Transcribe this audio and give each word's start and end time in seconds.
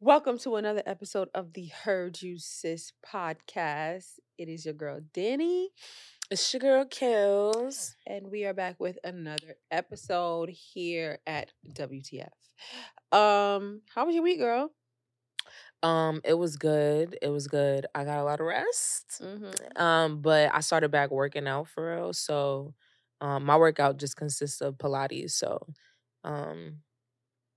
Welcome 0.00 0.38
to 0.40 0.56
another 0.56 0.82
episode 0.86 1.28
of 1.34 1.54
the 1.54 1.66
Heard 1.66 2.22
You 2.22 2.38
Sis 2.38 2.92
podcast. 3.04 4.18
It 4.38 4.48
is 4.48 4.64
your 4.64 4.74
girl 4.74 5.00
Dany, 5.12 5.66
It's 6.30 6.52
your 6.54 6.60
girl 6.60 6.84
Kils. 6.84 7.94
and 8.06 8.30
we 8.30 8.44
are 8.44 8.54
back 8.54 8.78
with 8.78 8.98
another 9.02 9.56
episode 9.70 10.50
here 10.50 11.18
at 11.26 11.52
WTF. 11.72 12.28
Um, 13.10 13.82
how 13.92 14.06
was 14.06 14.14
your 14.14 14.22
week, 14.22 14.38
girl? 14.38 14.70
Um, 15.82 16.20
it 16.24 16.34
was 16.34 16.56
good. 16.56 17.18
It 17.20 17.28
was 17.28 17.48
good. 17.48 17.86
I 17.94 18.04
got 18.04 18.20
a 18.20 18.24
lot 18.24 18.40
of 18.40 18.46
rest. 18.46 19.20
Mm-hmm. 19.20 19.82
Um, 19.82 20.22
but 20.22 20.50
I 20.54 20.60
started 20.60 20.90
back 20.90 21.10
working 21.10 21.48
out 21.48 21.68
for 21.68 21.96
real. 21.96 22.12
So 22.12 22.74
um 23.20 23.44
my 23.44 23.56
workout 23.56 23.96
just 23.96 24.16
consists 24.16 24.60
of 24.60 24.78
Pilates. 24.78 25.32
So 25.32 25.66
um 26.22 26.82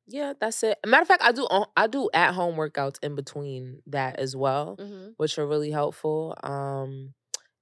yeah, 0.07 0.33
that's 0.39 0.63
it. 0.63 0.77
Matter 0.85 1.01
of 1.03 1.07
fact, 1.07 1.23
I 1.23 1.31
do 1.31 1.47
I 1.77 1.87
do 1.87 2.09
at 2.13 2.33
home 2.33 2.55
workouts 2.55 2.97
in 3.03 3.15
between 3.15 3.81
that 3.87 4.19
as 4.19 4.35
well, 4.35 4.75
Mm-hmm. 4.79 5.11
which 5.17 5.37
are 5.39 5.47
really 5.47 5.71
helpful. 5.71 6.35
Um 6.43 7.13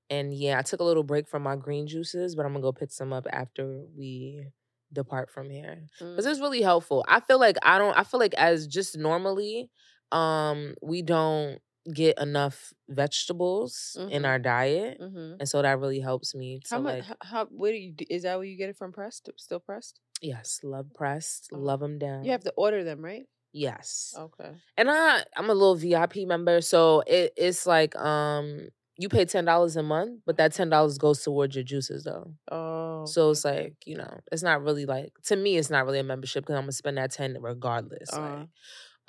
and 0.09 0.33
yeah, 0.33 0.59
I 0.59 0.63
took 0.63 0.81
a 0.81 0.83
little 0.85 1.03
break 1.03 1.27
from 1.27 1.43
my 1.43 1.55
green 1.55 1.87
juices, 1.87 2.35
but 2.35 2.45
I'm 2.45 2.53
gonna 2.53 2.63
go 2.63 2.73
pick 2.73 2.91
some 2.91 3.13
up 3.13 3.27
after 3.31 3.85
we 3.97 4.47
depart 4.93 5.29
from 5.31 5.49
here. 5.49 5.87
because 5.99 6.25
Mm. 6.27 6.31
it's 6.31 6.39
really 6.41 6.61
helpful. 6.61 7.05
I 7.07 7.19
feel 7.21 7.39
like 7.39 7.57
I 7.63 7.77
don't. 7.79 7.97
I 7.97 8.03
feel 8.03 8.19
like 8.19 8.33
as 8.35 8.67
just 8.67 8.97
normally, 8.97 9.69
um, 10.11 10.75
we 10.81 11.01
don't 11.03 11.59
get 11.93 12.19
enough 12.19 12.73
vegetables 12.89 13.97
in 14.09 14.23
Mhm. 14.23 14.25
our 14.25 14.39
diet, 14.39 14.99
Mm-hmm. 15.01 15.35
and 15.39 15.49
so 15.49 15.61
that 15.61 15.79
really 15.79 15.99
helps 15.99 16.35
me 16.35 16.59
to 16.69 16.75
How 16.75 16.79
much? 16.79 16.95
like. 16.97 17.03
How, 17.05 17.15
how? 17.21 17.45
Where 17.47 17.71
do 17.71 17.77
you? 17.77 17.95
Is 18.09 18.23
that 18.23 18.37
where 18.37 18.45
you 18.45 18.57
get 18.57 18.69
it 18.69 18.77
from? 18.77 18.91
Pressed? 18.91 19.29
Still 19.37 19.59
pressed? 19.59 19.99
Yes, 20.21 20.59
love 20.63 20.87
pressed, 20.93 21.49
Oh. 21.53 21.57
love 21.57 21.79
them 21.79 21.97
down. 21.99 22.23
You 22.25 22.31
have 22.31 22.43
to 22.43 22.53
order 22.57 22.83
them, 22.83 23.03
right? 23.03 23.25
yes, 23.51 24.13
Okay. 24.15 24.51
and 24.77 24.91
I 24.91 25.23
I'm 25.35 25.49
a 25.49 25.53
little 25.53 25.75
VIP 25.75 26.25
member, 26.27 26.61
so 26.61 27.01
it 27.07 27.33
it's 27.35 27.65
like 27.65 27.95
um 27.95 28.69
you 28.97 29.09
pay 29.09 29.25
ten 29.25 29.45
dollars 29.45 29.75
a 29.75 29.81
month, 29.83 30.21
but 30.25 30.37
that 30.37 30.53
ten 30.53 30.69
dollars 30.69 30.97
goes 30.99 31.23
towards 31.23 31.55
your 31.55 31.63
juices 31.63 32.03
though. 32.03 32.33
Oh. 32.51 33.05
So 33.05 33.31
it's 33.31 33.43
like 33.45 33.75
you 33.85 33.95
know, 33.97 34.19
it's 34.31 34.43
not 34.43 34.61
really 34.61 34.85
like 34.85 35.13
to 35.25 35.35
me, 35.35 35.57
it's 35.57 35.69
not 35.71 35.85
really 35.85 35.99
a 35.99 36.03
membership 36.03 36.43
because 36.43 36.55
I'm 36.57 36.63
gonna 36.63 36.73
spend 36.73 36.97
that 36.97 37.11
ten 37.11 37.37
regardless. 37.41 38.13
Uh, 38.13 38.21
Like, 38.21 38.49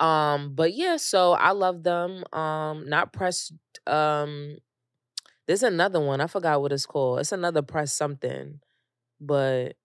Um, 0.07 0.55
but 0.55 0.73
yeah, 0.73 0.97
so 0.97 1.33
I 1.33 1.51
love 1.51 1.83
them. 1.83 2.23
Um, 2.33 2.89
not 2.89 3.13
pressed. 3.13 3.53
Um, 3.85 4.57
there's 5.47 5.63
another 5.63 5.99
one. 5.99 6.21
I 6.21 6.27
forgot 6.27 6.61
what 6.61 6.71
it's 6.71 6.85
called. 6.87 7.19
It's 7.19 7.31
another 7.31 7.61
press 7.61 7.93
something, 7.93 8.61
but 9.19 9.75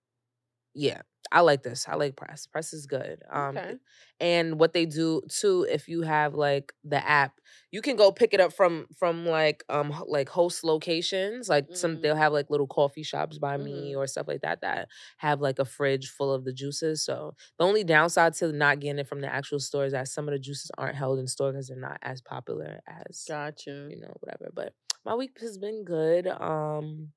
yeah, 0.75 1.03
I 1.33 1.41
like 1.41 1.63
this. 1.63 1.89
I 1.89 1.95
like 1.97 2.17
press. 2.17 2.47
Press 2.47 2.73
is 2.73 2.87
good. 2.87 3.23
Um, 3.31 3.57
Okay. 3.57 3.79
and 4.21 4.59
what 4.59 4.73
they 4.73 4.87
do 4.87 5.23
too, 5.29 5.67
if 5.71 5.89
you 5.89 6.03
have 6.03 6.35
like 6.35 6.73
the 6.85 7.07
app, 7.07 7.41
you 7.71 7.83
can 7.83 7.97
go 7.97 8.13
pick 8.13 8.33
it 8.35 8.41
up 8.41 8.53
from 8.53 8.87
from 8.97 9.27
like 9.27 9.65
um 9.69 9.93
like 10.07 10.29
host 10.29 10.65
locations. 10.65 11.49
Like 11.49 11.67
some 11.75 11.99
Mhm. 11.99 12.01
they'll 12.01 12.17
have 12.17 12.33
like 12.33 12.51
little 12.51 12.67
coffee 12.67 13.03
shops 13.03 13.39
by 13.39 13.57
me 13.59 13.95
Mhm. 13.95 13.97
or 13.97 14.07
stuff 14.07 14.29
like 14.29 14.43
that 14.43 14.61
that 14.63 14.89
have 15.19 15.41
like 15.41 15.59
a 15.59 15.65
fridge 15.65 16.09
full 16.11 16.33
of 16.33 16.45
the 16.45 16.53
juices. 16.53 17.05
So 17.05 17.35
the 17.59 17.65
only 17.65 17.85
downside 17.85 18.35
to 18.35 18.53
not 18.53 18.81
getting 18.81 18.99
it 19.01 19.09
from 19.09 19.21
the 19.21 19.33
actual 19.33 19.61
store 19.61 19.85
is 19.87 19.93
that 19.93 20.09
some 20.09 20.29
of 20.29 20.33
the 20.33 20.39
juices 20.39 20.71
aren't 20.79 20.97
held 20.97 21.19
in 21.19 21.27
store 21.27 21.53
because 21.53 21.69
they're 21.69 21.77
not 21.79 21.99
as 22.03 22.21
popular 22.23 22.81
as 22.87 23.27
Gotcha. 23.29 23.91
you 23.91 23.99
know 24.01 24.15
whatever. 24.21 24.51
But 24.55 24.75
my 25.05 25.15
week 25.15 25.39
has 25.41 25.59
been 25.59 25.85
good. 25.85 26.27
Um, 26.27 27.13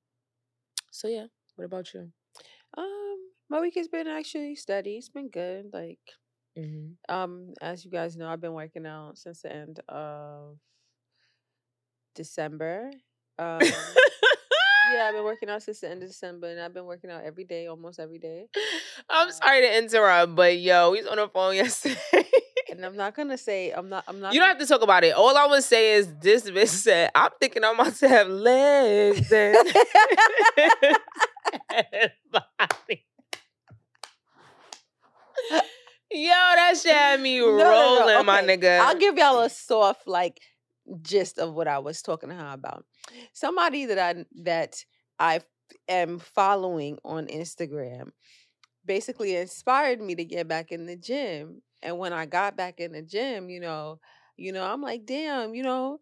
so 0.90 1.08
yeah. 1.08 1.26
What 1.56 1.64
about 1.64 1.92
you? 1.94 2.12
Um, 2.76 3.29
my 3.50 3.60
week 3.60 3.74
has 3.76 3.88
been 3.88 4.06
actually 4.06 4.54
steady. 4.54 4.96
It's 4.96 5.08
been 5.08 5.28
good. 5.28 5.70
Like, 5.72 5.98
hmm 6.56 6.92
um, 7.08 7.52
as 7.60 7.84
you 7.84 7.90
guys 7.90 8.16
know, 8.16 8.28
I've 8.28 8.40
been 8.40 8.54
working 8.54 8.86
out 8.86 9.18
since 9.18 9.42
the 9.42 9.52
end 9.52 9.80
of 9.88 10.56
December. 12.14 12.90
Um, 13.38 13.60
yeah, 14.92 15.06
I've 15.08 15.14
been 15.14 15.24
working 15.32 15.48
out 15.48 15.62
since 15.62 15.80
the 15.80 15.90
end 15.90 16.02
of 16.02 16.08
December, 16.08 16.48
and 16.48 16.60
I've 16.60 16.74
been 16.74 16.84
working 16.84 17.10
out 17.10 17.24
every 17.24 17.44
day, 17.44 17.66
almost 17.66 17.98
every 17.98 18.18
day. 18.18 18.46
I'm 19.10 19.30
sorry 19.32 19.62
to 19.62 19.78
interrupt, 19.78 20.34
but 20.36 20.58
yo, 20.60 20.92
we 20.92 20.98
was 20.98 21.06
on 21.06 21.16
the 21.16 21.28
phone 21.28 21.54
yesterday. 21.56 21.96
And 22.70 22.84
I'm 22.84 22.96
not 22.96 23.16
gonna 23.16 23.38
say 23.38 23.72
I'm 23.72 23.88
not. 23.88 24.04
I'm 24.06 24.20
not. 24.20 24.32
you 24.32 24.38
don't 24.38 24.48
have 24.48 24.58
to 24.58 24.66
talk 24.66 24.82
about 24.82 25.02
it. 25.02 25.14
All 25.14 25.36
I 25.36 25.46
would 25.46 25.64
say 25.64 25.94
is 25.94 26.12
this 26.20 26.48
bitch 26.48 26.68
said, 26.68 27.10
I'm 27.16 27.30
thinking 27.40 27.64
I'm 27.64 27.74
about 27.78 27.96
to 27.96 28.08
have 28.08 28.28
legs 28.28 29.32
and 29.32 29.56
body. 32.30 33.04
Yo, 35.50 36.28
that 36.30 36.74
shit 36.80 36.92
had 36.92 37.20
me 37.20 37.38
No, 37.40 37.48
no, 37.48 37.54
no, 37.56 38.00
rolling, 38.00 38.26
my 38.26 38.42
nigga. 38.42 38.80
I'll 38.80 38.98
give 38.98 39.16
y'all 39.16 39.40
a 39.40 39.50
soft 39.50 40.08
like 40.08 40.40
gist 41.02 41.38
of 41.38 41.54
what 41.54 41.68
I 41.68 41.78
was 41.78 42.02
talking 42.02 42.30
to 42.30 42.34
her 42.34 42.52
about. 42.52 42.84
Somebody 43.32 43.86
that 43.86 43.98
I 43.98 44.24
that 44.42 44.84
I 45.18 45.40
am 45.88 46.18
following 46.18 46.98
on 47.04 47.26
Instagram 47.26 48.10
basically 48.84 49.36
inspired 49.36 50.00
me 50.00 50.14
to 50.16 50.24
get 50.24 50.48
back 50.48 50.72
in 50.72 50.86
the 50.86 50.96
gym. 50.96 51.62
And 51.82 51.98
when 51.98 52.12
I 52.12 52.26
got 52.26 52.56
back 52.56 52.80
in 52.80 52.92
the 52.92 53.02
gym, 53.02 53.48
you 53.48 53.60
know, 53.60 54.00
you 54.36 54.52
know, 54.52 54.64
I'm 54.64 54.82
like, 54.82 55.06
damn, 55.06 55.54
you 55.54 55.62
know, 55.62 56.00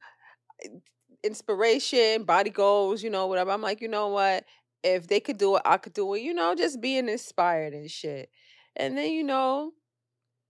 inspiration, 1.23 2.25
body 2.25 2.51
goals, 2.51 3.03
you 3.03 3.11
know, 3.11 3.27
whatever. 3.27 3.51
I'm 3.51 3.63
like, 3.63 3.81
you 3.81 3.89
know 3.89 4.09
what? 4.09 4.45
If 4.83 5.09
they 5.09 5.21
could 5.21 5.39
do 5.39 5.57
it, 5.57 5.63
I 5.65 5.77
could 5.77 5.93
do 5.93 6.15
it, 6.15 6.21
you 6.21 6.33
know, 6.33 6.55
just 6.55 6.81
being 6.81 7.09
inspired 7.09 7.75
and 7.75 7.91
shit. 7.91 8.31
And 8.79 8.97
then, 8.97 9.13
you 9.13 9.25
know, 9.25 9.73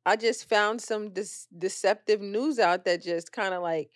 I 0.06 0.16
just 0.16 0.48
found 0.48 0.80
some 0.80 1.10
dis- 1.10 1.46
deceptive 1.56 2.20
news 2.20 2.58
out 2.58 2.84
that 2.84 3.02
just 3.02 3.32
kind 3.32 3.54
of 3.54 3.62
like 3.62 3.90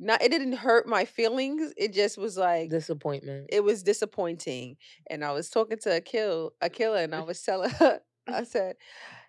not 0.00 0.22
it 0.22 0.30
didn't 0.30 0.54
hurt 0.54 0.88
my 0.88 1.04
feelings. 1.04 1.72
It 1.76 1.92
just 1.92 2.18
was 2.18 2.36
like 2.36 2.70
Disappointment. 2.70 3.46
it 3.50 3.62
was 3.62 3.82
disappointing. 3.82 4.76
And 5.08 5.24
I 5.24 5.32
was 5.32 5.48
talking 5.50 5.78
to 5.82 5.96
Akil, 5.96 6.52
Akila, 6.62 7.04
and 7.04 7.14
I 7.14 7.20
was 7.20 7.40
telling 7.42 7.70
her, 7.70 8.00
I 8.28 8.44
said, 8.44 8.76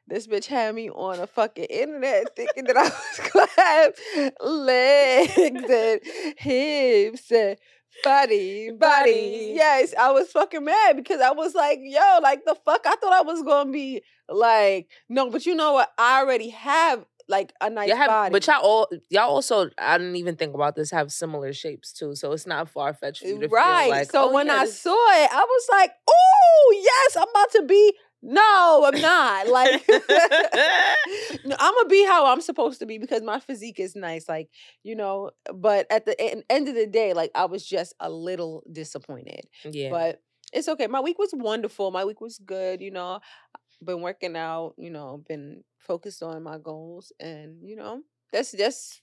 this 0.08 0.28
bitch 0.28 0.46
had 0.46 0.74
me 0.74 0.90
on 0.90 1.20
a 1.20 1.28
fucking 1.28 1.66
internet 1.66 2.36
thinking 2.36 2.64
that 2.66 2.78
I 2.78 2.84
was 2.84 3.32
gonna 3.32 3.48
have 3.58 3.94
legs 4.42 5.70
and 5.70 6.00
hips 6.38 7.32
and 7.32 7.58
body, 8.04 8.72
body. 8.72 8.78
Body. 8.78 9.52
Yes, 9.56 9.94
I 9.98 10.12
was 10.12 10.32
fucking 10.32 10.64
mad 10.64 10.96
because 10.96 11.22
I 11.22 11.32
was 11.32 11.56
like, 11.56 11.80
yo, 11.82 12.20
like 12.22 12.46
the 12.46 12.56
fuck? 12.66 12.82
I 12.86 12.96
thought 12.96 13.14
I 13.14 13.22
was 13.22 13.42
gonna 13.44 13.72
be 13.72 14.04
like, 14.30 14.90
no, 15.10 15.30
but 15.30 15.46
you 15.46 15.56
know 15.56 15.74
what? 15.74 15.92
I 15.98 16.22
already 16.22 16.50
have 16.50 17.06
like 17.28 17.54
a 17.60 17.70
nice 17.70 17.90
Y'all 17.90 17.98
have, 17.98 18.08
body. 18.08 18.32
but 18.32 18.46
y'all 18.46 18.62
all 18.62 18.88
y'all 19.10 19.30
also 19.30 19.70
I 19.80 19.98
didn't 19.98 20.16
even 20.18 20.36
think 20.36 20.54
about 20.54 20.76
this 20.76 20.92
have 20.92 21.12
similar 21.12 21.54
shapes 21.54 21.92
too, 21.92 22.16
so 22.16 22.32
it's 22.34 22.46
not 22.46 22.70
far 22.70 22.94
fetched 22.94 23.22
for 23.22 23.28
you 23.28 23.40
to 23.40 23.48
right. 23.48 23.84
feel 23.84 23.90
like. 23.92 24.12
so 24.12 24.30
oh, 24.30 24.34
when 24.34 24.48
yeah, 24.48 24.58
I 24.58 24.66
this- 24.66 24.80
saw 24.80 24.92
it, 25.24 25.30
I 25.32 25.44
was 25.44 25.68
like, 25.72 25.92
oh 26.08 26.82
yes, 26.84 27.18
I'm 27.18 27.30
about 27.30 27.52
to 27.54 27.64
be. 27.64 27.94
No, 28.28 28.90
I'm 28.92 29.00
not. 29.02 29.48
Like, 29.48 29.84
no, 31.46 31.56
I'm 31.60 31.74
gonna 31.76 31.90
be 31.90 32.06
how 32.06 32.26
I'm 32.26 32.42
supposed 32.42 32.80
to 32.80 32.86
be 32.86 32.98
because 32.98 33.22
my 33.22 33.40
physique 33.40 33.80
is 33.80 33.96
nice. 33.96 34.28
Like, 34.28 34.50
you 34.84 34.96
know. 34.96 35.32
But 35.54 35.88
at 35.92 36.06
the 36.06 36.20
en- 36.20 36.44
end 36.50 36.68
of 36.68 36.76
the 36.76 36.88
day, 36.88 37.14
like, 37.14 37.32
I 37.36 37.46
was 37.46 37.66
just 37.66 37.94
a 38.00 38.10
little 38.10 38.64
disappointed. 38.72 39.48
yeah, 39.64 39.90
But 39.90 40.22
it's 40.54 40.68
okay. 40.68 40.88
My 40.88 41.02
week 41.02 41.20
was 41.20 41.32
wonderful. 41.34 41.92
My 41.92 42.06
week 42.06 42.20
was 42.22 42.38
good. 42.40 42.82
You 42.82 42.92
know, 42.92 43.20
been 43.84 44.02
working 44.02 44.36
out. 44.36 44.74
You 44.78 44.90
know, 44.90 45.24
been 45.28 45.64
focused 45.80 46.24
on 46.24 46.42
my 46.44 46.58
goals, 46.58 47.12
and 47.20 47.58
you 47.64 47.76
know, 47.76 48.02
that's 48.34 48.52
just 48.54 49.02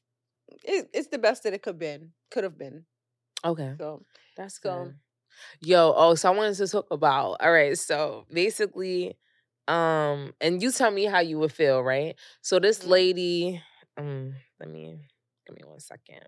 it, 0.64 0.88
it's 0.92 1.08
the 1.08 1.18
best 1.18 1.44
that 1.44 1.54
it 1.54 1.62
could 1.62 1.78
been 1.78 2.10
could 2.30 2.44
have 2.44 2.58
been. 2.58 2.84
okay. 3.44 3.74
So 3.78 4.02
That's 4.36 4.60
So- 4.60 4.84
good. 4.84 4.94
Yo, 5.60 5.92
oh, 5.96 6.14
so 6.14 6.32
I 6.32 6.36
wanted 6.36 6.56
to 6.56 6.66
talk 6.68 6.86
about. 6.90 7.36
All 7.40 7.52
right, 7.52 7.76
so 7.78 8.26
basically, 8.32 9.16
um, 9.68 10.34
and 10.40 10.62
you 10.62 10.70
tell 10.72 10.90
me 10.90 11.04
how 11.04 11.20
you 11.20 11.38
would 11.38 11.52
feel, 11.52 11.82
right? 11.82 12.16
So 12.42 12.58
this 12.58 12.80
Mhm. 12.80 12.88
lady, 12.90 13.62
um, 13.96 14.34
let 14.60 14.68
me 14.70 14.98
give 15.46 15.56
me 15.56 15.62
one 15.64 15.80
second. 15.80 16.22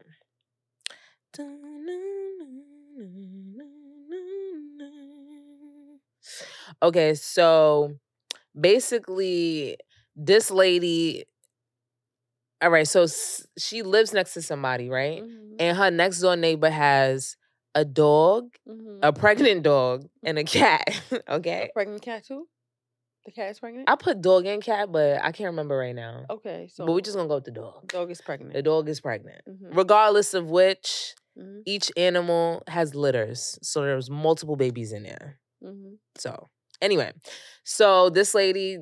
Okay, 6.83 7.15
so 7.15 7.95
basically, 8.59 9.77
this 10.17 10.50
lady. 10.50 11.25
All 12.62 12.71
right, 12.71 12.89
so 12.89 13.07
she 13.59 13.83
lives 13.83 14.12
next 14.12 14.35
to 14.35 14.43
somebody, 14.43 14.89
right? 14.89 15.23
mhm, 15.23 15.57
And 15.59 15.77
her 15.77 15.91
next 15.91 16.21
door 16.21 16.37
neighbor 16.37 16.71
has 16.71 17.37
a 17.75 17.85
dog, 17.85 18.50
mhm. 18.69 18.99
a 19.03 19.12
pregnant 19.12 19.62
dog, 19.62 20.06
and 20.23 20.38
a 20.38 20.44
cat. 20.56 20.88
okay. 21.29 21.71
pregnant 21.75 22.03
cat 22.03 22.25
too. 22.25 22.47
The 23.26 23.32
cat 23.32 23.50
is 23.50 23.59
pregnant. 23.59 23.88
I 23.88 23.97
put 23.97 24.21
dog 24.21 24.44
and 24.47 24.62
cat, 24.62 24.93
but 24.93 25.19
I 25.23 25.32
can't 25.32 25.49
remember 25.49 25.76
right 25.79 25.94
now. 25.94 26.26
okay, 26.29 26.69
so 26.73 26.85
but 26.85 26.93
we're 26.93 27.00
just 27.00 27.17
gonna 27.17 27.29
go 27.29 27.37
with 27.37 27.44
the 27.44 27.53
dog. 27.53 27.88
dog 27.88 28.11
is 28.11 28.21
pregnant. 28.21 28.53
The 28.53 28.62
dog 28.62 28.88
is 28.88 29.00
pregnant. 29.00 29.41
Mhm, 29.49 29.75
Regardless 29.76 30.35
of 30.35 30.50
which, 30.50 31.15
mhm, 31.38 31.62
each 31.65 31.91
animal 31.97 32.62
has 32.69 32.94
litters. 32.94 33.59
So 33.62 33.81
there's 33.82 34.11
multiple 34.11 34.56
babies 34.56 34.93
in 34.93 35.05
there. 35.05 35.38
mhm. 35.62 35.97
So 36.19 36.49
anyway, 36.82 37.12
so 37.65 38.11
this 38.11 38.35
lady 38.35 38.79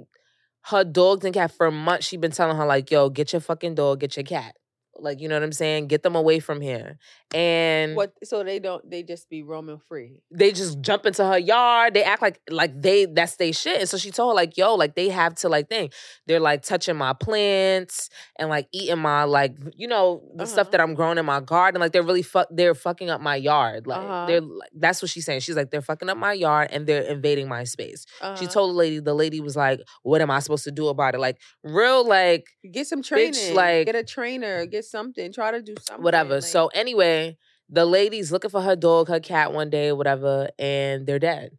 her 0.66 0.84
dogs 0.84 1.24
and 1.24 1.34
cat 1.34 1.50
for 1.52 1.70
months. 1.70 2.06
She 2.06 2.16
been 2.16 2.30
telling 2.32 2.56
her 2.56 2.66
like, 2.66 2.90
"Yo, 2.90 3.08
get 3.10 3.32
your 3.32 3.40
fucking 3.40 3.74
dog, 3.76 4.00
get 4.00 4.16
your 4.16 4.24
cat." 4.24 4.56
Like, 5.02 5.20
you 5.20 5.28
know 5.28 5.36
what 5.36 5.42
I'm 5.42 5.52
saying? 5.52 5.88
Get 5.88 6.02
them 6.02 6.14
away 6.16 6.38
from 6.40 6.60
here. 6.60 6.98
And 7.34 7.96
What? 7.96 8.12
So 8.24 8.44
they 8.44 8.58
don't. 8.58 8.88
They 8.88 9.02
just 9.02 9.28
be 9.30 9.42
roaming 9.42 9.78
free. 9.88 10.20
they 10.30 10.52
just 10.52 10.80
jump 10.80 11.06
into 11.06 11.24
her 11.24 11.38
yard. 11.38 11.94
They 11.94 12.04
act 12.04 12.20
like 12.22 12.40
like 12.50 12.80
they 12.80 13.06
that's 13.06 13.36
they 13.36 13.52
shit. 13.52 13.80
And 13.80 13.88
so 13.88 13.96
she 13.96 14.10
told 14.10 14.32
her 14.32 14.34
like, 14.34 14.56
yo, 14.56 14.74
like 14.74 14.94
they 14.94 15.08
have 15.08 15.34
to 15.36 15.48
like 15.48 15.68
think. 15.68 15.92
They're 16.26 16.40
like 16.40 16.62
touching 16.62 16.96
my 16.96 17.14
plants 17.14 18.10
and 18.38 18.48
like 18.48 18.68
eating 18.72 18.98
my 18.98 19.24
like 19.24 19.54
you 19.76 19.88
know 19.88 20.22
the 20.36 20.46
stuff 20.46 20.66
Uh-huh. 20.66 20.70
that 20.72 20.80
I'm 20.82 20.94
growing 20.94 21.18
in 21.18 21.24
my 21.26 21.40
garden. 21.40 21.80
Like 21.80 21.92
they're 21.92 22.02
really 22.02 22.22
fuck 22.22 22.48
they're 22.50 22.74
fucking 22.74 23.08
up 23.10 23.20
my 23.20 23.36
yard. 23.36 23.86
Like 23.86 24.00
Uh-huh. 24.02 24.26
they're 24.26 24.40
like 24.42 24.70
that's 24.74 25.00
what 25.02 25.10
she's 25.10 25.24
saying. 25.24 25.40
She's 25.40 25.56
like 25.56 25.70
they're 25.70 25.80
fucking 25.80 26.08
up 26.10 26.18
my 26.18 26.32
yard 26.34 26.68
and 26.70 26.86
they're 26.86 27.02
invading 27.02 27.48
my 27.48 27.64
space. 27.64 28.04
She 28.20 28.24
Uh-huh. 28.26 28.46
told 28.46 28.70
the 28.70 28.74
lady. 28.78 29.00
The 29.00 29.14
lady 29.14 29.40
was 29.40 29.56
like, 29.56 29.80
"What 30.02 30.20
am 30.20 30.30
I 30.30 30.38
supposed 30.40 30.64
to 30.64 30.70
do 30.70 30.88
about 30.88 31.14
it?" 31.14 31.18
Like 31.18 31.38
real 31.64 32.06
like 32.06 32.44
Get 32.70 32.86
some 32.86 33.02
training. 33.02 33.54
like- 33.54 33.86
get 33.86 33.94
a 33.96 34.04
trainer. 34.04 34.66
Get 34.66 34.84
something. 34.92 35.32
Try 35.32 35.50
to 35.50 35.62
do 35.62 35.74
something. 35.80 36.04
whatever. 36.04 36.34
like- 36.34 36.44
so 36.44 36.68
anyway, 36.68 37.36
the 37.68 37.84
lady's 37.84 38.30
looking 38.30 38.50
for 38.50 38.60
her 38.60 38.76
dog, 38.76 39.08
her 39.08 39.18
cat 39.20 39.52
one 39.52 39.70
day, 39.70 39.90
whatever, 39.92 40.50
and 40.58 41.06
they're 41.06 41.18
dead. 41.18 41.56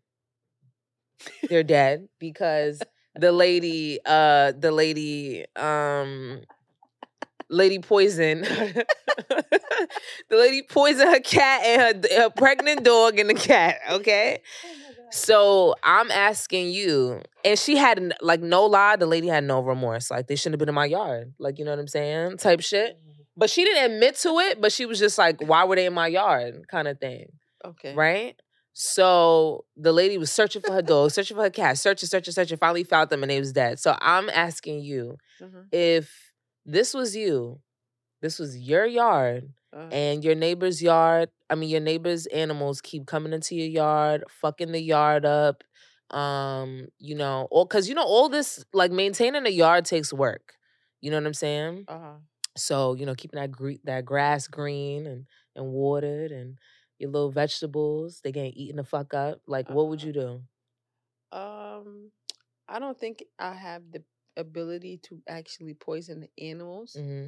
they're 1.50 1.63
dead 1.63 2.07
because 2.19 2.81
the 3.15 3.31
lady, 3.31 4.00
uh, 4.06 4.53
the 4.57 4.71
lady, 4.71 5.45
um, 5.56 6.41
lady 7.50 7.80
poison. 7.80 8.41
the 8.41 8.85
lady 10.31 10.63
poisoned 10.63 11.09
her 11.09 11.19
cat 11.19 11.62
and 11.65 12.06
her, 12.06 12.21
her 12.21 12.30
pregnant 12.30 12.83
dog 12.83 13.19
and 13.19 13.30
the 13.30 13.33
cat. 13.33 13.80
Okay. 13.91 14.41
Oh. 14.65 14.69
So 15.12 15.75
I'm 15.83 16.09
asking 16.09 16.71
you, 16.71 17.21
and 17.45 17.57
she 17.57 17.77
had 17.77 18.15
like 18.21 18.41
no 18.41 18.65
lie. 18.65 18.95
The 18.95 19.06
lady 19.06 19.27
had 19.27 19.44
no 19.44 19.62
remorse. 19.62 20.09
Like 20.09 20.27
they 20.27 20.35
shouldn't 20.35 20.53
have 20.53 20.59
been 20.59 20.69
in 20.69 20.75
my 20.75 20.85
yard. 20.85 21.33
Like 21.38 21.59
you 21.59 21.65
know 21.65 21.71
what 21.71 21.80
I'm 21.80 21.88
saying? 21.88 22.38
Type 22.38 22.62
shit. 22.62 22.97
But 23.35 23.50
she 23.50 23.63
didn't 23.65 23.91
admit 23.94 24.15
to 24.18 24.30
it. 24.39 24.62
But 24.62 24.71
she 24.71 24.85
was 24.85 25.00
just 25.00 25.18
like, 25.18 25.41
"Why 25.41 25.63
were 25.65 25.75
they 25.75 25.85
in 25.85 25.94
my 25.94 26.07
yard?" 26.07 26.68
Kind 26.69 26.88
of 26.88 27.00
thing, 27.00 27.27
Okay. 27.65 27.94
right? 27.94 28.39
So 28.74 29.65
the 29.77 29.91
lady 29.94 30.18
was 30.18 30.31
searching 30.31 30.62
for 30.62 30.74
her 30.74 30.81
dog, 30.81 31.12
searching 31.12 31.38
for 31.38 31.44
her 31.44 31.50
cat, 31.50 31.77
searching, 31.77 32.09
searching, 32.09 32.33
searching. 32.33 32.57
Finally 32.57 32.83
found 32.85 33.09
them, 33.09 33.24
and 33.24 33.30
they 33.31 33.39
was 33.39 33.53
dead. 33.53 33.80
So 33.80 33.95
I'm 34.01 34.30
asking 34.30 34.81
you, 34.81 35.18
Uh-huh. 35.41 35.63
if 35.71 36.33
this 36.65 36.94
was 36.94 37.15
you, 37.15 37.62
this 38.21 38.39
was 38.39 38.57
your 38.57 38.85
yard, 38.85 39.53
Uh-huh. 39.74 39.89
and 39.91 40.24
your 40.24 40.35
neighbor's 40.35 40.81
yard 40.81 41.30
i 41.50 41.56
mean 41.56 41.69
your 41.69 41.81
neighbor's 41.81 42.25
animals 42.27 42.81
keep 42.81 43.06
coming 43.06 43.33
into 43.33 43.56
your 43.56 43.68
yard 43.68 44.24
fucking 44.30 44.71
the 44.71 44.81
yard 44.81 45.25
up 45.25 45.63
um 46.12 46.88
you 47.00 47.15
know 47.15 47.47
or 47.51 47.65
because 47.68 47.88
you 47.89 47.95
know 47.95 48.03
all 48.03 48.30
this 48.30 48.63
like 48.74 48.91
maintaining 48.91 49.45
a 49.45 49.50
yard 49.50 49.85
takes 49.85 50.12
work 50.13 50.53
you 51.01 51.12
know 51.12 51.18
what 51.18 51.25
i'm 51.27 51.33
saying 51.33 51.88
Uh-huh. 51.88 52.19
So 52.57 52.94
you 52.95 53.05
know 53.05 53.15
keeping 53.15 53.39
that 53.39 53.51
gre- 53.51 53.81
that 53.83 54.05
grass 54.05 54.47
green 54.47 55.07
and 55.07 55.25
and 55.55 55.65
watered 55.71 56.31
and 56.31 56.57
your 57.00 57.09
little 57.11 57.31
vegetables 57.31 58.21
they 58.23 58.31
getting 58.31 58.53
eaten 58.53 58.77
the 58.77 58.83
fuck 58.83 59.13
up 59.13 59.41
like 59.47 59.69
what 59.69 59.88
would 59.89 60.01
Uh-huh. 60.01 60.03
you 60.03 60.13
do 60.13 60.41
Um, 61.31 62.11
I 62.67 62.79
don't 62.79 63.00
think 63.00 63.23
I 63.39 63.53
have 63.53 63.91
the 63.91 64.03
ability 64.38 65.00
to 65.05 65.21
actually 65.27 65.73
poison 65.73 66.21
the 66.21 66.31
animals. 66.44 67.03
mm-hmm. 67.03 67.27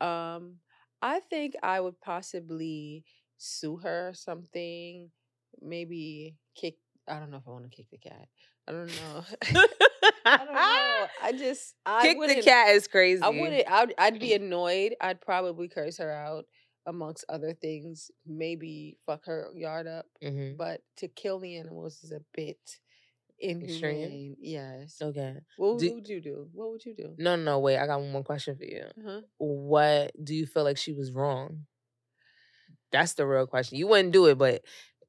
Um, 0.00 0.58
I 1.02 1.20
think 1.20 1.54
I 1.62 1.80
would 1.80 2.00
possibly 2.00 3.04
sue 3.38 3.78
her 3.78 4.10
or 4.10 4.14
something. 4.14 5.10
Maybe 5.60 6.36
kick. 6.56 6.76
I 7.08 7.18
don't 7.18 7.30
know 7.30 7.38
if 7.38 7.48
I 7.48 7.50
want 7.50 7.70
to 7.70 7.76
kick 7.76 7.88
the 7.90 7.98
cat. 7.98 8.28
I 8.68 8.72
don't 8.72 8.94
know. 8.94 9.24
I 10.24 10.36
don't 10.36 10.46
know. 10.54 11.06
I 11.22 11.32
just 11.38 11.74
I 11.86 12.02
kick 12.02 12.18
the 12.20 12.42
cat 12.42 12.68
is 12.70 12.88
crazy 12.88 13.22
I 13.22 13.28
wouldn't. 13.28 13.70
I'd, 13.70 13.94
I'd 13.98 14.18
be 14.20 14.34
annoyed. 14.40 14.94
I'd 15.00 15.20
probably 15.20 15.68
curse 15.68 15.98
her 15.98 16.10
out, 16.12 16.44
amongst 16.86 17.24
other 17.28 17.54
things. 17.54 18.10
Maybe 18.26 18.98
fuck 19.06 19.26
her 19.26 19.48
yard 19.54 19.86
up. 19.86 20.06
mm-hmm. 20.22 20.56
But 20.56 20.80
to 20.98 21.08
kill 21.08 21.38
the 21.38 21.56
animals 21.58 22.00
is 22.02 22.12
a 22.12 22.20
bit 22.34 22.58
inhumane. 23.38 24.36
Yes. 24.40 24.98
okay 25.02 25.34
What 25.56 25.80
Do- 25.80 25.94
would 25.94 26.08
you 26.08 26.20
do? 26.20 26.48
What 26.52 26.70
would 26.70 26.84
you 26.84 26.94
do? 26.94 27.14
no 27.18 27.34
no 27.36 27.42
no 27.42 27.58
wait 27.58 27.76
i 27.76 27.86
got 27.88 27.98
one 28.00 28.12
more 28.12 28.22
question 28.22 28.56
for 28.56 28.64
you 28.64 28.84
Uh-huh. 28.98 29.20
what 29.38 30.12
do 30.22 30.32
you 30.34 30.46
feel 30.46 30.62
like 30.62 30.76
she 30.78 30.92
was 30.92 31.10
wrong? 31.12 31.66
That's 32.92 33.14
the 33.14 33.26
real 33.26 33.46
question. 33.46 33.78
You 33.78 33.86
wouldn't 33.88 34.12
do 34.12 34.26
it, 34.26 34.36
but 34.38 34.62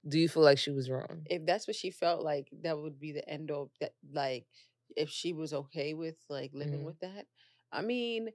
do 0.08 0.18
you 0.18 0.30
feel 0.30 0.42
like 0.44 0.58
she 0.58 0.72
was 0.72 0.90
wrong? 0.90 1.24
If 1.26 1.46
that's 1.46 1.68
what 1.68 1.76
she 1.76 1.92
felt 1.92 2.24
like, 2.24 2.48
that 2.64 2.78
would 2.78 2.98
be 3.00 3.12
the 3.12 3.28
end 3.30 3.52
of 3.52 3.70
that. 3.82 3.92
Like, 4.12 4.46
if 4.98 5.10
she 5.10 5.34
was 5.34 5.54
okay 5.54 5.94
with 5.94 6.16
like 6.30 6.52
living 6.54 6.82
Mhm. 6.82 6.86
with 6.86 7.00
that, 7.02 7.26
I 7.72 7.82
mean, 7.82 8.30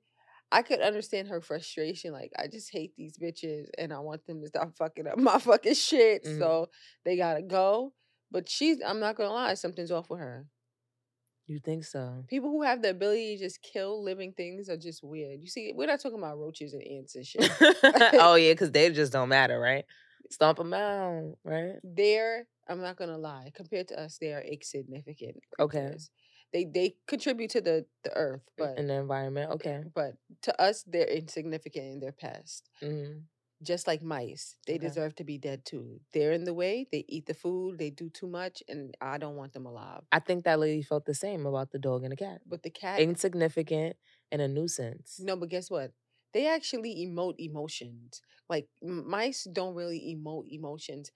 I 0.50 0.62
could 0.62 0.80
understand 0.80 1.28
her 1.28 1.40
frustration. 1.40 2.12
Like, 2.12 2.32
I 2.38 2.46
just 2.48 2.70
hate 2.72 2.94
these 2.96 3.18
bitches, 3.18 3.68
and 3.78 3.92
I 3.92 3.98
want 4.00 4.26
them 4.26 4.40
to 4.40 4.48
stop 4.48 4.74
fucking 4.76 5.06
up 5.06 5.18
my 5.18 5.38
fucking 5.38 5.74
shit. 5.74 6.24
Mhm. 6.24 6.38
So 6.38 6.70
they 7.04 7.16
gotta 7.16 7.42
go. 7.42 7.94
But 8.30 8.48
she's, 8.48 8.82
I'm 8.82 9.00
not 9.00 9.16
gonna 9.16 9.32
lie, 9.32 9.54
something's 9.54 9.90
off 9.92 10.10
with 10.10 10.20
her. 10.20 10.46
You 11.46 11.60
think 11.60 11.84
so? 11.84 12.24
People 12.28 12.50
who 12.50 12.62
have 12.62 12.82
the 12.82 12.90
ability 12.90 13.36
to 13.36 13.42
just 13.42 13.62
kill 13.62 14.02
living 14.04 14.34
things 14.34 14.68
are 14.68 14.76
just 14.76 15.02
weird. 15.02 15.40
You 15.40 15.48
see, 15.48 15.72
we're 15.74 15.86
not 15.86 15.98
talking 16.00 16.18
about 16.18 16.38
roaches 16.38 16.74
and 16.74 16.82
ants 16.82 17.14
and 17.14 17.26
shit. 17.26 17.50
oh 18.20 18.34
yeah, 18.34 18.52
because 18.52 18.70
they 18.70 18.90
just 18.90 19.12
don't 19.12 19.30
matter, 19.30 19.58
right? 19.58 19.84
Stomp 20.30 20.58
them 20.58 20.74
out, 20.74 21.38
right? 21.44 21.76
they're 21.82 22.46
I'm 22.68 22.82
not 22.82 22.96
gonna 22.96 23.16
lie, 23.16 23.50
compared 23.54 23.88
to 23.88 23.98
us, 23.98 24.18
they 24.20 24.34
are 24.34 24.42
insignificant. 24.42 25.36
Okay. 25.58 25.96
They 26.52 26.64
they 26.64 26.96
contribute 27.06 27.50
to 27.50 27.60
the 27.60 27.86
the 28.04 28.12
earth, 28.16 28.42
but 28.56 28.78
In 28.78 28.86
the 28.88 28.94
environment, 28.94 29.52
okay. 29.52 29.84
but 29.94 30.14
to 30.42 30.60
us 30.60 30.82
they're 30.86 31.06
insignificant 31.06 31.86
and 31.92 32.02
they're 32.02 32.12
pest. 32.12 32.68
hmm 32.80 33.26
Just 33.62 33.86
like 33.86 34.02
mice. 34.02 34.56
They 34.66 34.74
Okay. 34.76 34.86
deserve 34.86 35.14
to 35.16 35.24
be 35.24 35.36
dead 35.36 35.64
too. 35.64 36.00
They're 36.12 36.32
in 36.32 36.44
the 36.44 36.54
way, 36.54 36.86
they 36.92 37.04
eat 37.08 37.26
the 37.26 37.34
food, 37.34 37.78
they 37.78 37.90
do 37.90 38.08
too 38.08 38.28
much, 38.28 38.62
and 38.68 38.94
I 39.00 39.18
don't 39.18 39.36
want 39.36 39.52
them 39.52 39.66
alive. 39.66 40.02
I 40.12 40.20
think 40.20 40.44
that 40.44 40.58
lady 40.60 40.82
felt 40.82 41.04
the 41.04 41.14
same 41.14 41.44
about 41.44 41.70
the 41.72 41.78
dog 41.78 42.02
and 42.04 42.12
the 42.12 42.16
cat. 42.16 42.40
But 42.46 42.62
the 42.62 42.70
cat 42.70 43.00
Insignificant 43.00 43.96
and 44.30 44.40
a 44.40 44.48
nuisance. 44.48 45.18
No, 45.20 45.36
but 45.36 45.48
guess 45.50 45.70
what? 45.70 45.92
They 46.32 46.46
actually 46.46 46.94
emote 47.06 47.36
emotions. 47.38 48.22
Like 48.48 48.68
m- 48.82 49.08
mice 49.10 49.44
don't 49.44 49.74
really 49.74 50.00
emote 50.16 50.46
emotions. 50.50 51.10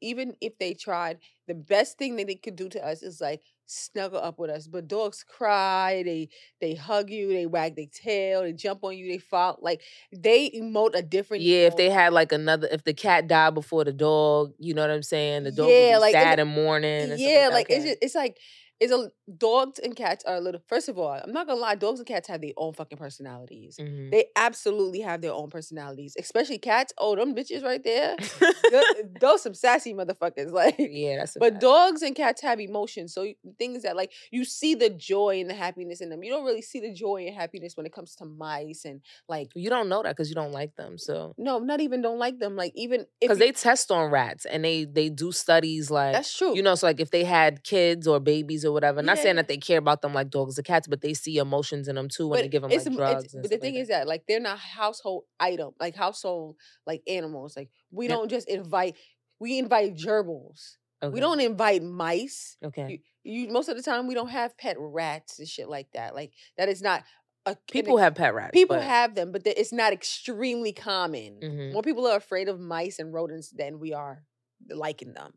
Even 0.00 0.36
if 0.40 0.58
they 0.58 0.74
tried, 0.74 1.18
the 1.48 1.54
best 1.54 1.98
thing 1.98 2.16
that 2.16 2.26
they 2.28 2.36
could 2.36 2.56
do 2.56 2.68
to 2.68 2.84
us 2.86 3.02
is 3.02 3.20
like 3.20 3.42
snuggle 3.66 4.18
up 4.20 4.38
with 4.38 4.50
us. 4.50 4.66
But 4.66 4.88
dogs 4.88 5.24
cry, 5.24 6.02
they 6.04 6.28
they 6.60 6.74
hug 6.74 7.10
you, 7.10 7.28
they 7.28 7.46
wag 7.46 7.76
their 7.76 7.86
tail, 7.92 8.42
they 8.42 8.52
jump 8.52 8.84
on 8.84 8.96
you, 8.96 9.08
they 9.08 9.18
fall. 9.18 9.58
Like 9.60 9.82
they 10.12 10.50
emote 10.50 10.94
a 10.94 11.02
different. 11.02 11.42
Yeah, 11.42 11.66
if 11.66 11.76
they 11.76 11.90
had 11.90 12.12
like 12.12 12.32
another, 12.32 12.68
if 12.70 12.84
the 12.84 12.94
cat 12.94 13.28
died 13.28 13.54
before 13.54 13.84
the 13.84 13.92
dog, 13.92 14.52
you 14.58 14.74
know 14.74 14.82
what 14.82 14.90
I'm 14.90 15.02
saying? 15.02 15.44
The 15.44 15.52
dog 15.52 15.68
Yeah, 15.70 15.78
would 15.80 15.92
be 15.94 15.98
like, 15.98 16.14
and 16.14 16.22
sad 16.22 16.38
the- 16.38 16.42
and 16.42 16.50
mourning. 16.50 17.10
And 17.10 17.20
yeah, 17.20 17.48
like 17.52 17.68
that. 17.68 17.74
it's 17.76 17.84
just, 17.84 17.98
it's 18.02 18.14
like 18.14 18.38
it's 18.78 18.92
a 18.92 19.10
dogs 19.38 19.78
and 19.78 19.96
cats 19.96 20.24
are 20.24 20.36
a 20.36 20.40
little. 20.40 20.60
First 20.68 20.88
of 20.88 20.98
all, 20.98 21.10
I'm 21.12 21.32
not 21.32 21.46
gonna 21.46 21.60
lie, 21.60 21.74
dogs 21.74 21.98
and 22.00 22.06
cats 22.06 22.28
have 22.28 22.40
their 22.40 22.52
own 22.56 22.72
fucking 22.74 22.98
personalities. 22.98 23.76
Mhm. 23.80 24.10
They 24.10 24.26
absolutely 24.36 25.00
have 25.00 25.20
their 25.20 25.32
own 25.32 25.50
personalities, 25.50 26.14
especially 26.18 26.58
cats. 26.58 26.92
Oh, 26.98 27.16
them 27.16 27.34
bitches 27.34 27.64
right 27.64 27.82
there. 27.82 28.16
Those 29.20 29.42
some 29.42 29.54
sassy 29.54 29.94
motherfuckers. 29.94 30.50
Like, 30.56 30.76
yeah, 30.78 31.16
that's 31.18 31.36
but 31.38 31.54
fact. 31.54 31.60
dogs 31.60 32.02
and 32.02 32.14
cats 32.14 32.40
have 32.40 32.60
emotions. 32.60 33.12
So 33.12 33.22
y- 33.22 33.34
the 33.44 33.52
thing 33.58 33.74
is 33.74 33.82
that 33.82 33.94
like 33.96 34.12
you 34.30 34.44
see 34.44 34.74
the 34.74 34.88
joy 34.90 35.38
and 35.40 35.50
the 35.50 35.54
happiness 35.54 36.00
in 36.00 36.08
them. 36.08 36.22
You 36.24 36.30
don't 36.30 36.44
really 36.44 36.62
see 36.62 36.80
the 36.80 36.92
joy 36.94 37.26
and 37.26 37.34
happiness 37.34 37.76
when 37.76 37.84
it 37.84 37.92
comes 37.92 38.14
to 38.16 38.24
mice 38.24 38.84
and 38.86 39.02
like 39.28 39.50
You 39.54 39.68
don't 39.68 39.88
know 39.90 40.02
that 40.02 40.16
because 40.16 40.28
you 40.30 40.34
don't 40.34 40.52
like 40.52 40.74
them. 40.76 40.96
So 40.98 41.34
no, 41.36 41.58
not 41.58 41.80
even 41.80 42.00
don't 42.00 42.18
like 42.18 42.38
them. 42.38 42.56
Like 42.56 42.72
even 42.74 43.06
because 43.20 43.38
they 43.38 43.52
test 43.52 43.90
on 43.90 44.10
rats 44.10 44.46
and 44.46 44.64
they 44.64 44.84
they 44.84 45.10
do 45.10 45.30
studies 45.32 45.90
like 45.90 46.14
that's 46.14 46.34
true. 46.36 46.56
you 46.56 46.62
know, 46.62 46.74
so 46.74 46.86
like 46.86 47.00
if 47.00 47.10
they 47.10 47.24
had 47.24 47.62
kids 47.64 48.06
or 48.06 48.18
babies 48.20 48.64
or 48.64 48.72
whatever. 48.72 49.02
Not 49.02 49.15
Yeah, 49.16 49.22
saying 49.22 49.36
that 49.36 49.48
they 49.48 49.56
care 49.58 49.78
about 49.78 50.02
them 50.02 50.12
like 50.14 50.30
dogs 50.30 50.58
or 50.58 50.62
cats, 50.62 50.86
but 50.86 51.00
they 51.00 51.14
see 51.14 51.38
emotions 51.38 51.88
in 51.88 51.96
them 51.96 52.08
too 52.08 52.28
when 52.28 52.40
they 52.42 52.48
give 52.48 52.62
them 52.62 52.70
like 52.70 52.82
drugs. 52.84 53.32
but 53.32 53.42
the 53.42 53.48
stuff 53.48 53.50
like 53.52 53.60
thing 53.60 53.74
is 53.74 53.88
that 53.88 54.06
like 54.06 54.24
they're 54.28 54.40
not 54.40 54.58
household 54.58 55.24
item, 55.40 55.72
like 55.80 55.94
household 55.96 56.56
like 56.86 57.02
animals. 57.06 57.56
Like 57.56 57.70
we 57.90 58.06
Yeah. 58.06 58.12
don't 58.14 58.28
just 58.30 58.48
invite. 58.48 58.96
We 59.38 59.58
invite 59.58 59.96
gerbils. 59.96 60.76
okay. 61.02 61.12
We 61.12 61.20
don't 61.20 61.40
invite 61.40 61.82
mice. 61.82 62.56
Okay. 62.64 63.00
You, 63.22 63.42
you 63.46 63.52
most 63.52 63.68
of 63.68 63.76
the 63.76 63.82
time 63.82 64.06
we 64.06 64.14
don't 64.14 64.28
have 64.30 64.56
pet 64.56 64.76
rats 64.78 65.38
and 65.38 65.48
shit 65.48 65.68
like 65.68 65.88
that. 65.92 66.14
Like 66.14 66.32
that 66.56 66.68
is 66.68 66.80
not 66.82 67.04
a 67.44 67.56
People 67.70 67.98
have 67.98 68.14
pet 68.16 68.34
rats. 68.34 68.50
people 68.52 68.76
but, 68.76 68.84
have 68.84 69.14
them, 69.14 69.30
but 69.30 69.46
it's 69.46 69.72
not 69.72 69.92
extremely 69.92 70.72
common. 70.72 71.38
Mhm. 71.40 71.72
More 71.72 71.82
people 71.82 72.06
are 72.06 72.16
afraid 72.16 72.48
of 72.48 72.58
mice 72.58 72.98
and 72.98 73.12
rodents 73.14 73.50
than 73.50 73.78
we 73.78 73.92
are 73.92 74.24
liking 74.70 75.12
them. 75.12 75.32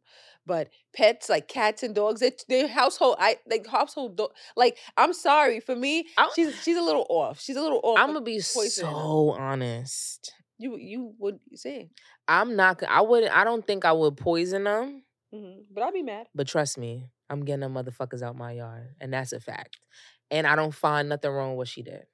But 0.45 0.69
pets 0.95 1.29
like 1.29 1.47
cats 1.47 1.83
and 1.83 1.93
dogs, 1.93 2.21
they 2.21 2.31
they're 2.47 2.67
household 2.67 3.17
I 3.19 3.37
like 3.49 3.67
household 3.67 4.17
do- 4.17 4.29
like 4.55 4.77
I'm 4.97 5.13
sorry 5.13 5.59
for 5.59 5.75
me, 5.75 6.07
I'm- 6.17 6.29
she's 6.35 6.61
she's 6.63 6.77
a 6.77 6.81
little 6.81 7.05
off. 7.09 7.39
She's 7.39 7.55
a 7.57 7.61
little 7.61 7.81
off. 7.83 7.99
I'm 7.99 8.07
gonna 8.07 8.21
be 8.21 8.37
them. 8.37 8.41
so 8.69 9.35
honest. 9.37 10.33
you 10.57 10.77
you 10.77 11.13
would 11.19 11.39
say, 11.53 11.89
I'm 12.27 12.55
not. 12.55 12.81
I 12.83 13.01
wouldn't. 13.01 13.35
I 13.35 13.43
don't 13.43 13.65
think 13.65 13.85
I 13.85 13.91
would 13.91 14.17
poison 14.17 14.63
them. 14.63 15.03
hmm 15.31 15.59
but 15.71 15.83
I'd 15.83 15.93
be 15.93 16.03
mad. 16.03 16.27
But 16.33 16.47
trust 16.47 16.77
me, 16.77 17.09
I'm 17.29 17.45
getting 17.45 17.61
them 17.61 17.73
motherfuckers 17.75 18.21
out 18.23 18.35
my 18.35 18.53
yard. 18.53 18.95
And 18.99 19.13
that's 19.13 19.33
a 19.33 19.39
fact. 19.39 19.77
And 20.31 20.45
I 20.47 20.55
don't 20.55 20.73
find 20.73 21.09
nothing 21.09 21.31
wrong 21.31 21.51
with 21.51 21.57
what 21.57 21.67
she 21.67 21.81
did. 21.83 22.05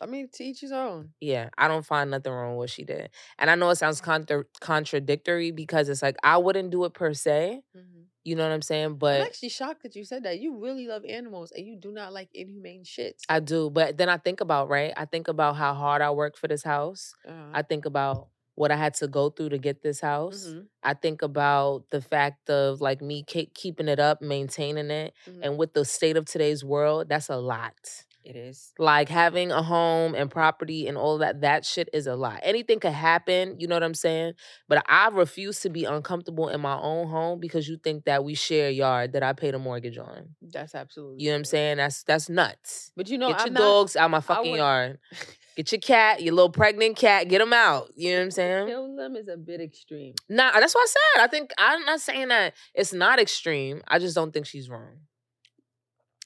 I 0.00 0.06
mean, 0.06 0.28
to 0.34 0.44
each 0.44 0.60
his 0.60 0.72
own. 0.72 1.10
Yeah, 1.20 1.50
I 1.58 1.68
don't 1.68 1.84
find 1.84 2.10
nothing 2.10 2.32
wrong 2.32 2.52
with 2.52 2.58
what 2.58 2.70
she 2.70 2.84
did. 2.84 3.10
And 3.38 3.50
I 3.50 3.54
know 3.54 3.70
it 3.70 3.76
sounds 3.76 4.00
contra- 4.00 4.44
contradictory 4.60 5.50
because 5.50 5.88
it's 5.88 6.02
like 6.02 6.16
I 6.22 6.38
wouldn't 6.38 6.70
do 6.70 6.84
it 6.84 6.94
per 6.94 7.12
se. 7.14 7.62
Mhm. 7.76 8.06
You 8.24 8.36
know 8.36 8.46
what 8.46 8.52
I'm 8.52 8.62
saying? 8.62 8.96
But 8.96 9.20
I'm 9.20 9.26
actually 9.26 9.48
shocked 9.48 9.82
that 9.82 9.96
you 9.96 10.04
said 10.04 10.24
that. 10.24 10.40
You 10.40 10.58
really 10.62 10.86
love 10.86 11.04
animals 11.06 11.52
and 11.52 11.66
you 11.66 11.76
do 11.76 11.90
not 11.90 12.12
like 12.12 12.28
inhumane 12.34 12.84
shits. 12.84 13.20
I 13.28 13.40
do. 13.40 13.70
But 13.70 13.96
then 13.96 14.08
I 14.08 14.18
think 14.18 14.40
about, 14.40 14.68
right? 14.68 14.92
I 14.96 15.06
think 15.06 15.28
about 15.28 15.56
how 15.56 15.72
hard 15.74 16.02
I 16.02 16.10
worked 16.10 16.38
for 16.38 16.46
this 16.48 16.62
house. 16.62 17.14
Uh-huh. 17.26 17.50
I 17.54 17.62
think 17.62 17.86
about 17.86 18.28
what 18.56 18.70
I 18.70 18.76
had 18.76 18.92
to 18.94 19.08
go 19.08 19.30
through 19.30 19.48
to 19.50 19.58
get 19.58 19.82
this 19.82 20.00
house. 20.02 20.44
Mhm. 20.48 20.66
I 20.82 20.92
think 20.92 21.22
about 21.22 21.88
the 21.90 22.02
fact 22.02 22.50
of 22.50 22.82
like 22.82 23.00
me 23.00 23.22
ke- 23.22 23.54
keeping 23.54 23.88
it 23.88 23.98
up, 23.98 24.20
maintaining 24.20 24.90
it. 24.90 25.14
Mhm. 25.26 25.40
And 25.42 25.58
with 25.58 25.72
the 25.72 25.84
state 25.86 26.18
of 26.18 26.26
today's 26.26 26.62
world, 26.62 27.08
that's 27.08 27.30
a 27.30 27.36
lot. 27.38 28.04
It 28.22 28.36
is. 28.36 28.72
Like 28.78 29.08
having 29.08 29.50
a 29.50 29.62
home 29.62 30.14
and 30.14 30.30
property 30.30 30.86
and 30.86 30.98
all 30.98 31.18
that, 31.18 31.40
that 31.40 31.64
shit 31.64 31.88
is 31.92 32.06
a 32.06 32.14
lot. 32.14 32.40
Anything 32.42 32.78
could 32.78 32.92
happen, 32.92 33.56
you 33.58 33.66
know 33.66 33.76
what 33.76 33.82
I'm 33.82 33.94
saying? 33.94 34.34
But 34.68 34.84
I 34.88 35.08
refuse 35.08 35.60
to 35.60 35.70
be 35.70 35.84
uncomfortable 35.84 36.48
in 36.48 36.60
my 36.60 36.78
own 36.78 37.08
home 37.08 37.40
because 37.40 37.68
you 37.68 37.78
think 37.78 38.04
that 38.04 38.22
we 38.22 38.34
share 38.34 38.68
a 38.68 38.72
yard 38.72 39.12
that 39.14 39.22
I 39.22 39.32
paid 39.32 39.54
a 39.54 39.58
mortgage 39.58 39.96
on. 39.98 40.34
That's 40.42 40.74
absolutely. 40.74 41.22
You 41.24 41.30
know 41.30 41.34
what 41.34 41.38
I'm 41.38 41.44
saying? 41.46 41.76
That's 41.78 42.02
that's 42.02 42.28
nuts. 42.28 42.92
But 42.94 43.08
you 43.08 43.16
know, 43.16 43.30
Get 43.30 43.46
your 43.46 43.52
not, 43.52 43.60
dogs 43.60 43.96
out 43.96 44.10
my 44.10 44.20
fucking 44.20 44.52
would- 44.52 44.58
yard. 44.58 44.98
Get 45.56 45.72
your 45.72 45.80
cat, 45.80 46.22
your 46.22 46.32
little 46.32 46.48
pregnant 46.50 46.96
cat, 46.96 47.28
get 47.28 47.40
them 47.40 47.52
out. 47.52 47.90
You 47.94 48.12
know 48.12 48.18
what 48.18 48.22
I'm 48.22 48.30
saying? 48.30 48.66
Kill 48.68 48.96
them 48.96 49.16
is 49.16 49.28
a 49.28 49.36
bit 49.36 49.60
extreme. 49.60 50.14
Nah, 50.28 50.52
that's 50.52 50.74
what 50.74 50.82
I 50.82 50.86
said. 50.86 51.24
I 51.24 51.26
think 51.26 51.50
I'm 51.58 51.84
not 51.84 52.00
saying 52.00 52.28
that 52.28 52.54
it's 52.72 52.92
not 52.94 53.18
extreme. 53.18 53.82
I 53.86 53.98
just 53.98 54.14
don't 54.14 54.32
think 54.32 54.46
she's 54.46 54.70
wrong. 54.70 55.00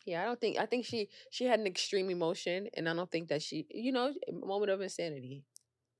Yeah, 0.05 0.23
I 0.23 0.25
don't 0.27 0.41
think. 0.41 0.59
I 0.59 0.67
think 0.67 0.85
she 0.85 1.09
she 1.31 1.45
had 1.45 1.61
an 1.61 1.67
extreme 1.67 2.11
emotion, 2.11 2.69
and 2.75 2.89
I 2.89 2.95
don't 2.95 3.11
think 3.11 3.29
that 3.29 3.43
she, 3.43 3.67
you 3.71 3.93
know, 3.93 4.13
moment 4.33 4.71
of 4.71 4.81
insanity. 4.81 5.45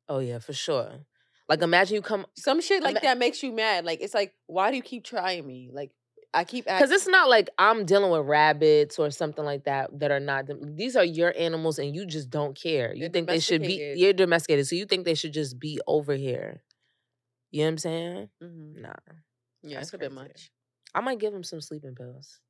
Oh 0.09 0.19
yeah, 0.19 0.39
for 0.39 0.53
sure. 0.53 1.07
Like 1.49 1.63
imagine 1.63 1.95
you 1.97 2.03
come 2.03 2.27
Some 2.37 2.61
shit 2.61 2.83
like 2.83 2.93
Ima- 2.93 3.01
that 3.03 3.19
makes 3.19 3.43
you 3.43 3.53
mad. 3.53 3.85
Like 3.85 4.01
it's 4.01 4.15
like, 4.15 4.35
why 4.47 4.71
do 4.71 4.77
you 4.77 4.83
keep 4.83 5.05
trying 5.05 5.47
me? 5.47 5.71
Like 5.73 5.93
I 6.33 6.45
keep 6.45 6.65
because 6.65 6.91
it's 6.91 7.07
not 7.07 7.29
like 7.31 7.49
I'm 7.59 7.85
dealing 7.87 8.11
with 8.11 8.27
rabbits 8.27 8.99
or 8.99 9.11
something 9.11 9.45
like 9.45 9.65
that 9.65 9.99
that 10.01 10.11
are 10.11 10.21
not. 10.21 10.47
These 10.77 10.97
are 10.97 11.05
your 11.05 11.33
animals, 11.39 11.79
and 11.79 11.95
you 11.95 12.07
just 12.07 12.29
don't 12.29 12.59
care. 12.61 12.95
You 12.95 13.09
think 13.09 13.29
they 13.29 13.41
should 13.41 13.63
be. 13.63 13.95
You're 13.97 14.13
domesticated, 14.13 14.67
so 14.67 14.77
you 14.77 14.85
think 14.85 15.05
they 15.05 15.15
should 15.15 15.33
just 15.33 15.59
be 15.59 15.81
over 15.87 16.15
here. 16.15 16.63
You 17.51 17.61
know 17.61 17.67
what 17.67 17.71
I'm 17.71 17.79
saying? 17.79 18.29
Mhm. 18.43 18.81
Nah, 18.83 18.95
Yeah, 19.63 19.77
That's 19.77 19.89
it's 19.89 19.95
a 19.95 19.99
bit 19.99 20.13
much. 20.13 20.51
I 20.95 21.01
might 21.01 21.21
give 21.21 21.33
him 21.33 21.45
some 21.45 21.61
sleeping 21.61 21.95
pills, 21.95 22.41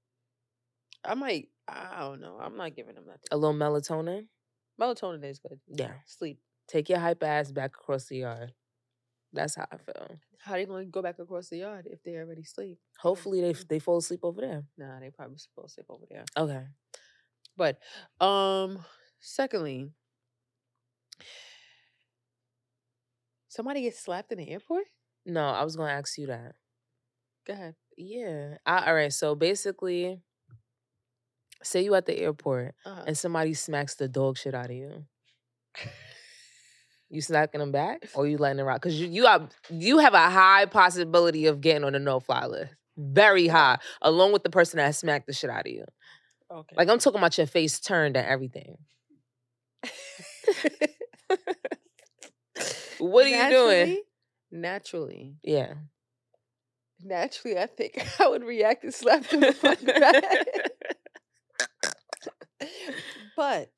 I 1.04 1.14
might. 1.14 1.48
I 1.68 2.00
don't 2.00 2.20
know. 2.20 2.38
I'm 2.40 2.56
not 2.56 2.74
giving 2.76 2.94
them 2.94 3.04
nothing. 3.06 3.20
a 3.30 3.36
little 3.36 3.56
melatonin. 3.56 4.26
Melatonin 4.80 5.24
is 5.24 5.38
good. 5.38 5.60
Yeah, 5.68 5.92
Sleep. 6.06 6.38
take 6.68 6.88
your 6.88 6.98
hype 6.98 7.22
ass 7.22 7.52
back 7.52 7.74
across 7.76 8.06
the 8.06 8.18
yard. 8.18 8.52
That's 9.32 9.54
how 9.56 9.66
I 9.70 9.76
feel. 9.78 10.16
How 10.40 10.54
are 10.54 10.58
they 10.58 10.64
gonna 10.66 10.84
go 10.84 11.02
back 11.02 11.18
across 11.18 11.48
the 11.48 11.58
yard 11.58 11.86
if 11.90 12.02
they 12.02 12.16
already 12.16 12.44
sleep? 12.44 12.78
Hopefully 12.98 13.40
they 13.40 13.52
they 13.68 13.78
fall 13.78 13.98
asleep 13.98 14.20
over 14.22 14.40
there. 14.40 14.64
Nah, 14.76 15.00
they 15.00 15.10
probably 15.10 15.36
fall 15.54 15.64
asleep 15.64 15.86
over 15.88 16.04
there. 16.10 16.24
Okay. 16.36 16.64
But 17.56 17.78
um, 18.24 18.84
secondly, 19.20 19.90
somebody 23.48 23.82
gets 23.82 23.98
slapped 24.00 24.32
in 24.32 24.38
the 24.38 24.50
airport. 24.50 24.84
No, 25.26 25.46
I 25.46 25.64
was 25.64 25.76
gonna 25.76 25.92
ask 25.92 26.18
you 26.18 26.26
that. 26.26 26.54
Go 27.46 27.52
ahead. 27.54 27.74
Yeah. 27.96 28.56
I, 28.66 28.86
all 28.88 28.94
right. 28.94 29.12
So 29.12 29.34
basically, 29.34 30.20
say 31.64 31.82
you 31.82 31.94
at 31.94 32.06
the 32.06 32.16
airport 32.18 32.74
Uh-huh. 32.84 33.04
and 33.06 33.16
somebody 33.18 33.54
smacks 33.54 33.94
the 33.96 34.08
dog 34.08 34.36
shit 34.38 34.54
out 34.54 34.66
of 34.66 34.76
you. 34.76 35.04
You 37.10 37.20
smacking 37.20 37.60
them 37.60 37.70
back, 37.72 38.08
or 38.14 38.26
you 38.26 38.38
letting 38.38 38.58
it 38.58 38.62
rock? 38.62 38.80
Because 38.82 38.98
you 39.00 39.06
you 39.08 39.26
have 39.26 39.50
you 39.70 39.98
have 39.98 40.14
a 40.14 40.30
high 40.30 40.66
possibility 40.66 41.46
of 41.46 41.60
getting 41.60 41.84
on 41.84 41.92
the 41.92 41.98
no 41.98 42.18
fly 42.20 42.46
list, 42.46 42.72
very 42.96 43.46
high, 43.46 43.78
along 44.02 44.32
with 44.32 44.42
the 44.42 44.50
person 44.50 44.78
that 44.78 44.94
smacked 44.94 45.26
the 45.26 45.32
shit 45.32 45.50
out 45.50 45.66
of 45.66 45.72
you. 45.72 45.84
Okay. 46.50 46.74
Like 46.76 46.88
I'm 46.88 46.98
talking 46.98 47.18
about 47.18 47.36
your 47.38 47.46
face 47.46 47.78
turned 47.80 48.16
and 48.16 48.26
everything. 48.26 48.78
What 52.98 53.26
are 53.26 53.28
you 53.28 53.50
doing? 53.50 53.78
Naturally- 53.88 54.02
Naturally, 54.52 55.34
Yeah. 55.42 55.74
naturally, 57.02 57.58
I 57.58 57.66
think 57.66 57.98
I 58.20 58.28
would 58.28 58.44
react 58.44 58.84
and 58.84 58.94
slap 58.94 59.26
them 59.28 59.40
the 59.40 59.52
fuck 59.52 59.84
back. 59.84 60.46
But 63.36 63.70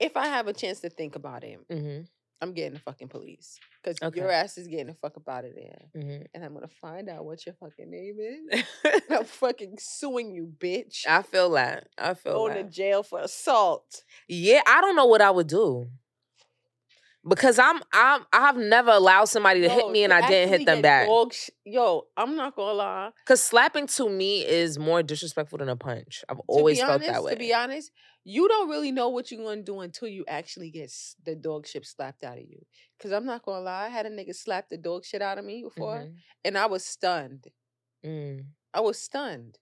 if 0.00 0.16
I 0.16 0.26
have 0.26 0.46
a 0.48 0.52
chance 0.52 0.80
to 0.80 0.90
think 0.90 1.16
about 1.16 1.44
it, 1.44 1.60
hmm 1.70 2.00
I'm 2.40 2.52
getting 2.52 2.74
the 2.74 2.78
fucking 2.80 3.08
police 3.08 3.58
because 3.82 4.00
Okay. 4.00 4.20
your 4.20 4.30
ass 4.30 4.58
is 4.58 4.68
getting 4.68 4.86
the 4.86 4.94
fuck 4.94 5.16
up 5.16 5.28
out 5.28 5.44
of 5.44 5.54
there, 5.56 5.90
hmm 5.92 6.22
and 6.34 6.44
I'm 6.44 6.54
gonna 6.54 6.68
find 6.68 7.08
out 7.08 7.24
what 7.24 7.44
your 7.44 7.54
fucking 7.56 7.90
name 7.90 8.16
is. 8.20 8.64
and 8.84 9.02
I'm 9.10 9.24
fucking 9.42 9.76
suing 9.80 10.30
you, 10.32 10.52
bitch. 10.56 11.04
I 11.08 11.22
feel 11.22 11.50
that. 11.52 11.88
I 11.98 12.14
feel 12.14 12.34
Going 12.34 12.54
that. 12.54 12.64
to 12.70 12.70
jail 12.70 13.02
for 13.02 13.20
assault. 13.20 14.02
Yeah, 14.28 14.60
I 14.66 14.80
don't 14.80 14.94
know 14.94 15.06
what 15.06 15.20
I 15.20 15.30
would 15.32 15.48
do. 15.48 15.88
Because 17.28 17.58
I'm 17.58 17.80
I'm 17.92 18.24
I've 18.32 18.56
never 18.56 18.90
allowed 18.90 19.26
somebody 19.26 19.60
to 19.62 19.68
hit 19.68 19.90
me 19.90 20.04
and 20.04 20.12
I 20.12 20.26
didn't 20.28 20.48
hit 20.50 20.66
them 20.66 20.82
back. 20.82 21.08
sh- 21.32 21.50
Yo, 21.64 22.06
I'm 22.16 22.36
not 22.36 22.56
gonna 22.56 22.72
lie. 22.72 23.10
Cause 23.26 23.42
slapping 23.42 23.86
to 23.88 24.08
me 24.08 24.44
is 24.46 24.78
more 24.78 25.02
disrespectful 25.02 25.58
than 25.58 25.68
a 25.68 25.76
punch. 25.76 26.24
I've 26.28 26.40
always 26.46 26.78
be 26.78 26.86
felt 26.86 27.02
that 27.02 27.22
way. 27.22 27.32
To 27.32 27.38
be 27.38 27.52
honest, 27.52 27.90
you 28.24 28.46
don't 28.48 28.68
really 28.68 28.92
know 28.92 29.08
what 29.10 29.30
you're 29.30 29.42
gonna 29.44 29.62
do 29.62 29.80
until 29.80 30.08
you 30.08 30.24
actually 30.28 30.70
get 30.70 30.92
the 31.24 31.34
dog 31.34 31.66
shit 31.66 31.84
slapped 31.86 32.24
out 32.24 32.38
of 32.38 32.44
you. 32.44 32.64
Cause 33.00 33.12
I'm 33.12 33.26
not 33.26 33.44
gonna 33.44 33.60
lie, 33.64 33.86
I 33.86 33.88
had 33.88 34.06
a 34.06 34.10
nigga 34.10 34.34
slap 34.34 34.68
the 34.68 34.78
dog 34.78 35.04
shit 35.04 35.22
out 35.22 35.38
of 35.38 35.44
me 35.44 35.62
before, 35.62 35.98
Mhm. 35.98 36.14
and 36.44 36.58
I 36.58 36.66
was 36.66 36.84
stunned. 36.84 37.46
Mm, 38.04 38.44
I 38.72 38.80
was 38.80 38.98
stunned. 38.98 39.58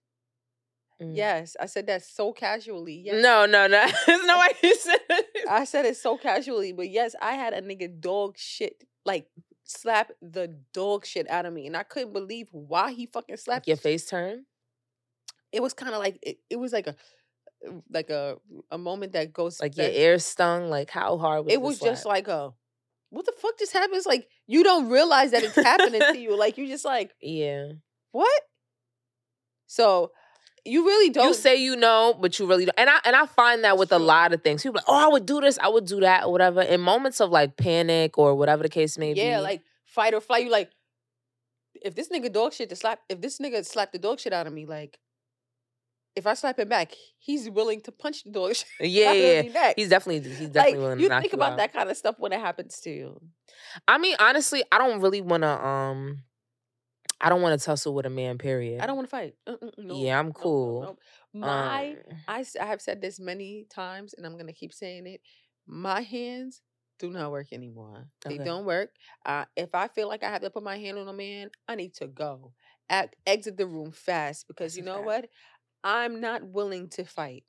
mm. 1.01 1.15
Yes, 1.15 1.55
I 1.59 1.65
said 1.67 1.87
that 1.87 2.03
so 2.03 2.33
casually. 2.33 3.01
Yes. 3.05 3.21
No, 3.21 3.45
no, 3.45 3.67
no. 3.67 3.85
There's 4.07 4.25
no 4.25 4.39
way 4.39 4.47
you 4.63 4.75
said 4.75 4.99
it. 5.09 5.26
I 5.49 5.63
said 5.63 5.85
it 5.85 5.97
so 5.97 6.17
casually, 6.17 6.73
but 6.73 6.89
yes, 6.89 7.15
I 7.21 7.33
had 7.33 7.53
a 7.53 7.61
nigga 7.61 7.99
dog 7.99 8.37
shit 8.37 8.83
like 9.05 9.27
slap 9.63 10.11
the 10.21 10.55
dog 10.73 11.05
shit 11.05 11.29
out 11.29 11.45
of 11.45 11.53
me, 11.53 11.67
and 11.67 11.75
I 11.77 11.83
couldn't 11.83 12.13
believe 12.13 12.47
why 12.51 12.91
he 12.91 13.05
fucking 13.05 13.37
slapped 13.37 13.63
Like 13.63 13.67
your 13.67 13.77
face 13.77 14.05
turn? 14.05 14.45
it 15.51 15.61
was 15.61 15.73
kind 15.73 15.93
of 15.93 15.99
like 15.99 16.19
it, 16.21 16.37
it 16.49 16.57
was 16.57 16.73
like 16.73 16.87
a 16.87 16.95
uh, 17.67 17.71
like 17.89 18.09
a 18.09 18.37
a 18.69 18.77
moment 18.77 19.13
that 19.13 19.33
goes 19.33 19.59
Like 19.59 19.77
your 19.77 19.87
ear 19.87 20.19
stung? 20.19 20.69
Like 20.69 20.89
how 20.89 21.17
hard 21.17 21.45
was 21.45 21.53
it 21.53 21.61
was 21.61 21.79
just 21.79 22.05
like 22.05 22.27
a 22.27 22.53
what 23.09 23.25
the 23.25 23.33
fuck 23.37 23.57
just 23.57 23.71
happens 23.71 24.05
like 24.05 24.27
you 24.47 24.63
don't 24.63 24.89
realize 24.89 25.31
that 25.31 25.43
it's 25.43 25.55
happening 25.55 26.01
to 26.01 26.17
you 26.19 26.37
like 26.37 26.57
you 26.57 26.67
just 26.67 26.83
like 26.83 27.13
Yeah. 27.21 27.71
what 28.11 28.41
so 29.65 30.11
you 30.65 30.85
really 30.85 31.09
don't 31.09 31.27
You 31.27 31.33
say 31.33 31.55
you 31.55 31.75
know, 31.75 32.17
but 32.19 32.37
you 32.39 32.45
really 32.45 32.65
don't. 32.65 32.77
And 32.77 32.89
I 32.89 32.99
and 33.05 33.15
I 33.15 33.25
find 33.25 33.63
that 33.63 33.77
with 33.77 33.91
a 33.91 33.99
lot 33.99 34.33
of 34.33 34.43
things. 34.43 34.63
People 34.63 34.75
like, 34.75 34.85
oh, 34.87 35.05
I 35.05 35.07
would 35.07 35.25
do 35.25 35.39
this, 35.41 35.57
I 35.59 35.69
would 35.69 35.85
do 35.85 35.99
that, 36.01 36.25
or 36.25 36.31
whatever. 36.31 36.61
In 36.61 36.81
moments 36.81 37.21
of 37.21 37.29
like 37.29 37.57
panic 37.57 38.17
or 38.17 38.35
whatever 38.35 38.63
the 38.63 38.69
case 38.69 38.97
may 38.97 39.13
be. 39.13 39.21
yeah 39.21 39.39
like 39.39 39.61
fight 39.85 40.13
or 40.13 40.21
flight 40.21 40.45
you 40.45 40.51
like 40.51 40.69
if 41.81 41.95
this 41.95 42.09
nigga 42.09 42.31
dog 42.31 42.53
shit 42.53 42.69
to 42.69 42.75
slap 42.75 42.99
if 43.09 43.21
this 43.21 43.39
nigga 43.39 43.65
slapped 43.65 43.93
the 43.93 43.99
dog 43.99 44.19
shit 44.19 44.33
out 44.33 44.45
of 44.45 44.53
me 44.53 44.65
like 44.65 44.99
if 46.17 46.25
I 46.25 46.33
slap 46.33 46.57
him 46.57 46.67
back, 46.67 46.93
he's 47.19 47.47
willing 47.47 47.79
to 47.81 47.91
punch 47.91 48.23
the 48.23 48.31
dog 48.31 48.55
shit 48.55 48.67
yeah, 48.79 49.11
yeah. 49.11 49.11
of 49.11 49.17
yeah. 49.17 49.41
me 49.43 49.49
next. 49.49 49.75
He's 49.77 49.89
definitely 49.89 50.29
he's 50.29 50.41
like 50.41 50.53
definitely 50.53 50.79
willing 50.79 50.97
to 50.97 51.03
you 51.03 51.09
think 51.09 51.31
you 51.31 51.37
about 51.37 51.51
out. 51.51 51.57
that 51.57 51.73
kind 51.73 51.89
of 51.89 51.95
stuff 51.95 52.15
when 52.17 52.33
it 52.33 52.39
happens 52.39 52.79
to 52.81 52.89
you. 52.89 53.21
I 53.87 53.99
mean, 53.99 54.15
honestly, 54.19 54.63
I 54.71 54.79
don't 54.79 54.99
really 54.99 55.21
want 55.21 55.43
to. 55.43 55.65
Um, 55.65 56.23
I 57.19 57.29
don't 57.29 57.41
want 57.41 57.59
to 57.59 57.65
tussle 57.65 57.93
with 57.93 58.05
a 58.05 58.09
man. 58.09 58.37
Period. 58.37 58.81
I 58.81 58.87
don't 58.87 58.95
want 58.95 59.07
to 59.07 59.11
fight. 59.11 59.35
No, 59.77 59.95
Yeah, 59.95 60.19
I'm 60.19 60.27
no, 60.27 60.33
cool. 60.33 60.81
no. 60.81 60.97
My 61.33 61.89
Um, 61.89 61.97
I, 62.27 62.45
I 62.59 62.65
have 62.65 62.81
said 62.81 63.01
this 63.01 63.19
many 63.19 63.65
times 63.69 64.13
and 64.13 64.25
I'm 64.25 64.33
going 64.33 64.47
to 64.47 64.53
keep 64.53 64.73
saying 64.73 65.07
it. 65.07 65.21
My 65.65 66.01
hands 66.01 66.61
do 66.99 67.09
not 67.09 67.31
work 67.31 67.47
anymore. 67.51 68.07
They 68.25 68.37
don't 68.37 68.65
work. 68.65 68.91
Uh, 69.25 69.45
if 69.55 69.73
I 69.73 69.87
feel 69.87 70.07
like 70.07 70.23
I 70.23 70.29
have 70.29 70.41
to 70.41 70.49
put 70.49 70.63
my 70.63 70.77
hand 70.77 70.97
on 70.97 71.07
a 71.07 71.13
man, 71.13 71.49
I 71.67 71.75
need 71.75 71.93
to 71.95 72.07
go. 72.07 72.53
Ac 72.89 73.09
exit 73.25 73.57
the 73.57 73.67
room 73.67 73.91
fast 73.91 74.47
because 74.47 74.75
That's 74.75 74.77
you 74.77 74.83
know 74.91 75.01
what? 75.01 75.27
I'm 75.83 76.21
not 76.21 76.43
willing 76.43 76.89
to 76.89 77.03
fight. 77.03 77.43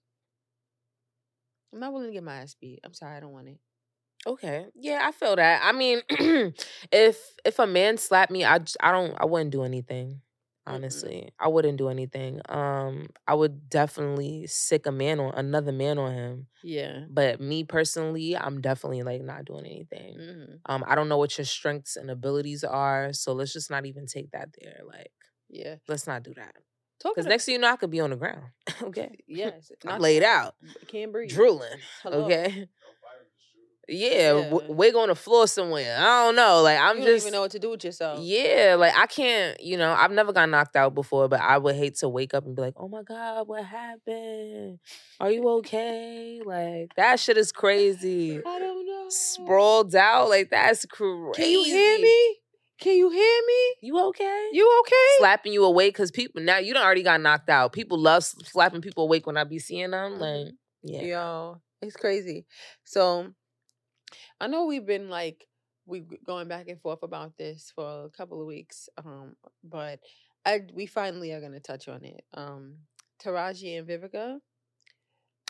I'm 1.73 1.81
not 1.81 1.93
willing 1.93 2.09
to 2.09 2.13
get 2.13 2.23
my 2.25 2.37
ass 2.37 2.55
beat. 2.61 2.81
I'm 2.85 2.95
sorry, 2.95 3.17
I 3.17 3.21
don't 3.21 3.33
want 3.33 3.49
it. 3.49 3.59
Okay. 4.29 4.67
Yeah, 4.75 5.03
I 5.05 5.13
feel 5.13 5.37
that. 5.37 5.63
I 5.65 5.73
mean, 5.73 6.03
if 6.93 7.19
if 7.45 7.59
a 7.59 7.67
man 7.67 7.99
slapped 7.99 8.33
me, 8.33 8.45
I 8.45 8.59
I 8.81 8.93
don't 8.93 9.15
I 9.19 9.25
wouldn't 9.27 9.51
do 9.51 9.63
anything. 9.65 10.21
Honestly, 10.67 11.31
I 11.41 11.49
wouldn't 11.49 11.79
do 11.79 11.89
anything. 11.89 12.43
Um, 12.49 13.09
I 13.27 13.35
would 13.35 13.71
definitely 13.71 14.47
sick 14.47 14.85
a 14.87 14.93
man 14.93 15.19
on 15.19 15.33
another 15.35 15.73
man 15.73 15.99
on 15.99 16.13
him. 16.13 16.47
Yeah. 16.63 17.05
But 17.09 17.41
me 17.41 17.65
personally, 17.65 18.37
I'm 18.37 18.61
definitely 18.61 19.03
like 19.03 19.23
not 19.23 19.47
doing 19.47 19.65
anything. 19.65 20.17
hmm 20.19 20.55
Um, 20.67 20.85
I 20.87 20.95
don't 20.95 21.09
know 21.09 21.17
what 21.19 21.39
your 21.39 21.47
strengths 21.47 21.97
and 21.97 22.11
abilities 22.11 22.65
are, 22.65 23.13
so 23.15 23.33
let's 23.33 23.53
just 23.55 23.71
not 23.71 23.87
even 23.87 24.07
take 24.07 24.31
that 24.33 24.51
there. 24.61 24.81
Like, 24.87 25.13
Yeah. 25.49 25.77
let's 25.89 26.07
not 26.07 26.23
do 26.23 26.35
that. 26.35 26.55
Because 27.03 27.27
next 27.27 27.47
thing 27.47 27.55
you 27.55 27.59
know, 27.61 27.69
I 27.73 27.77
could 27.77 27.91
be 27.91 28.01
on 28.01 28.11
the 28.11 28.17
ground. 28.17 28.43
okay. 28.83 29.19
yes, 29.27 29.73
I'm 29.87 30.01
laid 30.01 30.23
out, 30.23 30.55
Can't 30.89 31.13
breathe. 31.13 31.31
drooling. 31.31 31.79
Hello. 32.03 32.25
Okay. 32.25 32.69
Yeah, 33.89 34.37
Yeah. 34.37 34.51
W- 34.51 34.73
wig 34.73 34.95
on 34.95 35.09
the 35.09 35.15
floor 35.15 35.47
somewhere. 35.49 35.97
I 35.99 36.25
don't 36.27 36.37
know. 36.37 36.63
Like 36.63 36.79
I'm 36.79 36.99
you 36.99 37.05
don't 37.05 37.15
just 37.15 37.27
even 37.27 37.35
know 37.35 37.41
what 37.41 37.53
to 37.53 37.59
do 37.59 37.71
with 37.71 37.85
yourself. 37.85 38.21
Yeah, 38.21 38.77
like 38.79 38.93
I 38.97 39.07
can't, 39.07 39.61
you 39.61 39.77
know, 39.77 39.93
I've 39.93 40.11
never 40.13 40.33
got 40.33 40.49
knocked 40.49 40.77
out 40.77 40.95
before, 40.95 41.29
but 41.29 41.41
I 41.41 41.57
would 41.59 41.75
hate 41.75 41.97
to 41.97 42.09
wake 42.09 42.35
up 42.35 42.45
and 42.45 42.55
be 42.55 42.63
like, 42.63 42.75
oh 42.77 42.89
my 42.89 43.03
God, 43.03 43.49
what 43.49 43.65
happened? 43.65 44.79
Are 45.21 45.31
you 45.31 45.49
okay? 45.59 46.41
Like 46.45 46.95
that 46.97 47.19
shit 47.19 47.39
is 47.39 47.51
crazy. 47.51 48.39
I 48.39 48.59
don't 48.59 48.87
know. 48.87 49.07
Sprawled 49.09 49.95
out, 49.95 50.29
like 50.29 50.51
that's 50.51 50.85
crazy. 50.87 51.33
Can 51.35 51.51
you 51.51 51.65
hear 51.65 51.99
me? 51.99 52.37
Can 52.81 52.97
you 52.97 53.11
hear 53.11 53.41
me? 53.47 53.75
You 53.81 53.99
okay? 54.09 54.49
You 54.53 54.81
okay? 54.81 54.95
slapping 55.19 55.53
you 55.53 55.65
awake 55.65 55.95
because 55.95 56.11
people 56.13 56.43
now 56.43 56.59
you 56.59 56.75
done 56.75 56.85
already 56.85 57.03
got 57.03 57.21
knocked 57.21 57.49
out. 57.49 57.73
People 57.73 57.99
love 57.99 58.23
slapping 58.23 58.83
people 58.83 59.05
awake 59.05 59.27
when 59.27 59.37
I 59.37 59.45
be 59.45 59.59
seeing 59.59 59.91
them. 59.91 60.13
Mm-hmm. 60.13 60.21
Like, 60.21 60.55
yeah. 60.83 61.03
Yo, 61.03 61.61
it's 61.83 61.97
crazy. 61.97 62.47
So 62.85 63.33
I 64.41 64.47
know 64.47 64.65
we've 64.67 64.87
been 64.87 65.09
like 65.09 65.47
we 65.87 66.01
g- 66.01 66.19
going 66.25 66.49
back 66.49 66.69
and 66.69 66.81
forth 66.81 67.03
about 67.03 67.37
this 67.37 67.73
for 67.75 68.05
a 68.05 68.11
couple 68.11 68.41
of 68.41 68.47
weeks. 68.47 68.89
Um, 68.99 69.37
but 69.65 70.01
I 70.45 70.63
we 70.75 70.87
finally 70.87 71.33
are 71.33 71.41
gonna 71.41 71.61
touch 71.61 71.89
on 71.89 72.05
it. 72.05 72.25
Um 72.35 72.77
Taraji 73.23 73.79
and 73.79 73.89
Vivica. 73.89 74.41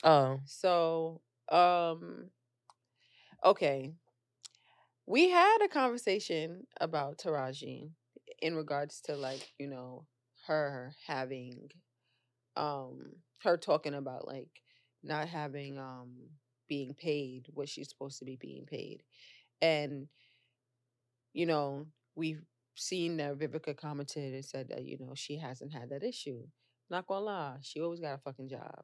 Oh, 0.05 0.41
So 0.47 1.21
um 1.51 2.31
okay. 3.45 3.93
We 5.07 5.31
had 5.31 5.59
a 5.65 5.69
conversation 5.69 6.67
about 6.81 7.19
Taraji 7.19 7.91
in 8.43 8.55
regards 8.55 9.01
to 9.03 9.17
like, 9.17 9.53
you 9.59 9.67
know, 9.69 10.07
her 10.47 10.95
having 11.07 11.71
um 12.57 13.13
her 13.43 13.57
talking 13.57 13.95
about 13.95 14.27
like 14.27 14.63
not 15.03 15.29
having 15.29 15.79
um 15.79 16.31
being 16.69 16.95
paid 16.95 17.49
what 17.55 17.69
she's 17.69 17.89
supposed 17.91 18.19
to 18.21 18.25
be 18.25 18.37
being 18.37 18.67
paid. 18.67 19.03
And 19.63 20.09
you 21.33 21.47
know, 21.47 21.87
we've 22.15 22.43
seen 22.75 23.17
that 23.19 23.39
Vivica 23.39 23.77
commented 23.77 24.35
and 24.35 24.45
said 24.45 24.69
that, 24.69 24.85
you 24.85 24.99
know, 24.99 25.13
she 25.15 25.37
hasn't 25.39 25.73
had 25.73 25.91
that 25.91 26.03
issue. 26.03 26.43
Not 26.91 27.07
gonna 27.07 27.25
lie, 27.25 27.57
she 27.63 27.81
always 27.81 28.01
got 28.01 28.15
a 28.15 28.19
fucking 28.19 28.49
job. 28.49 28.83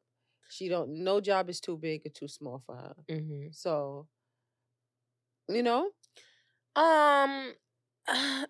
She 0.50 0.68
don't 0.68 0.90
no 1.04 1.20
job 1.20 1.48
is 1.48 1.60
too 1.60 1.76
big 1.78 2.02
or 2.06 2.10
too 2.10 2.28
small 2.28 2.62
for 2.66 2.76
her. 2.76 2.94
hmm 3.08 3.52
So 3.52 4.08
you 5.48 5.62
know, 5.62 5.90
um, 6.76 7.54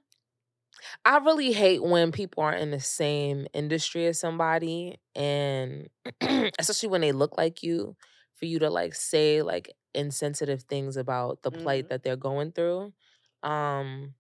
I 1.05 1.19
really 1.19 1.53
hate 1.53 1.83
when 1.83 2.13
people 2.13 2.43
are 2.43 2.55
in 2.55 2.71
the 2.71 2.81
same 2.81 3.47
industry 3.53 4.07
as 4.07 4.19
somebody, 4.21 4.99
and 5.15 5.89
especially 6.59 6.89
when 6.89 7.01
they 7.01 7.13
look 7.13 7.37
like 7.37 7.63
you, 7.63 7.97
for 8.35 8.47
you 8.47 8.59
to 8.61 8.71
like 8.71 8.95
say 8.95 9.43
like 9.43 9.75
insensitive 9.95 10.63
things 10.65 10.97
about 10.97 11.43
the 11.43 11.53
plight 11.53 11.87
Mhm. 11.87 11.89
that 11.89 12.03
they're 12.03 12.17
going 12.17 12.53
through. 12.53 12.93
Um, 13.43 14.15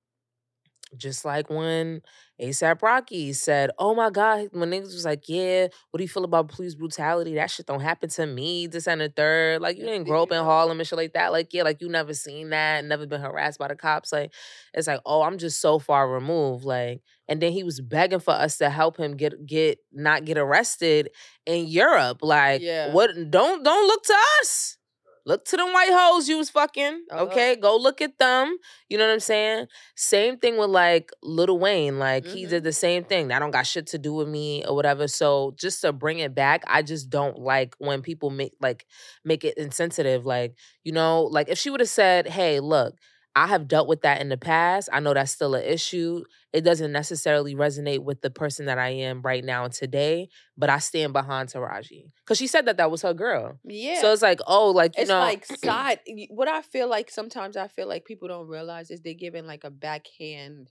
just 0.98 1.24
like 1.24 1.50
when 1.50 2.02
ASAP 2.40 2.82
Rocky 2.82 3.32
said, 3.32 3.70
"Oh 3.78 3.94
my 3.94 4.10
God," 4.10 4.48
when 4.52 4.70
niggas 4.70 4.92
was 4.92 5.04
like, 5.04 5.28
"Yeah, 5.28 5.68
what 5.90 5.98
do 5.98 6.02
you 6.04 6.08
feel 6.08 6.24
about 6.24 6.48
police 6.48 6.74
brutality? 6.74 7.34
That 7.34 7.50
shit 7.50 7.66
don't 7.66 7.80
happen 7.80 8.08
to 8.10 8.26
me." 8.26 8.66
This 8.66 8.88
and 8.88 9.00
the 9.00 9.08
third, 9.08 9.60
like 9.60 9.76
you 9.78 9.84
didn't 9.84 10.08
grow 10.08 10.22
up 10.24 10.32
in 10.32 10.38
Harlem 10.44 10.80
and 10.80 10.86
shit 10.88 10.96
like 10.96 11.12
that. 11.12 11.30
Like 11.32 11.52
yeah, 11.54 11.62
like 11.62 11.80
you 11.80 11.88
never 11.88 12.12
seen 12.14 12.50
that, 12.50 12.84
never 12.84 13.06
been 13.06 13.20
harassed 13.20 13.58
by 13.58 13.68
the 13.68 13.76
cops. 13.76 14.12
Like 14.12 14.32
it's 14.72 14.88
like, 14.88 15.00
oh, 15.06 15.22
I'm 15.22 15.38
just 15.38 15.60
so 15.60 15.78
far 15.78 16.10
removed. 16.10 16.64
Like, 16.64 17.02
and 17.28 17.40
then 17.40 17.52
he 17.52 17.62
was 17.62 17.80
begging 17.80 18.20
for 18.20 18.34
us 18.34 18.58
to 18.58 18.68
help 18.70 18.96
him 18.96 19.16
get 19.16 19.46
get 19.46 19.78
not 19.92 20.24
get 20.24 20.36
arrested 20.38 21.10
in 21.46 21.66
Europe. 21.66 22.18
Like, 22.22 22.62
Yeah. 22.62 22.92
what? 22.92 23.10
Don't 23.30 23.62
don't 23.62 23.86
look 23.86 24.02
to 24.04 24.16
us. 24.40 24.76
Look 25.26 25.44
to 25.46 25.56
them 25.56 25.72
white 25.72 25.88
hoes 25.90 26.28
you 26.28 26.36
was 26.36 26.50
fucking. 26.50 27.04
Hello. 27.10 27.24
Okay, 27.24 27.56
go 27.56 27.76
look 27.76 28.02
at 28.02 28.18
them. 28.18 28.56
You 28.90 28.98
know 28.98 29.06
what 29.06 29.12
I'm 29.14 29.20
saying? 29.20 29.66
Same 29.96 30.36
thing 30.36 30.58
with 30.58 30.68
like 30.68 31.10
Lil 31.22 31.58
Wayne. 31.58 31.98
Like 31.98 32.26
he 32.26 32.44
Mhm. 32.44 32.48
did 32.50 32.64
the 32.64 32.72
same 32.74 33.04
thing. 33.04 33.28
That 33.28 33.38
don't 33.38 33.50
got 33.50 33.66
shit 33.66 33.86
to 33.88 33.98
do 33.98 34.12
with 34.12 34.28
me 34.28 34.64
or 34.66 34.74
whatever. 34.76 35.08
So 35.08 35.54
just 35.58 35.80
to 35.80 35.92
bring 35.92 36.18
it 36.18 36.34
back, 36.34 36.62
I 36.66 36.82
just 36.82 37.08
don't 37.08 37.38
like 37.38 37.74
when 37.78 38.02
people 38.02 38.28
make 38.30 38.52
like 38.60 38.84
make 39.24 39.44
it 39.44 39.56
insensitive. 39.56 40.26
Like 40.26 40.54
you 40.82 40.92
know, 40.92 41.22
like 41.24 41.48
if 41.48 41.58
she 41.58 41.70
would 41.70 41.80
have 41.80 41.88
said, 41.88 42.28
"Hey, 42.28 42.60
look." 42.60 42.94
I 43.36 43.48
have 43.48 43.66
dealt 43.66 43.88
with 43.88 44.02
that 44.02 44.20
in 44.20 44.28
the 44.28 44.36
past. 44.36 44.88
I 44.92 45.00
know 45.00 45.12
that's 45.12 45.32
still 45.32 45.54
an 45.56 45.64
issue. 45.64 46.22
It 46.52 46.60
doesn't 46.62 46.92
necessarily 46.92 47.54
resonate 47.56 48.04
with 48.04 48.20
the 48.20 48.30
person 48.30 48.66
that 48.66 48.78
I 48.78 48.90
am 48.90 49.22
right 49.22 49.44
now 49.44 49.64
and 49.64 49.72
today, 49.74 50.28
but 50.56 50.70
I 50.70 50.78
stand 50.78 51.12
behind 51.12 51.48
Taraji 51.48 52.12
because 52.24 52.38
she 52.38 52.46
said 52.46 52.66
that 52.66 52.76
that 52.76 52.90
was 52.92 53.02
her 53.02 53.12
girl. 53.14 53.58
yeah. 53.64 54.00
So 54.00 54.12
it's 54.12 54.22
like, 54.22 54.38
oh, 54.46 54.70
like 54.70 54.96
you 54.96 55.02
it's 55.02 55.08
know, 55.10 55.18
like 55.18 55.44
side 55.46 55.98
what 56.30 56.46
i 56.48 56.62
feel 56.62 56.88
like 56.88 57.10
sometimes 57.10 57.56
i 57.56 57.66
feel 57.66 57.88
like 57.88 58.04
people 58.04 58.28
don't 58.28 58.46
realize 58.46 58.90
is 58.90 59.00
they're 59.00 59.14
giving 59.14 59.46
like 59.46 59.64
a 59.64 59.70
backhand 59.70 60.70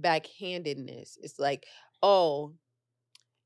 backhandedness 0.00 1.18
it's 1.22 1.38
like 1.38 1.66
oh 2.02 2.52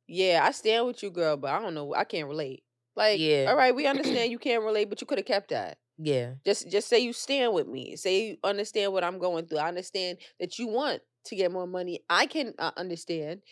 yeah 0.07 0.41
i 0.45 0.51
stand 0.51 0.87
with 0.87 1.03
you 1.03 1.11
girl 1.11 1.37
but 1.37 1.51
i 1.51 1.59
don't 1.61 1.75
know 1.75 1.95
i 1.95 2.05
can't 2.05 2.29
relate 2.29 2.63
like 2.97 3.19
Yeah. 3.21 3.47
all 3.49 3.57
right 3.57 3.75
we 3.75 3.87
understand 3.87 4.31
you 4.31 4.39
can't 4.39 4.63
relate 4.65 4.89
but 4.89 5.01
you 5.01 5.07
could 5.07 5.19
have 5.19 5.27
kept 5.27 5.51
that 5.51 5.79
yeah, 5.99 6.35
just 6.45 6.71
just 6.71 6.89
say 6.89 6.99
you 6.99 7.13
stand 7.13 7.53
with 7.53 7.69
me. 7.69 7.97
Say 7.97 8.29
you 8.31 8.37
understand 8.45 8.93
what 8.93 9.05
i'm 9.05 9.19
going 9.19 9.47
through. 9.47 9.59
I 9.59 9.69
understand 9.69 10.19
that 10.41 10.59
you 10.59 10.69
want 10.69 11.03
to 11.27 11.37
get 11.37 11.53
more 11.53 11.67
money. 11.67 12.01
I 12.09 12.27
can 12.27 12.55
uh, 12.59 12.73
understand 12.77 13.43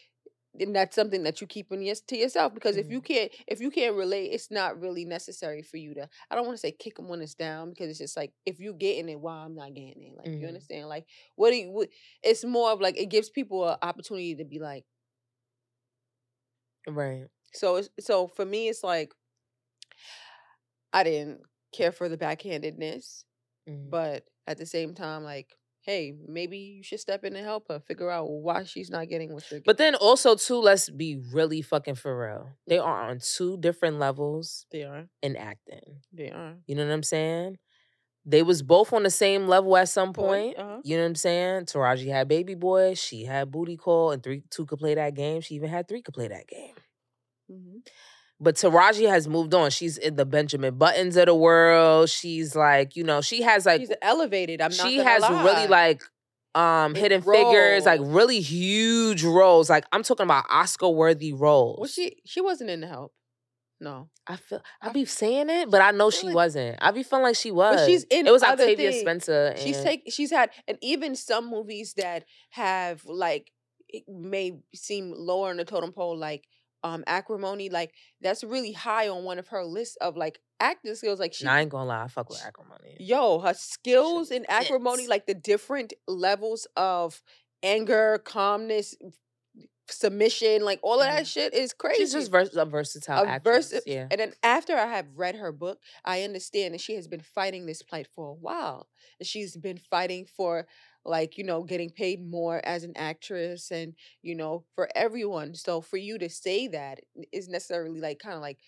and 0.58 0.74
that's 0.74 0.96
something 0.96 1.22
that 1.24 1.40
you 1.40 1.46
keep 1.46 1.70
in 1.72 1.82
your, 1.82 1.94
to 2.08 2.16
yourself 2.16 2.54
because 2.54 2.76
if 2.76 2.90
you 2.90 3.00
can't 3.00 3.30
if 3.46 3.60
you 3.60 3.70
can't 3.70 3.96
relate 3.96 4.28
it's 4.32 4.50
not 4.50 4.80
really 4.80 5.04
necessary 5.04 5.62
for 5.62 5.76
you 5.76 5.94
to 5.94 6.08
i 6.30 6.34
don't 6.34 6.46
want 6.46 6.56
to 6.56 6.60
say 6.60 6.72
kick 6.72 6.96
them 6.96 7.08
when 7.08 7.20
it's 7.20 7.34
down 7.34 7.70
because 7.70 7.90
it's 7.90 7.98
just 7.98 8.16
like 8.16 8.32
if 8.46 8.58
you 8.60 8.72
getting 8.74 9.08
it 9.08 9.20
why 9.20 9.34
i'm 9.44 9.54
not 9.54 9.74
getting 9.74 10.02
it? 10.02 10.16
Like 10.16 10.32
you 10.38 10.46
Mhm. 10.46 10.48
understand? 10.48 10.88
Like 10.88 11.06
what 11.36 11.50
do 11.50 11.56
you 11.56 11.70
what, 11.70 11.88
it's 12.22 12.44
more 12.44 12.70
of 12.70 12.80
like 12.80 12.98
it 12.98 13.06
gives 13.10 13.30
people 13.30 13.68
an 13.68 13.76
opportunity 13.82 14.34
to 14.36 14.44
be 14.44 14.58
like 14.58 14.84
right. 16.88 17.28
so 17.52 17.82
so 18.00 18.26
for 18.28 18.44
me 18.44 18.68
it's 18.68 18.82
like 18.82 19.12
i 20.92 21.02
didn't 21.02 21.40
care 21.72 21.92
for 21.92 22.08
the 22.08 22.16
backhandedness 22.18 23.24
Mhm. 23.68 23.90
but 23.90 24.24
at 24.46 24.58
the 24.58 24.66
same 24.66 24.94
time 24.94 25.24
like 25.24 25.56
hey 25.82 26.12
maybe 26.26 26.58
you 26.58 26.82
should 26.82 27.00
step 27.00 27.24
in 27.24 27.36
and 27.36 27.44
help 27.44 27.68
her 27.68 27.80
figure 27.80 28.10
out 28.10 28.28
why 28.30 28.64
she's 28.64 28.90
not 28.90 29.08
getting 29.08 29.32
what 29.32 29.44
she's 29.44 29.62
But 29.64 29.78
then 29.78 29.94
also 29.94 30.34
too, 30.36 30.56
let's 30.58 30.88
be 30.90 31.16
really 31.32 31.62
fucking 31.62 31.94
for 31.96 32.18
real. 32.18 32.48
They 32.66 32.78
are 32.78 33.08
on 33.10 33.20
two 33.20 33.56
different 33.58 33.98
levels 33.98 34.66
they 34.70 34.82
are 34.84 35.08
in 35.22 35.36
acting. 35.36 36.00
they 36.12 36.30
are 36.30 36.56
You 36.66 36.74
know 36.74 36.86
what 36.86 36.92
I'm 36.92 37.02
saying? 37.02 37.58
They 38.24 38.42
was 38.42 38.62
both 38.62 38.92
on 38.92 39.04
the 39.04 39.10
same 39.10 39.46
level 39.48 39.76
at 39.76 39.88
some 39.88 40.12
Point, 40.12 40.56
point. 40.56 40.58
uh-huh. 40.58 40.80
You 40.84 40.96
know 40.96 41.02
what 41.04 41.08
I'm 41.10 41.14
saying? 41.16 41.66
Taraji 41.66 42.08
had 42.08 42.28
Baby 42.28 42.54
Boy, 42.54 42.94
she 42.94 43.24
had 43.24 43.50
Booty 43.50 43.76
Call, 43.76 44.12
and 44.12 44.22
three 44.22 44.42
two 44.50 44.66
could 44.66 44.78
play 44.80 44.94
that 44.94 45.14
game. 45.14 45.40
She 45.40 45.54
even 45.54 45.70
had 45.70 45.88
three 45.88 46.02
could 46.02 46.14
play 46.14 46.28
that 46.28 46.46
game. 46.48 46.74
hmm 47.48 47.78
But 48.38 48.56
Taraji 48.56 49.08
has 49.08 49.26
moved 49.26 49.54
on. 49.54 49.70
She's 49.70 49.96
in 49.96 50.16
the 50.16 50.26
Benjamin 50.26 50.76
Buttons 50.76 51.16
of 51.16 51.26
the 51.26 51.34
world. 51.34 52.10
She's 52.10 52.54
like, 52.54 52.94
you 52.94 53.02
know, 53.02 53.20
she 53.22 53.42
has 53.42 53.64
like 53.64 53.80
she's 53.80 53.92
elevated 54.02 54.60
i'm 54.60 54.70
not 54.76 54.86
she 54.88 54.96
has 54.98 55.22
really 55.22 55.66
like 55.68 56.02
um 56.54 56.92
Big 56.94 57.02
hidden 57.02 57.22
figures, 57.22 57.84
like 57.86 58.00
really 58.02 58.40
huge 58.40 59.22
roles. 59.24 59.70
Like 59.70 59.84
I'm 59.92 60.02
talking 60.02 60.24
about 60.24 60.44
Oscar 60.50 60.88
worthy 60.88 61.32
roles. 61.32 61.78
Well, 61.78 61.88
she 61.88 62.16
she 62.26 62.40
wasn't 62.40 62.70
in 62.70 62.80
the 62.80 62.86
help 62.86 63.12
no 63.78 64.08
I 64.26 64.36
feel 64.36 64.62
I 64.80 64.88
be 64.90 65.04
saying 65.04 65.50
it, 65.50 65.70
but 65.70 65.80
I 65.82 65.90
know 65.90 66.10
she 66.10 66.22
Really? 66.26 66.34
wasn't. 66.34 66.78
I 66.80 66.90
be 66.92 67.02
feeling 67.02 67.24
like 67.24 67.36
she 67.36 67.50
was. 67.50 67.76
But 67.76 67.86
she's 67.86 68.04
in 68.04 68.26
It 68.26 68.32
was 68.32 68.42
Octavia 68.42 68.90
things. 68.90 69.00
Spencer. 69.02 69.46
And, 69.48 69.58
she's 69.58 69.80
take 69.82 70.02
she's 70.10 70.30
had 70.30 70.50
and 70.66 70.78
even 70.82 71.14
some 71.14 71.50
movies 71.50 71.94
that 71.98 72.24
have 72.50 73.02
like 73.06 73.52
it 73.88 74.04
may 74.08 74.58
seem 74.74 75.12
lower 75.14 75.50
on 75.50 75.58
the 75.58 75.64
totem 75.64 75.92
pole 75.92 76.16
like 76.18 76.46
um 76.84 77.02
acrimony 77.06 77.68
like 77.68 77.92
that's 78.20 78.44
really 78.44 78.72
high 78.72 79.08
on 79.08 79.24
one 79.24 79.38
of 79.38 79.48
her 79.48 79.64
lists 79.64 79.96
of 79.96 80.16
like 80.16 80.38
acting 80.60 80.94
skills 80.94 81.18
like 81.20 81.34
she 81.34 81.46
I 81.46 81.60
ain't 81.60 81.70
gonna 81.70 81.86
lie, 81.88 82.04
I 82.04 82.08
fuck 82.08 82.28
with 82.28 82.42
acrimony. 82.44 82.96
yo 83.00 83.38
her 83.40 83.54
skills 83.54 84.30
in 84.30 84.44
acrimony 84.48 85.06
like 85.06 85.26
the 85.26 85.34
different 85.34 85.92
levels 86.06 86.66
of 86.76 87.22
anger 87.62 88.18
calmness 88.24 88.94
submission 89.88 90.64
like 90.64 90.80
all 90.82 91.00
of 91.00 91.06
that 91.06 91.26
shit 91.26 91.54
is 91.54 91.72
crazy 91.72 91.96
Mm-hmm. 91.96 92.02
She's 92.04 92.12
just 92.12 92.30
vers- 92.30 92.56
a 92.56 92.64
versatile 92.64 93.22
a 93.24 93.28
actress. 93.28 93.70
versa- 93.70 93.82
yeah. 93.86 94.08
And 94.10 94.18
then 94.20 94.32
after 94.42 94.76
I 94.76 94.86
have 94.86 95.06
read 95.14 95.36
her 95.36 95.52
book, 95.52 95.78
I 96.04 96.22
understand 96.22 96.74
that 96.74 96.80
she 96.80 96.94
has 96.96 97.06
been 97.06 97.20
fighting 97.20 97.66
this 97.66 97.82
plight 97.82 98.08
for 98.14 98.28
a 98.28 98.34
while. 98.34 98.88
And 99.20 99.26
she's 99.26 99.56
been 99.56 99.78
fighting 99.78 100.26
for 100.26 100.66
like, 101.06 101.38
you 101.38 101.44
know, 101.44 101.62
getting 101.62 101.90
paid 101.90 102.24
more 102.26 102.60
as 102.64 102.84
an 102.84 102.92
actress 102.96 103.70
and, 103.70 103.94
you 104.22 104.34
know, 104.34 104.64
for 104.74 104.88
everyone. 104.94 105.54
So 105.54 105.80
for 105.80 105.96
you 105.96 106.18
to 106.18 106.28
say 106.28 106.68
that 106.68 107.00
is 107.32 107.48
necessarily 107.48 108.00
like 108.00 108.18
kind 108.18 108.34
of 108.34 108.40
like 108.42 108.58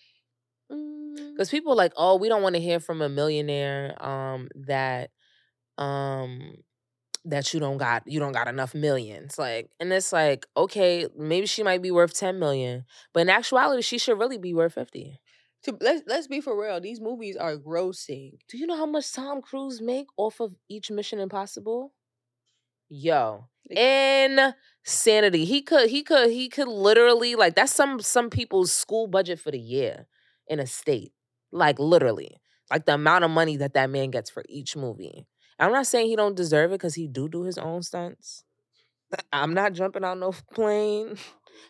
mm, 0.71 1.31
Because 1.33 1.49
people 1.49 1.73
are 1.73 1.75
like, 1.75 1.93
oh, 1.97 2.15
we 2.17 2.29
don't 2.29 2.41
want 2.43 2.55
to 2.55 2.61
hear 2.61 2.79
from 2.79 3.01
a 3.01 3.09
millionaire 3.09 3.95
um 4.03 4.49
that 4.55 5.11
um 5.77 6.55
that 7.25 7.53
you 7.53 7.59
don't 7.59 7.77
got 7.77 8.07
you 8.07 8.19
don't 8.19 8.31
got 8.33 8.47
enough 8.47 8.73
millions 8.73 9.37
like 9.37 9.71
and 9.79 9.91
it's 9.93 10.13
like 10.13 10.45
okay 10.55 11.07
maybe 11.17 11.45
she 11.45 11.63
might 11.63 11.81
be 11.81 11.91
worth 11.91 12.13
10 12.13 12.39
million 12.39 12.85
but 13.13 13.21
in 13.21 13.29
actuality 13.29 13.81
she 13.81 13.97
should 13.97 14.17
really 14.19 14.37
be 14.37 14.53
worth 14.53 14.73
50 14.73 15.19
To, 15.63 15.77
let's 15.81 16.03
let's 16.07 16.27
be 16.27 16.39
for 16.41 16.59
real. 16.59 16.79
These 16.79 17.01
movies 17.01 17.35
are 17.35 17.57
grossing. 17.57 18.39
do 18.47 18.57
you 18.57 18.65
know 18.65 18.77
how 18.77 18.85
much 18.85 19.11
tom 19.11 19.41
cruise 19.41 19.81
make 19.81 20.07
off 20.17 20.39
of 20.39 20.55
each 20.69 20.89
mission 20.89 21.19
impossible 21.19 21.93
yo 22.89 23.45
Like, 23.69 23.77
uh 24.39 24.51
insanity. 24.85 25.45
He 25.45 25.61
could 25.61 25.89
he 25.89 26.03
could 26.03 26.29
he 26.31 26.49
could 26.49 26.67
literally 26.67 27.35
like 27.35 27.55
that's 27.55 27.73
some 27.73 27.99
some 27.99 28.29
people's 28.29 28.71
school 28.71 29.07
budget 29.07 29.39
for 29.39 29.51
the 29.51 29.59
year 29.59 30.07
in 30.47 30.59
a 30.59 30.65
state 30.65 31.11
like 31.51 31.77
literally 31.79 32.37
like 32.71 32.85
the 32.85 32.95
amount 32.95 33.23
of 33.23 33.31
money 33.31 33.57
that 33.57 33.73
that 33.73 33.89
man 33.89 34.09
gets 34.11 34.29
for 34.29 34.43
each 34.49 34.75
movie. 34.75 35.27
I'm 35.59 35.71
not 35.71 35.87
saying 35.87 36.07
he 36.07 36.15
don't 36.15 36.35
deserve 36.35 36.71
it 36.71 36.75
because 36.75 36.95
he 36.95 37.07
do 37.07 37.27
do 37.29 37.43
his 37.43 37.57
own 37.57 37.83
stunts. 37.83 38.43
I'm 39.33 39.53
not 39.53 39.73
jumping 39.73 40.03
out 40.03 40.17
no 40.19 40.33
plane 40.53 41.15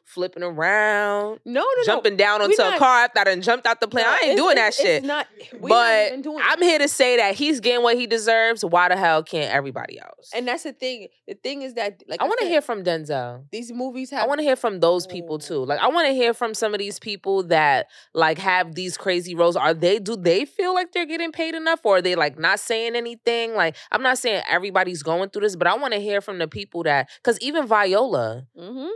flipping 0.06 0.43
around 0.43 1.39
no, 1.45 1.62
no, 1.62 1.84
jumping 1.86 2.15
down 2.17 2.39
we 2.39 2.45
onto 2.45 2.62
a 2.62 2.78
car 2.78 3.06
after 3.06 3.19
i 3.19 3.23
done 3.23 3.41
jumped 3.41 3.65
out 3.65 3.80
the 3.80 3.88
plane 3.88 4.06
no. 4.06 4.12
i 4.12 4.19
ain't 4.25 4.38
doing 4.38 4.56
that 4.56 4.73
shit 4.73 5.04
not. 5.04 5.28
not 5.52 5.69
but 5.69 6.21
doing 6.21 6.39
i'm 6.43 6.62
here 6.62 6.80
to 6.80 6.88
say 6.88 7.17
that 7.17 7.36
he's 7.36 7.60
getting 7.60 7.84
what 7.84 7.97
he 7.97 8.08
deserves 8.08 8.63
why 8.63 8.89
the 8.89 8.97
hell 8.97 9.23
can't 9.23 9.54
everybody 9.54 9.99
else 9.99 10.32
And 10.34 10.47
that's 10.47 10.63
the 10.63 10.73
thing. 10.73 11.08
The 11.28 11.34
thing 11.36 11.62
is 11.62 11.73
that, 11.75 12.02
like, 12.08 12.21
i 12.21 12.25
want 12.25 12.39
to 12.39 12.47
hear 12.47 12.62
from 12.62 12.84
denzel 12.84 13.43
these 13.52 13.71
movies 13.71 14.12
have. 14.12 14.23
I 14.23 14.28
want 14.28 14.39
to 14.39 14.43
hear 14.43 14.56
from 14.56 14.80
those 14.80 15.08
people 15.08 15.39
too. 15.39 15.65
Like 15.65 15.80
I 15.80 15.88
want 15.88 16.08
to 16.08 16.13
hear 16.13 16.34
from 16.34 16.54
some 16.54 16.73
of 16.73 16.80
these 16.80 16.99
people 16.99 17.43
that 17.43 17.88
like 18.13 18.38
have 18.38 18.75
these 18.75 18.97
crazy 18.97 19.36
roles. 19.36 19.56
Are 19.56 19.73
they 19.73 19.99
do 19.99 20.15
they 20.15 20.45
feel 20.45 20.73
like 20.73 20.91
they're 20.91 21.06
getting 21.06 21.32
paid 21.32 21.56
enough 21.56 21.82
or 21.84 21.97
are 21.97 22.02
they 22.02 22.15
like 22.15 22.38
not 22.38 22.60
saying 22.60 22.95
anything? 22.95 23.56
Like 23.56 23.75
I'm 23.91 24.04
not 24.04 24.17
saying 24.17 24.43
everybody's 24.49 25.04
going 25.04 25.30
through 25.30 25.41
this, 25.43 25.56
but 25.56 25.67
I 25.67 25.75
want 25.75 25.93
to 25.93 25.99
hear 25.99 26.21
from 26.21 26.38
the 26.39 26.47
people 26.47 26.84
that 26.84 27.10
cuz 27.23 27.39
even 27.41 27.67
Viola, 27.67 28.47
hmm 28.58 28.88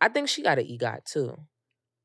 I 0.00 0.08
think 0.08 0.28
she 0.28 0.42
got 0.42 0.58
an 0.58 0.66
EGOT 0.66 1.04
too. 1.04 1.36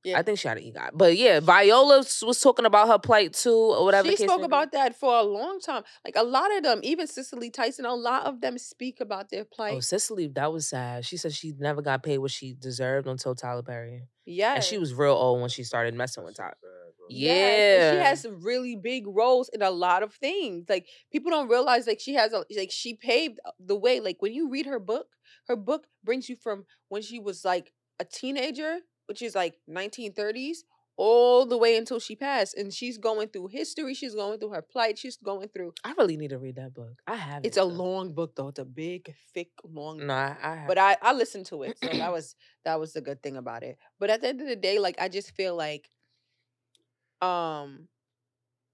Yeah. 0.03 0.19
I 0.19 0.21
think 0.21 0.37
she 0.37 0.47
got 0.47 0.57
an 0.57 0.63
EGOT. 0.63 0.91
But 0.93 1.17
yeah, 1.17 1.39
Viola 1.39 2.05
was 2.21 2.39
talking 2.39 2.65
about 2.65 2.87
her 2.87 2.99
plight 2.99 3.33
too 3.33 3.51
or 3.51 3.83
whatever. 3.83 4.09
She 4.09 4.17
spoke 4.17 4.43
about 4.43 4.71
that 4.73 4.95
for 4.95 5.17
a 5.17 5.23
long 5.23 5.59
time. 5.59 5.83
Like 6.05 6.15
a 6.15 6.23
lot 6.23 6.55
of 6.55 6.61
them, 6.61 6.79
even 6.83 7.07
Cicely 7.07 7.49
Tyson, 7.49 7.85
a 7.85 7.95
lot 7.95 8.25
of 8.25 8.39
them 8.39 8.59
speak 8.59 8.99
about 9.01 9.31
their 9.31 9.41
oh, 9.41 9.55
plight. 9.55 9.73
Oh, 9.73 9.79
Cicely, 9.79 10.27
that 10.35 10.53
was 10.53 10.67
sad. 10.67 11.05
She 11.05 11.17
said 11.17 11.33
she 11.33 11.53
never 11.57 11.81
got 11.81 12.03
paid 12.03 12.19
what 12.19 12.29
she 12.29 12.53
deserved 12.53 13.07
until 13.07 13.33
Tyler 13.33 13.63
Perry. 13.63 14.03
yeah, 14.25 14.55
And 14.55 14.63
she 14.63 14.77
was 14.77 14.93
real 14.93 15.13
old 15.13 15.41
when 15.41 15.49
she 15.49 15.63
started 15.63 15.95
messing 15.95 16.23
with 16.23 16.35
Tyler. 16.35 16.53
Yes, 17.09 17.79
Yeah. 17.79 17.91
she 17.91 18.05
has 18.05 18.21
some 18.21 18.43
really 18.43 18.75
big 18.75 19.05
roles 19.07 19.49
in 19.49 19.61
a 19.61 19.69
lot 19.69 20.03
of 20.03 20.13
things. 20.13 20.65
Like 20.69 20.87
people 21.11 21.31
don't 21.31 21.49
realize, 21.49 21.87
like 21.87 21.99
she 21.99 22.13
has 22.13 22.33
a 22.33 22.45
like 22.55 22.71
she 22.71 22.95
paved 22.95 23.39
uh, 23.45 23.51
the 23.59 23.75
way. 23.75 23.99
Like 23.99 24.17
when 24.21 24.33
you 24.33 24.49
read 24.49 24.65
her 24.65 24.79
book, 24.79 25.07
her 25.47 25.55
book 25.55 25.85
brings 26.03 26.29
you 26.29 26.35
from 26.35 26.65
when 26.89 27.01
she 27.01 27.19
was 27.19 27.45
like 27.45 27.71
a 27.99 28.05
teenager, 28.05 28.79
which 29.07 29.21
is 29.21 29.35
like 29.35 29.55
1930s, 29.69 30.57
all 30.97 31.45
the 31.45 31.57
way 31.57 31.75
until 31.77 31.99
she 31.99 32.15
passed. 32.15 32.55
And 32.57 32.73
she's 32.73 32.97
going 32.97 33.27
through 33.27 33.47
history. 33.47 33.93
She's 33.93 34.15
going 34.15 34.39
through 34.39 34.51
her 34.51 34.61
plight. 34.61 34.97
She's 34.97 35.17
going 35.17 35.49
through. 35.49 35.73
I 35.83 35.93
really 35.97 36.15
need 36.17 36.29
to 36.29 36.37
read 36.39 36.55
that 36.55 36.73
book. 36.73 37.01
I 37.07 37.15
have 37.15 37.43
It's 37.45 37.57
it, 37.57 37.61
a 37.61 37.63
though. 37.63 37.73
long 37.83 38.13
book 38.13 38.35
though. 38.35 38.47
It's 38.49 38.59
a 38.59 38.65
big, 38.65 39.13
thick, 39.33 39.49
long. 39.63 40.05
No, 40.07 40.13
I, 40.13 40.35
I 40.41 40.55
have. 40.55 40.67
but 40.67 40.77
I 40.77 40.97
I 41.01 41.13
listened 41.13 41.45
to 41.47 41.63
it, 41.63 41.77
so 41.79 41.89
that 41.89 42.11
was 42.17 42.35
that 42.63 42.79
was 42.79 42.93
the 42.93 43.01
good 43.01 43.21
thing 43.21 43.35
about 43.37 43.63
it. 43.63 43.77
But 43.99 44.09
at 44.09 44.21
the 44.21 44.29
end 44.29 44.41
of 44.41 44.47
the 44.47 44.55
day, 44.55 44.79
like 44.79 44.95
I 44.99 45.09
just 45.09 45.31
feel 45.31 45.55
like, 45.55 45.89
um, 47.21 47.87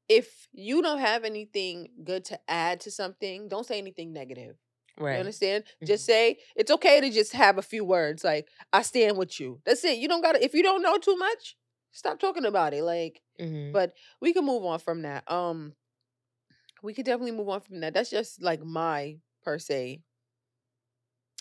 if 0.10 0.48
you 0.52 0.82
don't 0.82 1.00
have 1.00 1.24
anything 1.24 1.88
good 2.04 2.26
to 2.26 2.40
add 2.48 2.82
to 2.82 2.92
something, 2.92 3.48
don't 3.48 3.66
say 3.66 3.78
anything 3.78 4.12
negative. 4.14 4.58
Right. 4.98 5.14
You 5.14 5.20
understand? 5.20 5.64
Just 5.84 6.06
say 6.06 6.38
it's 6.56 6.72
okay 6.72 7.02
to 7.02 7.10
just 7.10 7.34
have 7.34 7.58
a 7.58 7.62
few 7.62 7.84
words 7.84 8.24
like 8.24 8.48
I 8.74 8.82
stand 8.82 9.18
with 9.18 9.40
you. 9.40 9.62
That's 9.66 9.84
it. 9.86 9.98
You 9.98 10.08
don't 10.08 10.22
got 10.22 10.34
to 10.34 10.44
if 10.44 10.54
you 10.54 10.64
don't 10.64 10.82
know 10.82 10.98
too 10.98 11.16
much, 11.18 11.58
stop 11.92 12.20
talking 12.20 12.46
about 12.46 12.74
it. 12.74 12.84
Like, 12.84 13.22
Mhm. 13.40 13.72
but 13.74 13.94
we 14.20 14.34
can 14.34 14.46
move 14.46 14.66
on 14.66 14.80
from 14.80 15.02
that. 15.04 15.30
Um, 15.32 15.76
we 16.84 16.94
could 16.94 17.06
definitely 17.06 17.32
move 17.32 17.50
on 17.50 17.62
from 17.62 17.80
that. 17.82 17.94
That's 17.94 18.10
just 18.10 18.42
like 18.42 18.64
my 18.64 19.18
per 19.44 19.60
se. 19.60 20.02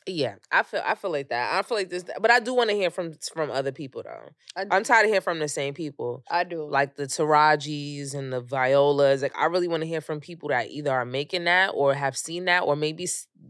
Yeah, 0.07 0.37
I 0.51 0.63
feel 0.63 0.83
I 0.85 0.95
feel 0.95 1.11
like 1.11 1.29
that. 1.29 1.59
I 1.59 1.63
feel 1.63 1.77
like 1.77 1.91
this, 1.91 2.05
but 2.21 2.31
I 2.31 2.41
do 2.41 2.55
want 2.55 2.71
to 2.71 2.77
hear 2.77 2.91
from 2.91 3.13
from 3.35 3.51
other 3.51 3.73
people 3.73 4.03
though. 4.03 4.31
I, 4.57 4.65
I'm 4.71 4.83
tired 4.83 5.05
of 5.05 5.09
hearing 5.09 5.21
from 5.21 5.39
the 5.39 5.49
same 5.49 5.75
people, 5.75 6.25
I 6.31 6.45
do 6.45 6.65
like 6.65 6.97
the 6.97 7.05
Tarajis 7.05 8.15
and 8.15 8.33
the 8.33 8.41
Violas. 8.41 9.23
Like 9.23 9.37
I 9.37 9.47
really 9.47 9.69
want 9.69 9.83
to 9.83 9.87
hear 9.87 10.01
from 10.01 10.21
people 10.21 10.49
that 10.49 10.71
either 10.71 10.91
are 10.91 11.05
making 11.05 11.45
that 11.45 11.69
or 11.75 11.95
have 11.95 12.17
seen 12.17 12.47
that, 12.47 12.63
or 12.63 12.77
maybe 12.77 13.07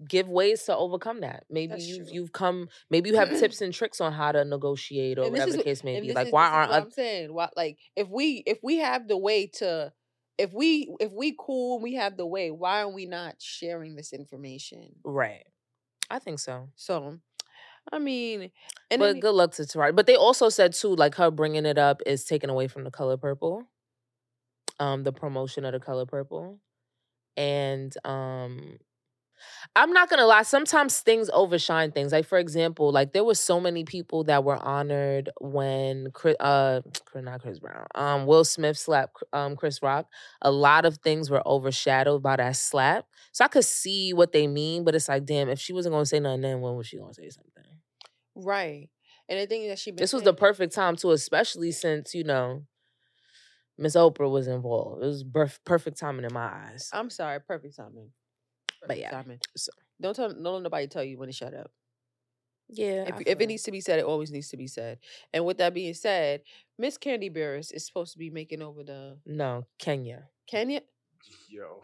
give 0.09 0.29
ways 0.29 0.65
to 0.65 0.77
overcome 0.77 1.21
that. 1.21 1.45
Maybe 1.49 1.73
That's 1.73 1.87
you've 1.87 2.07
true. 2.07 2.15
you've 2.15 2.33
come, 2.33 2.69
maybe 2.91 3.11
you 3.11 3.17
have 3.17 3.31
tips 3.39 3.61
and 3.61 3.73
tricks 3.73 4.01
on 4.01 4.13
how 4.13 4.33
to 4.33 4.45
negotiate 4.45 5.19
or 5.19 5.31
whatever 5.31 5.51
is 5.51 5.57
the 5.57 5.63
case 5.63 5.85
may 5.85 6.01
be. 6.01 6.13
Like 6.13 6.29
is- 6.29 6.33
why 6.33 6.49
aren't 6.49 6.73
I'm 6.73 6.91
saying? 6.91 7.33
Why, 7.33 7.49
like 7.57 7.79
if 7.97 8.09
we 8.09 8.43
if 8.47 8.59
we 8.63 8.79
have 8.79 9.07
the 9.07 9.17
way 9.17 9.47
to 9.59 9.93
if 10.41 10.53
we 10.53 10.95
if 11.01 11.13
we 11.13 11.37
cool 11.39 11.77
and 11.77 11.83
we 11.83 11.95
have 11.95 12.17
the 12.17 12.27
way, 12.27 12.51
why 12.51 12.83
are 12.83 12.89
we 12.89 13.07
not 13.07 13.37
sharing 13.39 13.95
this 13.95 14.13
information? 14.13 14.97
right? 15.05 15.45
I 16.11 16.19
think 16.19 16.39
so. 16.41 16.69
So, 16.75 17.19
I 17.93 17.99
mean, 17.99 18.51
and 18.91 19.01
but 19.01 19.13
then, 19.13 19.21
good 19.21 19.33
luck 19.35 19.53
to 19.53 19.63
Taraji. 19.63 19.95
But 19.97 20.07
they 20.07 20.17
also 20.17 20.49
said 20.49 20.75
too, 20.75 20.95
like 20.95 21.15
her 21.17 21.31
bringing 21.31 21.67
it 21.67 21.79
up 21.79 22.03
is 22.07 22.25
taken 22.25 22.51
away 22.51 22.69
from 22.69 22.85
the 22.85 22.91
color 22.91 23.17
purple, 23.17 23.65
um, 24.79 25.05
the 25.05 25.13
promotion 25.13 25.65
of 25.65 25.73
the 25.73 25.81
color 25.81 26.07
purple, 26.07 26.59
and 27.37 27.95
um, 28.05 28.79
I'm 29.77 29.93
not 29.93 30.11
gonna 30.11 30.27
lie. 30.27 30.43
Sometimes 30.43 31.01
things 31.01 31.31
overshine 31.33 31.93
things. 31.93 32.13
Like 32.13 32.27
for 32.27 32.39
example, 32.39 32.93
like 32.93 33.13
there 33.13 33.25
were 33.25 33.35
so 33.35 33.61
many 33.61 33.85
people 33.85 34.25
that 34.25 34.45
were 34.45 34.57
honored 34.57 35.31
when 35.41 36.11
Chris, 36.13 36.37
uh, 36.41 36.81
not 37.15 37.41
Chris 37.43 37.59
Brown, 37.59 37.87
um, 37.95 38.27
Will 38.27 38.45
Smith 38.45 38.77
slapped 38.79 39.23
um 39.33 39.57
Chris 39.57 39.83
Rock. 39.83 40.07
A 40.43 40.51
lot 40.51 40.85
of 40.85 40.99
things 40.99 41.31
were 41.31 41.47
overshadowed 41.47 42.23
by 42.23 42.37
that 42.37 42.57
slap. 42.57 43.07
So 43.33 43.45
I 43.45 43.49
could 43.49 43.65
see 43.65 44.13
what 44.13 44.33
they 44.33 44.47
mean, 44.47 44.85
but 44.85 44.95
it's 44.95 45.09
like, 45.09 45.25
damn, 45.25 45.49
if 45.49 45.59
she 45.61 45.73
wasn't 45.73 45.95
gonna 45.95 46.07
say 46.07 46.21
nothing, 46.21 46.43
then 46.43 46.61
when 46.61 46.77
was 46.77 46.87
she 46.87 46.99
gonna 46.99 47.15
say 47.15 47.29
something? 47.31 47.65
right, 48.35 48.89
and 49.29 49.39
the 49.39 49.47
thing 49.47 49.69
that 49.69 49.79
she 49.79 49.91
This 49.91 50.13
was 50.13 50.23
the 50.23 50.35
perfect 50.35 50.75
time 50.75 50.97
too, 50.97 51.11
especially 51.11 51.73
since 51.73 52.15
you 52.15 52.25
know 52.25 52.65
Miss 53.79 53.97
Oprah 53.97 54.31
was 54.31 54.47
involved. 54.47 55.03
It 55.03 55.07
was 55.07 55.25
perf- 55.25 55.59
perfect 55.65 55.99
timing 55.99 56.27
in 56.27 56.33
my 56.35 56.45
eyes. 56.45 56.91
I'm 56.93 57.09
sorry, 57.11 57.41
perfect 57.41 57.77
timing. 57.77 58.11
But 58.87 58.99
yeah, 58.99 59.11
timing. 59.11 59.39
so- 59.57 59.73
Don't 60.01 60.15
tell 60.17 60.29
don't 60.33 60.43
let 60.45 60.63
nobody 60.63 60.87
tell 60.87 61.05
you 61.05 61.19
when 61.19 61.29
to 61.29 61.33
shut 61.33 61.55
up. 61.55 61.71
yeah. 62.69 63.05
If 63.09 63.21
if 63.27 63.41
it 63.41 63.47
needs 63.47 63.63
to 63.65 63.73
be 63.73 63.81
said, 63.81 63.99
it 63.99 64.05
always 64.05 64.31
needs 64.31 64.49
to 64.51 64.57
be 64.57 64.67
said. 64.67 64.99
And 65.33 65.45
with 65.45 65.59
that 65.59 65.75
being 65.75 65.95
said, 65.95 66.43
Miss 66.79 66.97
Candy 66.97 67.29
Barris 67.29 67.71
is 67.73 67.85
supposed 67.87 68.13
to 68.13 68.19
be 68.19 68.31
making 68.31 68.63
over 68.63 68.83
the 68.85 69.19
no 69.27 69.67
Kenya, 69.79 70.29
Kenya. 70.47 70.81
Yo, 71.49 71.83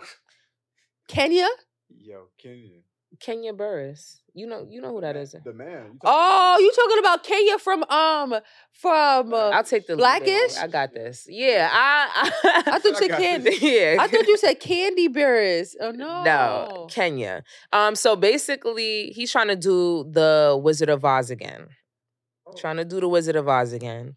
Kenya? 1.08 1.48
yo, 1.88 2.28
Kenyon. 2.38 2.82
Kenya 3.20 3.52
Barris. 3.52 4.20
You 4.34 4.46
know, 4.46 4.66
you 4.68 4.82
know 4.82 4.92
who 4.92 5.00
that 5.00 5.16
is. 5.16 5.34
The 5.44 5.52
man. 5.54 5.92
you 5.92 5.98
Oh, 6.04 6.58
you 6.60 6.70
talking 6.72 6.98
about 6.98 7.24
Kenya 7.24 7.58
from 7.58 7.84
um 7.84 8.38
from 8.72 9.32
uh, 9.32 9.48
I'll 9.50 9.64
take 9.64 9.86
the. 9.86 9.96
Blackish? 9.96 10.58
I 10.58 10.66
got 10.66 10.92
this. 10.92 11.26
Yeah, 11.28 11.70
I. 11.72 12.30
I, 12.44 12.62
I 12.66 12.78
thought 12.78 12.84
you 13.00 13.08
said 13.08 13.10
Candy. 13.18 13.56
yeah. 13.62 13.96
I 13.98 14.06
thought 14.08 14.26
you 14.26 14.36
said 14.36 14.60
Candy 14.60 15.08
Barris. 15.08 15.74
Oh 15.80 15.90
no. 15.90 16.22
No, 16.22 16.86
Kenya. 16.90 17.44
Um, 17.72 17.94
so 17.94 18.14
basically, 18.14 19.06
he's 19.14 19.32
trying 19.32 19.48
to 19.48 19.56
do 19.56 20.04
the 20.10 20.58
Wizard 20.62 20.90
of 20.90 21.04
Oz 21.04 21.30
again. 21.30 21.68
Oh. 22.46 22.52
Trying 22.58 22.76
to 22.76 22.84
do 22.84 23.00
the 23.00 23.08
Wizard 23.08 23.36
of 23.36 23.48
Oz 23.48 23.72
again. 23.72 24.16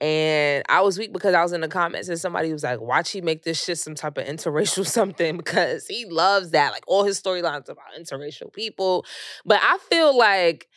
And 0.00 0.62
I 0.68 0.80
was 0.82 0.96
weak 0.96 1.12
because 1.12 1.34
I 1.34 1.42
was 1.42 1.52
in 1.52 1.60
the 1.60 1.68
comments 1.68 2.08
and 2.08 2.18
somebody 2.20 2.52
was 2.52 2.62
like, 2.62 2.80
watch 2.80 3.10
he 3.10 3.20
make 3.20 3.42
this 3.42 3.62
shit 3.64 3.78
some 3.78 3.96
type 3.96 4.16
of 4.16 4.26
interracial 4.26 4.86
something 4.98 5.36
because 5.36 5.86
he 5.88 6.04
loves 6.06 6.50
that. 6.52 6.70
Like 6.72 6.84
all 6.86 7.02
his 7.04 7.20
storylines 7.20 7.68
about 7.68 7.86
interracial 7.98 8.52
people. 8.52 9.04
But 9.44 9.58
I 9.62 9.78
feel 9.90 10.16
like 10.16 10.68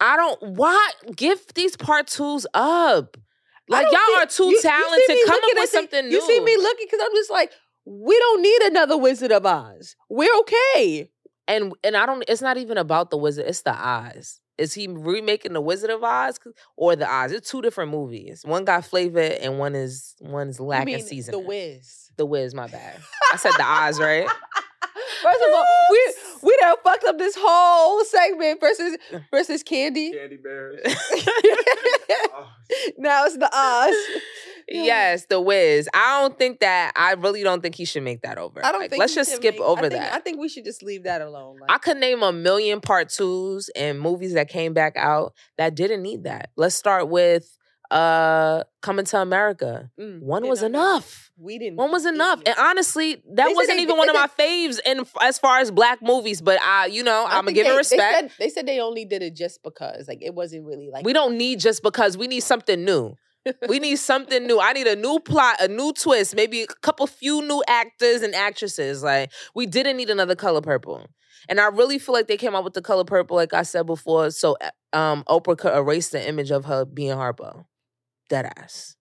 I 0.00 0.16
don't 0.16 0.56
why 0.56 0.90
give 1.14 1.40
these 1.54 1.76
part 1.76 2.06
twos 2.06 2.46
up. 2.54 3.16
Like 3.68 3.84
y'all 3.90 4.00
see- 4.06 4.22
are 4.22 4.26
too 4.26 4.44
you- 4.44 4.50
you 4.52 4.62
talented. 4.62 5.08
me 5.08 5.24
Come 5.26 5.34
up 5.36 5.40
with 5.44 5.58
at 5.58 5.60
the- 5.62 5.66
something 5.68 6.08
new. 6.08 6.14
You 6.14 6.20
see 6.26 6.40
me 6.40 6.56
looking 6.56 6.86
because 6.90 7.00
I'm 7.04 7.14
just 7.14 7.30
like, 7.30 7.52
we 7.86 8.18
don't 8.18 8.40
need 8.42 8.62
another 8.62 8.96
Wizard 8.96 9.30
of 9.32 9.44
Oz. 9.44 9.94
We're 10.08 10.34
okay. 10.40 11.10
and 11.46 11.74
and 11.84 11.96
I 11.98 12.06
don't. 12.06 12.24
It's 12.28 12.40
not 12.40 12.56
even 12.56 12.78
about 12.78 13.10
the 13.10 13.18
wizard. 13.18 13.44
It's 13.46 13.60
the 13.60 13.74
eyes. 13.76 14.40
Is 14.58 14.72
he 14.74 14.86
remaking 14.88 15.52
the 15.52 15.60
Wizard 15.60 15.90
of 15.90 16.02
Oz 16.04 16.38
or 16.76 16.94
the 16.96 17.10
Oz? 17.12 17.32
It's 17.32 17.50
two 17.50 17.60
different 17.62 17.90
movies. 17.90 18.42
One 18.44 18.64
got 18.64 18.84
flavor 18.84 19.18
and 19.20 19.58
one 19.58 19.74
is 19.74 20.14
one 20.20 20.48
is 20.48 20.58
You 20.58 20.64
lacking 20.66 21.00
seasoning. 21.02 21.40
the 21.40 21.46
Wiz. 21.46 22.10
The 22.16 22.26
Wiz, 22.26 22.54
my 22.54 22.68
bad. 22.68 23.00
I 23.32 23.36
said 23.36 23.52
the 23.58 23.64
Oz, 23.64 23.98
right? 23.98 24.28
First 25.22 25.40
of 25.48 25.54
all, 25.54 25.66
we 25.90 26.14
We 26.42 26.56
done 26.60 26.76
fucked 26.84 27.04
up 27.04 27.18
this 27.18 27.34
whole 27.38 28.04
segment 28.04 28.60
versus 28.60 28.96
versus 29.30 29.62
Candy. 29.62 30.12
Candy 30.12 30.36
bears. 30.36 30.80
Oh, 32.36 32.48
now 32.98 33.24
it's 33.24 33.36
the 33.36 33.48
us. 33.52 33.94
Yes, 34.68 35.26
the 35.26 35.40
Wiz. 35.40 35.88
I 35.94 36.20
don't 36.20 36.36
think 36.38 36.60
that. 36.60 36.92
I 36.96 37.12
really 37.12 37.42
don't 37.42 37.60
think 37.62 37.74
he 37.76 37.84
should 37.84 38.02
make 38.02 38.22
that 38.22 38.38
over. 38.38 38.64
I 38.64 38.72
don't 38.72 38.80
Like, 38.80 38.90
think 38.90 39.00
Let's 39.00 39.12
we 39.12 39.16
just 39.16 39.36
skip 39.36 39.54
make- 39.54 39.60
over 39.60 39.84
I 39.86 39.88
think, 39.88 40.00
that. 40.02 40.14
I 40.14 40.18
think 40.20 40.40
we 40.40 40.48
should 40.48 40.64
just 40.64 40.82
leave 40.82 41.04
that 41.04 41.20
alone. 41.22 41.58
Like, 41.60 41.70
I 41.70 41.78
could 41.78 41.98
name 41.98 42.22
a 42.22 42.32
million 42.32 42.80
part 42.80 43.10
twos 43.10 43.68
and 43.76 44.00
movies 44.00 44.34
that 44.34 44.48
came 44.48 44.72
back 44.72 44.94
out 44.96 45.34
that 45.58 45.74
didn't 45.76 46.02
need 46.02 46.24
that. 46.24 46.50
Let's 46.56 46.74
start 46.74 47.08
with 47.08 47.56
uh 47.94 48.64
Coming 48.82 49.04
to 49.06 49.18
America. 49.20 49.90
mm, 49.98 50.20
One 50.20 50.46
was 50.46 50.62
enough. 50.62 51.30
We 51.38 51.58
didn't. 51.58 51.76
One 51.76 51.90
was 51.90 52.04
enough. 52.04 52.42
And 52.44 52.54
honestly, 52.58 53.14
that 53.34 53.46
They 53.48 53.54
wasn't 53.54 53.78
they 53.78 53.82
even 53.82 53.94
did- 53.94 53.98
one 53.98 54.08
of 54.10 54.14
my 54.14 54.28
faves 54.38 54.78
in 54.84 55.04
as 55.22 55.38
far 55.38 55.58
as 55.58 55.70
black 55.70 56.02
movies, 56.02 56.42
but 56.42 56.60
I, 56.60 56.86
you 56.86 57.02
know, 57.02 57.24
I 57.24 57.38
I'm 57.38 57.44
gonna 57.44 57.52
give 57.52 57.66
it 57.66 57.74
respect. 57.76 58.12
They 58.12 58.28
said, 58.28 58.30
they 58.38 58.48
said 58.50 58.66
they 58.66 58.80
only 58.80 59.04
did 59.04 59.22
it 59.22 59.34
just 59.34 59.62
because, 59.62 60.06
like, 60.06 60.18
it 60.22 60.34
wasn't 60.34 60.66
really 60.66 60.90
like 60.90 61.04
we 61.06 61.12
don't 61.14 61.38
need 61.38 61.60
just 61.60 61.82
because 61.82 62.18
we 62.18 62.26
need 62.26 62.40
something 62.40 62.84
new. 62.84 63.14
we 63.68 63.78
need 63.78 63.96
something 63.96 64.46
new. 64.46 64.58
I 64.60 64.72
need 64.72 64.86
a 64.86 64.96
new 64.96 65.18
plot, 65.20 65.56
a 65.60 65.68
new 65.68 65.92
twist, 65.92 66.34
maybe 66.36 66.62
a 66.62 66.66
couple 66.66 67.06
few 67.06 67.42
new 67.42 67.62
actors 67.68 68.22
and 68.22 68.34
actresses. 68.34 69.02
Like 69.02 69.32
we 69.54 69.66
didn't 69.66 69.96
need 69.96 70.10
another 70.10 70.34
color 70.36 70.60
purple. 70.60 71.06
And 71.48 71.60
I 71.60 71.66
really 71.66 71.98
feel 71.98 72.14
like 72.14 72.26
they 72.26 72.38
came 72.38 72.54
out 72.54 72.64
with 72.64 72.72
the 72.74 72.80
color 72.82 73.04
purple, 73.04 73.36
like 73.36 73.52
I 73.52 73.62
said 73.62 73.84
before, 73.86 74.30
so 74.30 74.56
uh, 74.60 74.96
um 74.96 75.24
Oprah 75.28 75.58
could 75.58 75.74
erase 75.76 76.08
the 76.10 76.26
image 76.26 76.50
of 76.50 76.64
her 76.66 76.84
being 76.84 77.16
Harpo. 77.16 77.64
Dead 78.28 78.50
ass. 78.56 78.96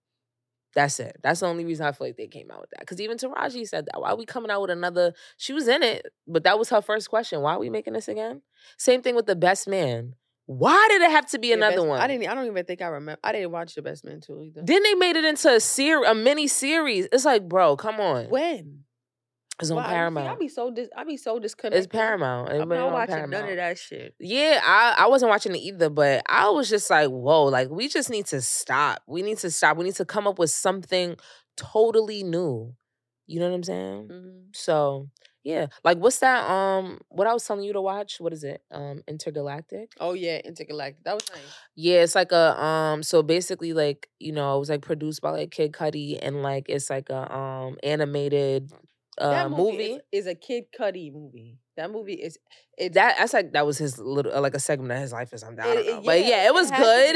That's 0.76 1.00
it. 1.00 1.18
That's 1.22 1.42
the 1.42 1.46
only 1.46 1.66
reason 1.66 1.86
I 1.86 1.92
feel 1.92 2.08
like 2.08 2.18
they 2.18 2.28
came 2.28 2.50
out 2.50 2.60
with 2.62 2.72
that. 2.72 2.80
Because 2.80 3.00
even 3.00 3.18
Taraji 3.18 3.68
said 3.68 3.86
that. 3.86 4.02
Why 4.02 4.10
are 4.10 4.16
we 4.16 4.26
coming 4.26 4.50
out 4.50 4.62
with 4.62 4.72
another? 4.72 5.14
She 5.38 5.54
was 5.54 5.68
in 5.68 5.84
it, 5.84 6.08
but 6.28 6.44
that 6.46 6.58
was 6.58 6.70
her 6.70 6.82
first 6.82 7.10
question. 7.12 7.42
Why 7.42 7.54
are 7.54 7.60
we 7.60 7.70
making 7.70 7.94
this 7.94 8.08
again? 8.08 8.42
Same 8.78 9.02
thing 9.04 9.16
with 9.16 9.28
the 9.28 9.36
best 9.36 9.68
man. 9.68 10.16
Why 10.48 10.88
did 10.90 11.02
it 11.04 11.12
have 11.12 11.28
to 11.30 11.40
be 11.40 11.50
Yeah, 11.50 11.56
another 11.56 11.76
Best- 11.78 11.88
one? 11.88 12.02
I 12.02 12.08
didn't. 12.08 12.28
I 12.28 12.34
don't 12.34 12.48
even 12.48 12.66
think 12.66 12.82
I 12.82 12.88
remember. 12.88 13.20
I 13.24 13.32
didn't 13.32 13.52
watch 13.52 13.76
the 13.76 13.82
Best 13.84 14.04
Man 14.04 14.20
two 14.20 14.42
either. 14.42 14.62
Then 14.66 14.82
they 14.84 14.96
made 14.96 15.16
it 15.16 15.24
into 15.26 15.54
a 15.54 15.60
series, 15.60 16.10
a 16.10 16.16
mini 16.16 16.48
series. 16.48 17.08
It's 17.14 17.24
like, 17.24 17.48
bro, 17.48 17.78
come 17.78 18.00
on. 18.00 18.26
when? 18.30 18.80
It's 19.64 19.72
on 19.72 19.78
you 19.78 19.84
see, 19.84 19.90
I 19.90 19.94
Paramount. 19.94 20.40
be 20.40 20.48
so 20.48 20.72
dis- 20.72 20.90
I 20.96 21.04
be 21.04 21.18
so 21.18 21.40
disconnected. 21.40 21.78
It's 21.78 21.88
Paramount. 21.88 22.50
I'm 22.50 22.70
not 22.70 22.92
watching 22.92 23.16
Paramount. 23.16 23.32
none 23.44 23.50
of 23.50 23.56
that 23.58 23.78
shit. 23.78 24.16
Yeah, 24.20 24.60
I, 24.64 24.96
I 25.00 25.08
wasn't 25.08 25.30
watching 25.30 25.54
it 25.56 25.60
either, 25.60 25.90
but 25.90 26.24
I 26.28 26.50
was 26.50 26.70
just 26.70 26.90
like, 26.90 27.10
whoa, 27.10 27.46
like 27.46 27.70
we 27.70 27.88
just 27.88 28.10
need 28.10 28.26
to 28.28 28.42
stop. 28.42 29.02
We 29.08 29.22
need 29.22 29.38
to 29.40 29.52
stop. 29.52 29.78
We 29.78 29.86
need 29.86 29.96
to 29.96 30.06
come 30.06 30.28
up 30.28 30.40
with 30.40 30.52
something 30.52 31.16
totally 31.58 32.24
new. 32.24 32.74
You 33.26 33.40
know 33.40 33.50
what 33.50 33.56
I'm 33.56 33.64
saying? 33.64 34.08
Mhm. 34.12 34.56
So 34.56 35.10
yeah. 35.46 35.68
Like 35.84 35.98
what's 35.98 36.20
that? 36.20 36.50
Um 36.50 37.00
what 37.10 37.28
I 37.28 37.34
was 37.34 37.46
telling 37.46 37.64
you 37.64 37.74
to 37.74 37.82
watch? 37.82 38.20
What 38.20 38.34
is 38.34 38.44
it? 38.44 38.62
Um 38.72 39.02
Entergalactic? 39.10 39.88
Oh 40.00 40.14
yeah, 40.14 40.42
Entergalactic. 40.42 41.04
That 41.06 41.16
was 41.16 41.30
nice. 41.34 41.42
Yeah, 41.76 42.04
it's 42.04 42.16
like 42.16 42.32
a 42.32 42.62
um 42.62 43.04
so 43.04 43.24
basically 43.24 43.74
like, 43.74 44.10
you 44.20 44.32
know, 44.34 44.56
it 44.56 44.60
was 44.60 44.70
like 44.70 44.82
produced 44.82 45.22
by 45.22 45.32
like 45.32 45.52
Kid 45.52 45.72
Cudi 45.72 46.18
and 46.22 46.42
like 46.44 46.66
it's 46.70 46.90
like 46.90 47.10
a 47.10 47.34
um 47.34 47.78
animated 47.84 48.72
uh 49.18 49.30
that 49.30 49.50
movie, 49.52 49.62
movie. 49.72 49.84
Is, 50.12 50.26
is 50.26 50.28
a 50.28 50.36
Kid 50.36 50.66
Cudi 50.78 51.12
movie. 51.14 51.60
That 51.76 51.92
movie 51.92 52.14
is 52.14 52.38
that 52.78 52.94
that's 53.18 53.34
like 53.34 53.54
that 53.54 53.66
was 53.66 53.78
his 53.78 53.98
little 53.98 54.32
uh, 54.36 54.42
like 54.42 54.54
a 54.56 54.60
segment 54.60 54.92
of 54.92 55.00
his 55.00 55.12
life 55.12 55.34
or 55.34 55.38
something. 55.38 55.66
It- 55.66 55.78
it- 55.80 55.86
know. 55.88 56.02
but 56.06 56.20
yeah, 56.22 56.28
yeah, 56.28 56.44
it 56.44 56.48
it 56.48 56.54
was 56.54 56.70
to 56.70 56.78
good. 56.78 57.16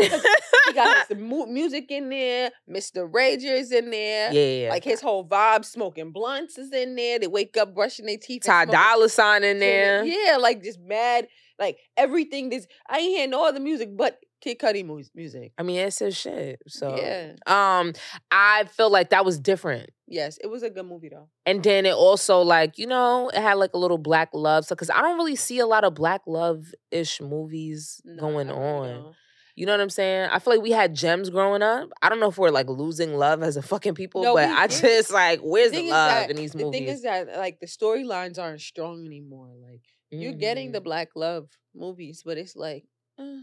he 0.68 0.74
got 0.74 1.08
his 1.08 1.18
mu- 1.20 1.46
music 1.48 1.92
in 1.92 2.10
there. 2.10 2.52
Mr. 2.70 3.10
Rager's 3.12 3.72
in 3.72 3.90
there. 3.92 4.32
yeah, 4.32 4.40
yeah, 4.42 4.64
yeah. 4.64 4.70
Like 4.70 4.84
his 4.84 5.02
whole 5.02 5.28
vibe, 5.28 5.64
smoking 5.66 6.12
blunts 6.12 6.58
is 6.58 6.72
in 6.72 6.96
there. 6.96 7.20
They 7.20 7.28
wake 7.28 7.56
up 7.58 7.74
brushing 7.76 8.06
their 8.08 8.18
teeth. 8.18 8.44
Ty 8.46 8.66
Dolla 8.66 9.10
Sign 9.10 9.44
in 9.44 9.60
there. 9.60 10.04
Yeah, 10.04 10.38
like 10.38 10.64
just 10.64 10.80
mad. 10.80 11.28
Like 11.60 11.78
everything. 11.96 12.50
This 12.50 12.68
I 12.90 13.00
ain't 13.00 13.18
hear 13.18 13.28
no 13.28 13.48
other 13.48 13.60
music 13.60 13.96
but 13.96 14.20
Kid 14.42 14.60
Cudi 14.60 14.84
music. 15.16 15.52
I 15.58 15.64
mean, 15.64 15.80
it's 15.80 16.00
his 16.00 16.16
shit. 16.16 16.62
So 16.68 16.96
yeah. 16.96 17.34
um 17.48 17.94
I 18.32 18.66
feel 18.66 18.90
like 18.92 19.10
that 19.10 19.26
was 19.26 19.40
different. 19.40 19.90
Yes, 20.10 20.38
it 20.42 20.48
was 20.48 20.64
a 20.64 20.70
good 20.70 20.86
movie 20.86 21.10
though. 21.10 21.28
And 21.46 21.62
then 21.64 21.86
it 21.86 21.94
also 21.94 22.40
like, 22.42 22.78
you 22.78 22.88
know, 22.88 23.30
it 23.30 23.42
had 23.42 23.56
like 23.56 23.74
a 23.74 23.78
little 23.78 23.98
black 23.98 24.30
love. 24.34 24.66
So 24.66 24.76
cause 24.76 24.90
I 24.90 25.02
don't 25.02 25.18
really 25.18 25.36
see 25.36 25.60
a 25.60 25.66
lot 25.68 25.84
of 25.84 25.96
black 25.96 26.22
love-ish 26.26 27.20
movies 27.22 28.02
No, 28.06 28.22
going 28.22 28.50
on. 28.50 28.88
don't. 29.04 29.16
You 29.56 29.66
know 29.66 29.74
what 29.74 29.82
I'm 29.82 29.90
saying? 29.90 30.30
I 30.32 30.38
feel 30.40 30.54
like 30.54 30.62
we 30.62 30.70
had 30.72 30.94
gems 30.94 31.30
growing 31.32 31.64
up. 31.64 31.90
I 32.02 32.10
don't 32.10 32.20
know 32.20 32.30
if 32.30 32.38
we're 32.38 32.52
like 32.52 32.70
losing 32.70 33.16
love 33.16 33.42
as 33.42 33.58
a 33.58 33.62
fucking 33.64 33.96
people, 33.96 34.22
No, 34.24 34.36
but 34.36 34.48
we 34.50 34.56
I 34.56 34.68
just 34.68 35.12
like, 35.12 35.40
where's 35.42 35.72
the 35.72 35.80
is 35.80 35.90
love 35.92 36.10
that- 36.10 36.30
in 36.30 36.38
these 36.38 36.52
the 36.54 36.60
movies? 36.64 36.80
thing 36.80 36.88
is 36.88 37.02
that 37.02 37.28
like 37.38 37.60
the 37.60 37.66
storylines 37.68 38.38
aren't 38.40 38.62
strong 38.62 39.06
anymore. 39.06 39.50
Like 39.62 39.82
you're 40.12 40.32
getting 40.34 40.72
the 40.72 40.80
Mhm. 40.80 40.84
black 40.86 41.10
love 41.16 41.50
movies, 41.76 42.22
but 42.24 42.38
it's 42.38 42.56
like, 42.56 42.86
uh, 43.20 43.42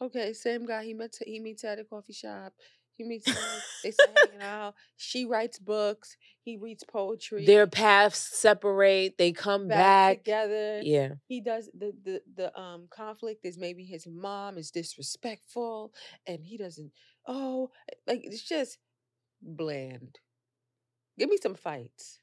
okay, 0.00 0.32
same 0.32 0.66
guy. 0.66 0.84
He 0.84 0.94
met. 0.94 1.14
He 1.24 1.38
meets 1.38 1.64
at 1.64 1.78
a 1.78 1.84
coffee 1.84 2.12
shop. 2.12 2.54
He 2.96 3.04
meets. 3.04 3.28
her, 3.28 3.60
they 3.82 3.90
start 3.90 4.10
hanging 4.16 4.42
out. 4.42 4.74
She 4.96 5.24
writes 5.24 5.58
books. 5.58 6.16
He 6.42 6.56
reads 6.56 6.84
poetry. 6.84 7.46
Their 7.46 7.66
paths 7.66 8.18
separate, 8.18 9.18
they 9.18 9.32
come 9.32 9.68
back, 9.68 9.78
back. 9.78 10.18
together. 10.18 10.80
Yeah. 10.82 11.14
He 11.26 11.40
does 11.40 11.70
the 11.76 11.92
the 12.04 12.22
the 12.36 12.60
um 12.60 12.86
conflict 12.90 13.44
is 13.44 13.58
maybe 13.58 13.84
his 13.84 14.06
mom 14.06 14.58
is 14.58 14.70
disrespectful 14.70 15.92
and 16.26 16.44
he 16.44 16.56
doesn't. 16.56 16.92
Oh, 17.26 17.70
like 18.06 18.20
it's 18.24 18.42
just 18.42 18.78
bland. 19.42 20.18
Give 21.18 21.28
me 21.28 21.38
some 21.40 21.54
fights. 21.54 22.20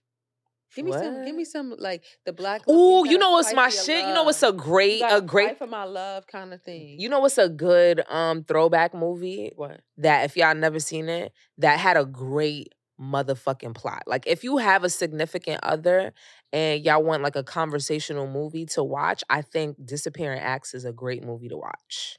Give 0.76 0.86
me 0.86 0.92
some. 0.92 1.26
Give 1.26 1.36
me 1.36 1.46
some 1.46 1.76
like 1.78 2.04
the 2.26 2.34
black. 2.34 2.68
love 2.68 2.78
Ooh, 2.78 3.08
you 3.08 3.18
know 3.18 3.32
what's 3.32 3.54
my 3.54 3.70
shit? 3.70 4.06
You 4.06 4.14
know 4.14 4.24
what's 4.24 4.44
a 4.44 4.52
great, 4.52 5.02
a 5.02 5.22
great 5.22 5.58
for 5.58 5.68
my 5.68 5.84
love 5.84 6.28
kind 6.28 6.54
of 6.54 6.62
thing. 6.62 7.00
You 7.00 7.10
know 7.10 7.20
what's 7.20 7.38
a 7.38 7.50
good 7.50 8.04
um 8.10 8.44
throwback 8.44 8.94
movie 8.94 9.52
what? 9.56 9.82
that 9.98 10.26
if 10.26 10.38
y'all 10.38 10.56
never 10.56 10.80
seen 10.80 11.10
it, 11.10 11.34
that 11.58 11.80
had 11.80 11.98
a 11.98 12.06
great 12.06 12.74
motherfucking 13.00 13.74
plot. 13.74 14.04
Like 14.06 14.28
if 14.28 14.44
you 14.44 14.58
have 14.58 14.84
a 14.84 14.90
significant 14.90 15.60
other 15.64 16.14
and 16.54 16.84
y'all 16.84 17.04
want 17.04 17.24
like 17.24 17.36
a 17.36 17.44
conversational 17.44 18.28
movie 18.28 18.66
to 18.68 18.84
watch, 18.84 19.24
I 19.30 19.42
think 19.42 19.78
Disappearing 19.84 20.40
Acts 20.40 20.74
is 20.74 20.86
a 20.86 20.94
great 20.94 21.24
movie 21.24 21.50
to 21.50 21.58
watch. 21.58 22.18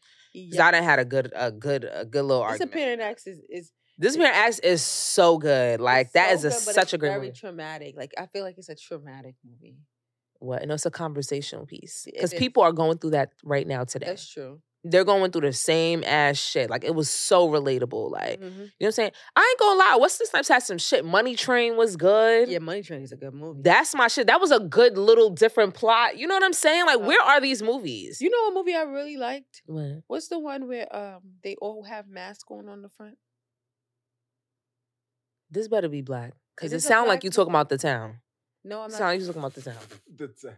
Cause 0.50 0.60
I 0.60 0.70
done 0.70 0.82
had 0.82 0.98
a 0.98 1.04
good 1.04 1.30
a 1.36 1.50
good 1.50 1.88
a 1.92 2.06
good 2.06 2.22
little 2.22 2.42
argument. 2.42 2.72
Disappearing 2.72 3.00
acts 3.00 3.26
is 3.26 3.40
is 3.50 3.72
Disappearing 4.00 4.32
Acts 4.34 4.58
is 4.60 4.82
so 4.82 5.38
good. 5.38 5.80
Like 5.80 6.06
it's 6.06 6.12
that 6.14 6.28
so 6.28 6.34
is 6.34 6.44
a 6.44 6.48
good, 6.48 6.74
such 6.74 6.82
it's 6.84 6.92
a 6.94 6.98
great 6.98 7.10
very 7.10 7.20
movie. 7.26 7.32
traumatic. 7.38 7.94
Like 7.96 8.12
I 8.18 8.26
feel 8.26 8.42
like 8.42 8.56
it's 8.58 8.68
a 8.68 8.74
traumatic 8.74 9.34
movie. 9.44 9.76
What? 10.38 10.62
And 10.62 10.72
it's 10.72 10.86
a 10.86 10.90
conversational 10.90 11.66
piece. 11.66 12.02
Because 12.06 12.34
people 12.34 12.62
are 12.64 12.72
going 12.72 12.98
through 12.98 13.10
that 13.10 13.30
right 13.44 13.66
now 13.66 13.84
today. 13.84 14.06
That's 14.06 14.28
true. 14.28 14.60
They're 14.84 15.04
going 15.04 15.30
through 15.30 15.42
the 15.42 15.52
same 15.52 16.02
ass 16.02 16.36
shit. 16.38 16.68
Like 16.68 16.82
it 16.82 16.92
was 16.96 17.08
so 17.08 17.48
relatable. 17.48 18.10
Like 18.10 18.40
Mhm. 18.40 18.42
You 18.42 18.48
know 18.48 18.68
what 18.80 18.86
I'm 18.86 18.92
saying? 18.92 19.12
I 19.36 19.48
ain't 19.48 19.60
gonna 19.60 19.78
lie. 19.78 19.96
Wesley 20.00 20.26
Snipes 20.26 20.48
had 20.48 20.64
some 20.64 20.78
shit. 20.78 21.04
Money 21.04 21.36
Train 21.36 21.76
was 21.76 21.94
good. 21.96 22.48
Yeah, 22.48 22.58
Money 22.58 22.82
Train 22.82 23.02
is 23.02 23.12
a 23.12 23.16
good 23.16 23.32
movie. 23.34 23.60
That's 23.62 23.94
my 23.94 24.08
shit. 24.08 24.26
That 24.26 24.40
was 24.40 24.50
a 24.50 24.58
good 24.58 24.98
little 24.98 25.30
different 25.30 25.74
plot. 25.74 26.16
You 26.18 26.26
know 26.26 26.34
what 26.34 26.42
I'm 26.42 26.52
saying? 26.52 26.86
Like, 26.86 26.96
Uh, 26.96 27.04
where 27.04 27.20
are 27.22 27.40
these 27.40 27.62
movies? 27.62 28.20
you 28.20 28.28
know 28.30 28.48
a 28.48 28.54
movie 28.54 28.74
I 28.74 28.82
really 28.82 29.16
liked? 29.16 29.62
What? 29.66 30.02
What's 30.08 30.26
the 30.26 30.40
one 30.40 30.66
where 30.66 30.88
um 30.96 31.34
they 31.44 31.54
all 31.60 31.84
have 31.84 32.08
masks 32.08 32.50
on 32.50 32.68
on 32.68 32.82
the 32.82 32.88
front? 32.88 33.18
This 35.52 35.68
better 35.68 35.88
be 35.88 36.02
black. 36.02 36.32
Cause 36.56 36.72
It 36.72 36.74
it, 36.74 36.78
is 36.78 36.84
sound 36.84 37.06
like 37.08 37.20
black 37.20 37.24
you 37.24 37.30
talking 37.30 37.52
about 37.52 37.68
the 37.68 37.78
town. 37.78 38.16
No, 38.64 38.80
I'm 38.80 38.88
It 38.88 38.92
not. 38.92 38.98
sound 38.98 39.10
like 39.12 39.20
you 39.20 39.26
talking 39.26 39.42
about 39.42 39.54
the 39.54 39.62
town. 39.62 39.76
the 40.16 40.28
town. 40.28 40.54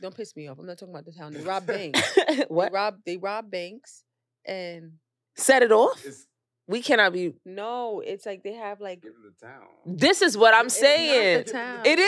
Don't 0.00 0.16
piss 0.16 0.34
me 0.36 0.46
off. 0.48 0.58
I'm 0.58 0.66
not 0.66 0.78
talking 0.78 0.94
about 0.94 1.04
the 1.04 1.12
town. 1.12 1.32
They 1.34 1.40
rob 1.42 1.66
banks. 1.66 2.00
what? 2.48 2.70
They 2.70 2.74
rob. 2.74 2.94
They 3.04 3.16
rob 3.16 3.50
banks, 3.50 4.04
and 4.46 4.92
Set 5.36 5.62
it 5.62 5.72
off? 5.72 6.02
It's 6.04 6.26
We 6.68 6.82
cannot 6.82 7.12
be. 7.12 7.34
no, 7.44 8.00
it's 8.04 8.24
like 8.26 8.42
they 8.42 8.54
have 8.54 8.80
like. 8.80 9.02
giving 9.02 9.18
the 9.22 9.46
town. 9.46 9.62
This 9.86 10.20
is 10.22 10.36
what 10.36 10.52
I'm 10.54 10.66
It's 10.66 10.80
not 10.80 10.86
the 10.88 10.96
saying. 10.96 11.44
town. 11.44 11.80
It 11.84 11.98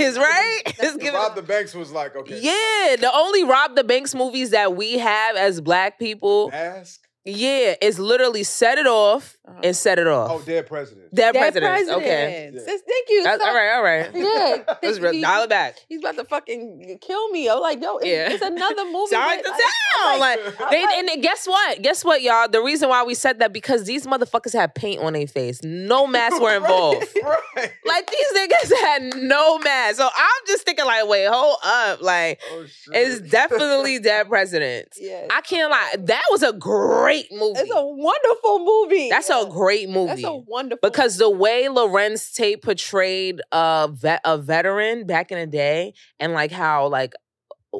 is 0.00 0.16
right. 0.28 0.62
It's 0.66 0.92
the 0.92 0.98
giving- 0.98 1.14
Rob 1.14 1.34
the 1.36 1.42
Banks 1.42 1.74
was 1.74 1.92
like, 1.92 2.16
okay. 2.16 2.40
yeah, 2.40 2.96
the 2.96 3.10
only 3.14 3.44
rob 3.44 3.76
the 3.76 3.84
banks 3.84 4.14
movies 4.14 4.50
that 4.50 4.74
we 4.76 4.98
have 4.98 5.36
as 5.36 5.60
black 5.60 5.98
people, 5.98 6.50
Ask. 6.52 7.00
Yeah, 7.24 7.74
it's 7.82 7.98
literally 7.98 8.42
set 8.44 8.78
it 8.78 8.86
off 8.86 9.36
Uh-huh. 9.46 9.60
and 9.64 9.76
set 9.76 9.98
it 9.98 10.06
off. 10.06 10.30
Oh, 10.30 10.40
dead 10.40 10.66
president. 10.66 11.14
Dead 11.14 11.32
Dead 11.32 11.52
presidents. 11.52 11.90
Okay. 11.90 12.50
Yeah. 12.54 12.60
Sis, 12.60 12.82
Thank 12.86 13.08
you. 13.10 13.24
That's, 13.24 13.42
all 13.42 13.52
right, 13.54 13.74
all 13.74 13.82
right. 13.82 14.10
Yeah, 14.14 14.56
Let's 14.82 14.98
thank 14.98 15.02
re- 15.02 15.16
you. 15.16 15.22
dial 15.22 15.42
it 15.44 15.50
back. 15.50 15.76
He's 15.88 15.98
about 15.98 16.16
to 16.16 16.24
fucking 16.24 16.98
kill 17.02 17.28
me. 17.30 17.48
I'm 17.50 17.60
like, 17.60 17.82
yo, 17.82 17.96
it's, 17.98 18.06
Yeah. 18.06 18.30
it's 18.32 18.42
another 18.42 18.84
movie. 18.92 19.08
Sound 19.08 19.26
like 19.26 19.38
with- 19.38 19.46
the 19.46 19.50
town. 19.50 20.18
Like, 20.20 20.38
I'm 20.60 20.70
they, 20.70 20.82
like- 20.86 20.94
and 20.98 21.08
then 21.08 21.20
guess 21.20 21.46
what? 21.46 21.82
Guess 21.82 22.04
what, 22.04 22.22
y'all? 22.22 22.48
The 22.48 22.62
reason 22.62 22.88
why 22.88 23.02
we 23.02 23.14
said 23.14 23.40
that 23.40 23.52
because 23.52 23.84
these 23.84 24.06
motherfuckers 24.06 24.52
had 24.54 24.74
paint 24.74 25.02
on 25.02 25.12
their 25.14 25.26
face. 25.26 25.60
No 25.62 26.06
masks 26.16 26.40
were 26.40 26.54
involved. 26.56 27.06
Right, 27.22 27.38
right. 27.56 27.72
Like 27.84 28.10
these 28.10 28.32
niggas 28.38 28.72
had 28.80 29.02
no 29.16 29.58
mask. 29.58 29.96
So 29.98 30.04
I'm 30.06 30.42
just 30.46 30.64
thinking, 30.64 30.86
like, 30.86 31.06
wait, 31.08 31.26
hold 31.28 31.56
up. 31.64 32.00
Like, 32.00 32.40
oh, 32.52 32.66
it's 32.92 33.20
definitely 33.28 33.98
dead 33.98 34.28
president. 34.28 34.94
yeah, 34.98 35.26
I 35.30 35.40
can't 35.42 35.70
lie. 35.70 35.94
That 35.98 36.22
was 36.30 36.42
a 36.44 36.52
great 36.52 37.09
movie. 37.30 37.60
it's 37.60 37.72
a 37.74 37.86
wonderful 37.86 38.58
movie. 38.64 39.08
That's 39.10 39.30
a 39.30 39.46
great 39.50 39.88
movie. 39.88 40.22
That's 40.22 40.24
a 40.24 40.34
wonderful 40.34 40.88
because 40.88 41.16
the 41.16 41.30
way 41.30 41.64
Larenz 41.64 42.34
Tate 42.34 42.62
portrayed 42.62 43.40
a 43.52 43.88
vet, 43.92 44.20
a 44.24 44.38
veteran 44.38 45.06
back 45.06 45.30
in 45.30 45.38
the 45.38 45.46
day, 45.46 45.94
and 46.18 46.32
like 46.32 46.50
how 46.50 46.88
like 46.88 47.14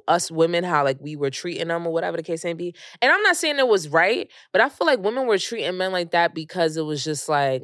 us 0.07 0.31
women 0.31 0.65
how 0.65 0.85
like 0.85 0.99
we 1.01 1.17
were 1.17 1.31
treating 1.31 1.69
them 1.69 1.87
or 1.87 1.93
whatever 1.93 2.17
the 2.17 2.23
case 2.23 2.45
may 2.45 2.53
be. 2.53 2.75
And 3.03 3.11
I'm 3.13 3.23
not 3.23 3.37
saying 3.37 3.59
it 3.59 3.69
was 3.69 3.89
right, 3.89 4.31
but 4.53 4.61
I 4.61 4.69
feel 4.69 4.87
like 4.87 5.01
women 5.01 5.27
were 5.27 5.39
treating 5.39 5.77
men 5.77 5.93
like 5.93 6.13
that 6.13 6.35
because 6.35 6.77
it 6.77 6.83
was 6.85 7.03
just 7.03 7.29
like 7.29 7.63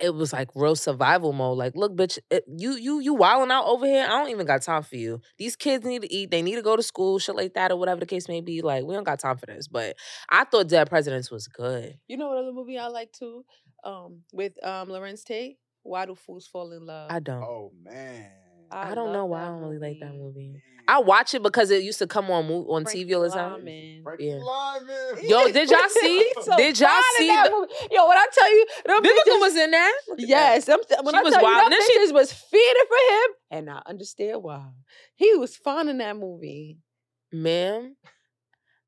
it 0.00 0.14
was 0.14 0.32
like 0.32 0.48
real 0.54 0.76
survival 0.76 1.32
mode. 1.32 1.58
Like, 1.58 1.74
look, 1.74 1.94
bitch, 1.96 2.18
it, 2.30 2.44
you 2.48 2.72
you 2.72 3.00
you 3.00 3.14
wilding 3.14 3.50
out 3.50 3.66
over 3.66 3.86
here. 3.86 4.04
I 4.04 4.08
don't 4.08 4.30
even 4.30 4.46
got 4.46 4.62
time 4.62 4.82
for 4.82 4.96
you. 4.96 5.20
These 5.38 5.56
kids 5.56 5.84
need 5.84 6.02
to 6.02 6.12
eat. 6.12 6.30
They 6.30 6.42
need 6.42 6.56
to 6.56 6.62
go 6.62 6.76
to 6.76 6.82
school, 6.82 7.18
shit 7.18 7.36
like 7.36 7.54
that, 7.54 7.70
or 7.70 7.76
whatever 7.76 8.00
the 8.00 8.06
case 8.06 8.28
may 8.28 8.40
be. 8.40 8.62
Like, 8.62 8.84
we 8.84 8.94
don't 8.94 9.04
got 9.04 9.20
time 9.20 9.36
for 9.36 9.46
this. 9.46 9.68
But 9.68 9.96
I 10.30 10.44
thought 10.44 10.68
Dead 10.68 10.88
Presidents 10.88 11.30
was 11.30 11.48
good. 11.48 11.98
You 12.08 12.16
know 12.16 12.28
what 12.28 12.38
other 12.38 12.52
movie 12.52 12.78
I 12.78 12.88
like 12.88 13.12
too? 13.12 13.44
Um, 13.82 14.22
with 14.32 14.52
um 14.64 14.88
Larenz 14.88 15.24
Tate. 15.24 15.58
Why 15.82 16.06
do 16.06 16.14
fools 16.14 16.46
fall 16.46 16.72
in 16.72 16.86
love? 16.86 17.10
I 17.10 17.20
don't. 17.20 17.42
Oh 17.42 17.72
man. 17.82 18.30
I, 18.70 18.94
don't 18.94 19.12
know 19.12 19.26
why 19.26 19.42
I 19.42 19.46
don't 19.46 19.60
really 19.62 19.78
like 19.78 19.98
that 20.00 20.14
movie. 20.14 20.54
Mm. 20.56 20.60
I 20.86 20.98
watch 21.00 21.32
it 21.34 21.42
because 21.42 21.70
it 21.70 21.82
used 21.82 21.98
to 22.00 22.06
come 22.06 22.30
on 22.30 22.44
on 22.44 22.84
Frankie 22.84 23.06
TV 23.06 23.16
all 23.16 23.22
the 23.22 23.30
time. 23.30 23.64
Lymon. 23.64 24.02
Yeah. 24.18 24.34
Lymon. 24.34 25.28
Yo, 25.28 25.48
did 25.50 25.70
y'all 25.70 25.80
see- 25.88 26.32
so 26.42 26.56
did 26.56 26.78
y'all 26.78 26.90
see 27.16 27.26
that 27.28 27.48
the- 27.50 27.56
movie. 27.56 27.72
Yo, 27.90 28.06
when 28.06 28.18
I 28.18 28.26
tell 28.32 28.50
you, 28.52 28.66
them 28.86 29.02
Vivica 29.02 29.12
bitches- 29.26 29.40
was 29.40 29.56
in 29.56 29.70
that. 29.70 29.92
Look 30.08 30.18
at 30.18 30.22
that. 30.22 30.28
Yes, 30.28 30.64
them, 30.66 30.78
when 31.02 31.14
She 31.14 31.18
I 31.18 31.22
was 31.22 31.32
tell 31.32 31.42
you, 31.42 31.46
wild. 31.48 31.58
them 31.58 31.64
And 31.64 31.72
then 31.72 31.80
she- 31.86 31.98
bitches 31.98 32.12
was 32.12 32.32
feeding 32.32 32.84
for 32.88 33.14
him, 33.14 33.30
and 33.52 33.70
I 33.70 33.82
understand 33.86 34.42
why. 34.42 34.66
He 35.14 35.34
was 35.36 35.56
fun 35.56 35.88
in 35.88 35.98
that 35.98 36.16
movie. 36.18 36.78
Ma'am, 37.32 37.96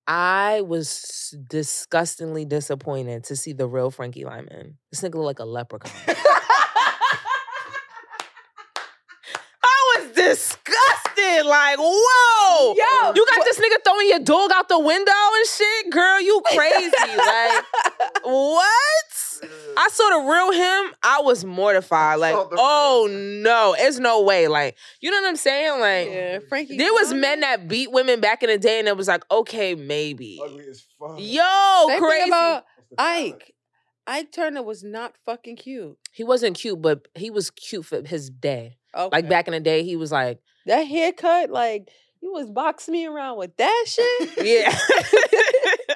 I 0.06 0.60
was 0.60 1.34
disgustingly 1.48 2.44
disappointed 2.44 3.24
to 3.24 3.36
see 3.36 3.54
the 3.54 3.66
real 3.66 3.90
Frankie 3.90 4.24
Lymon. 4.26 4.76
This 4.92 5.00
nigga 5.00 5.14
look 5.14 5.24
like 5.24 5.38
a 5.38 5.44
leprechaun. 5.44 5.90
I 9.62 9.98
was 9.98 10.12
disgusted. 10.76 11.46
Like, 11.46 11.78
whoa. 11.78 12.74
Yo, 12.74 13.12
You 13.14 13.26
got 13.26 13.44
this 13.44 13.58
nigga 13.58 13.82
throwing 13.84 14.08
your 14.08 14.18
dog 14.20 14.50
out 14.54 14.68
the 14.68 14.78
window 14.78 15.12
and 15.12 15.46
shit? 15.46 15.90
Girl, 15.92 16.20
you 16.20 16.40
crazy. 16.46 17.16
like, 17.16 17.64
what? 18.22 18.62
Mm. 19.42 19.48
I 19.76 19.88
saw 19.92 20.08
the 20.22 20.30
real 20.30 20.52
him. 20.52 20.94
I 21.02 21.20
was 21.22 21.44
mortified. 21.44 22.18
Like, 22.18 22.34
oh 22.34 23.08
no, 23.10 23.74
it's 23.78 23.98
no 23.98 24.22
way. 24.22 24.48
Like, 24.48 24.76
you 25.00 25.10
know 25.10 25.20
what 25.20 25.28
I'm 25.28 25.36
saying? 25.36 25.78
Like, 25.80 26.08
yeah, 26.08 26.38
Frankie. 26.48 26.78
there 26.78 26.92
was 26.92 27.12
men 27.12 27.40
that 27.40 27.68
beat 27.68 27.92
women 27.92 28.20
back 28.20 28.42
in 28.42 28.48
the 28.48 28.56
day, 28.58 28.78
and 28.78 28.88
it 28.88 28.96
was 28.96 29.08
like, 29.08 29.24
okay, 29.30 29.74
maybe. 29.74 30.40
Ugly 30.42 30.64
as 30.70 30.84
fuck. 30.98 31.16
Yo, 31.18 31.42
Same 31.88 31.88
thing 31.88 32.00
crazy. 32.00 32.28
about 32.30 32.64
What's 32.88 32.90
the 32.90 32.96
talent? 32.96 33.34
Ike. 33.34 33.52
Ike 34.08 34.32
Turner 34.32 34.62
was 34.62 34.82
not 34.84 35.14
fucking 35.26 35.56
cute. 35.56 35.98
he 36.12 36.22
wasn't 36.24 36.56
cute, 36.56 36.80
but 36.80 37.06
he 37.14 37.28
was 37.28 37.50
cute 37.50 37.84
for 37.84 38.02
his 38.02 38.30
day. 38.30 38.78
Okay. 38.94 39.08
Like 39.14 39.28
back 39.28 39.48
in 39.48 39.52
the 39.52 39.60
day, 39.60 39.82
he 39.82 39.96
was 39.96 40.12
like, 40.12 40.38
that 40.66 40.82
haircut, 40.86 41.50
like 41.50 41.88
you 42.20 42.32
was 42.32 42.50
boxing 42.50 42.92
me 42.92 43.06
around 43.06 43.38
with 43.38 43.56
that 43.56 43.84
shit. 43.86 44.44
yeah. 44.46 44.76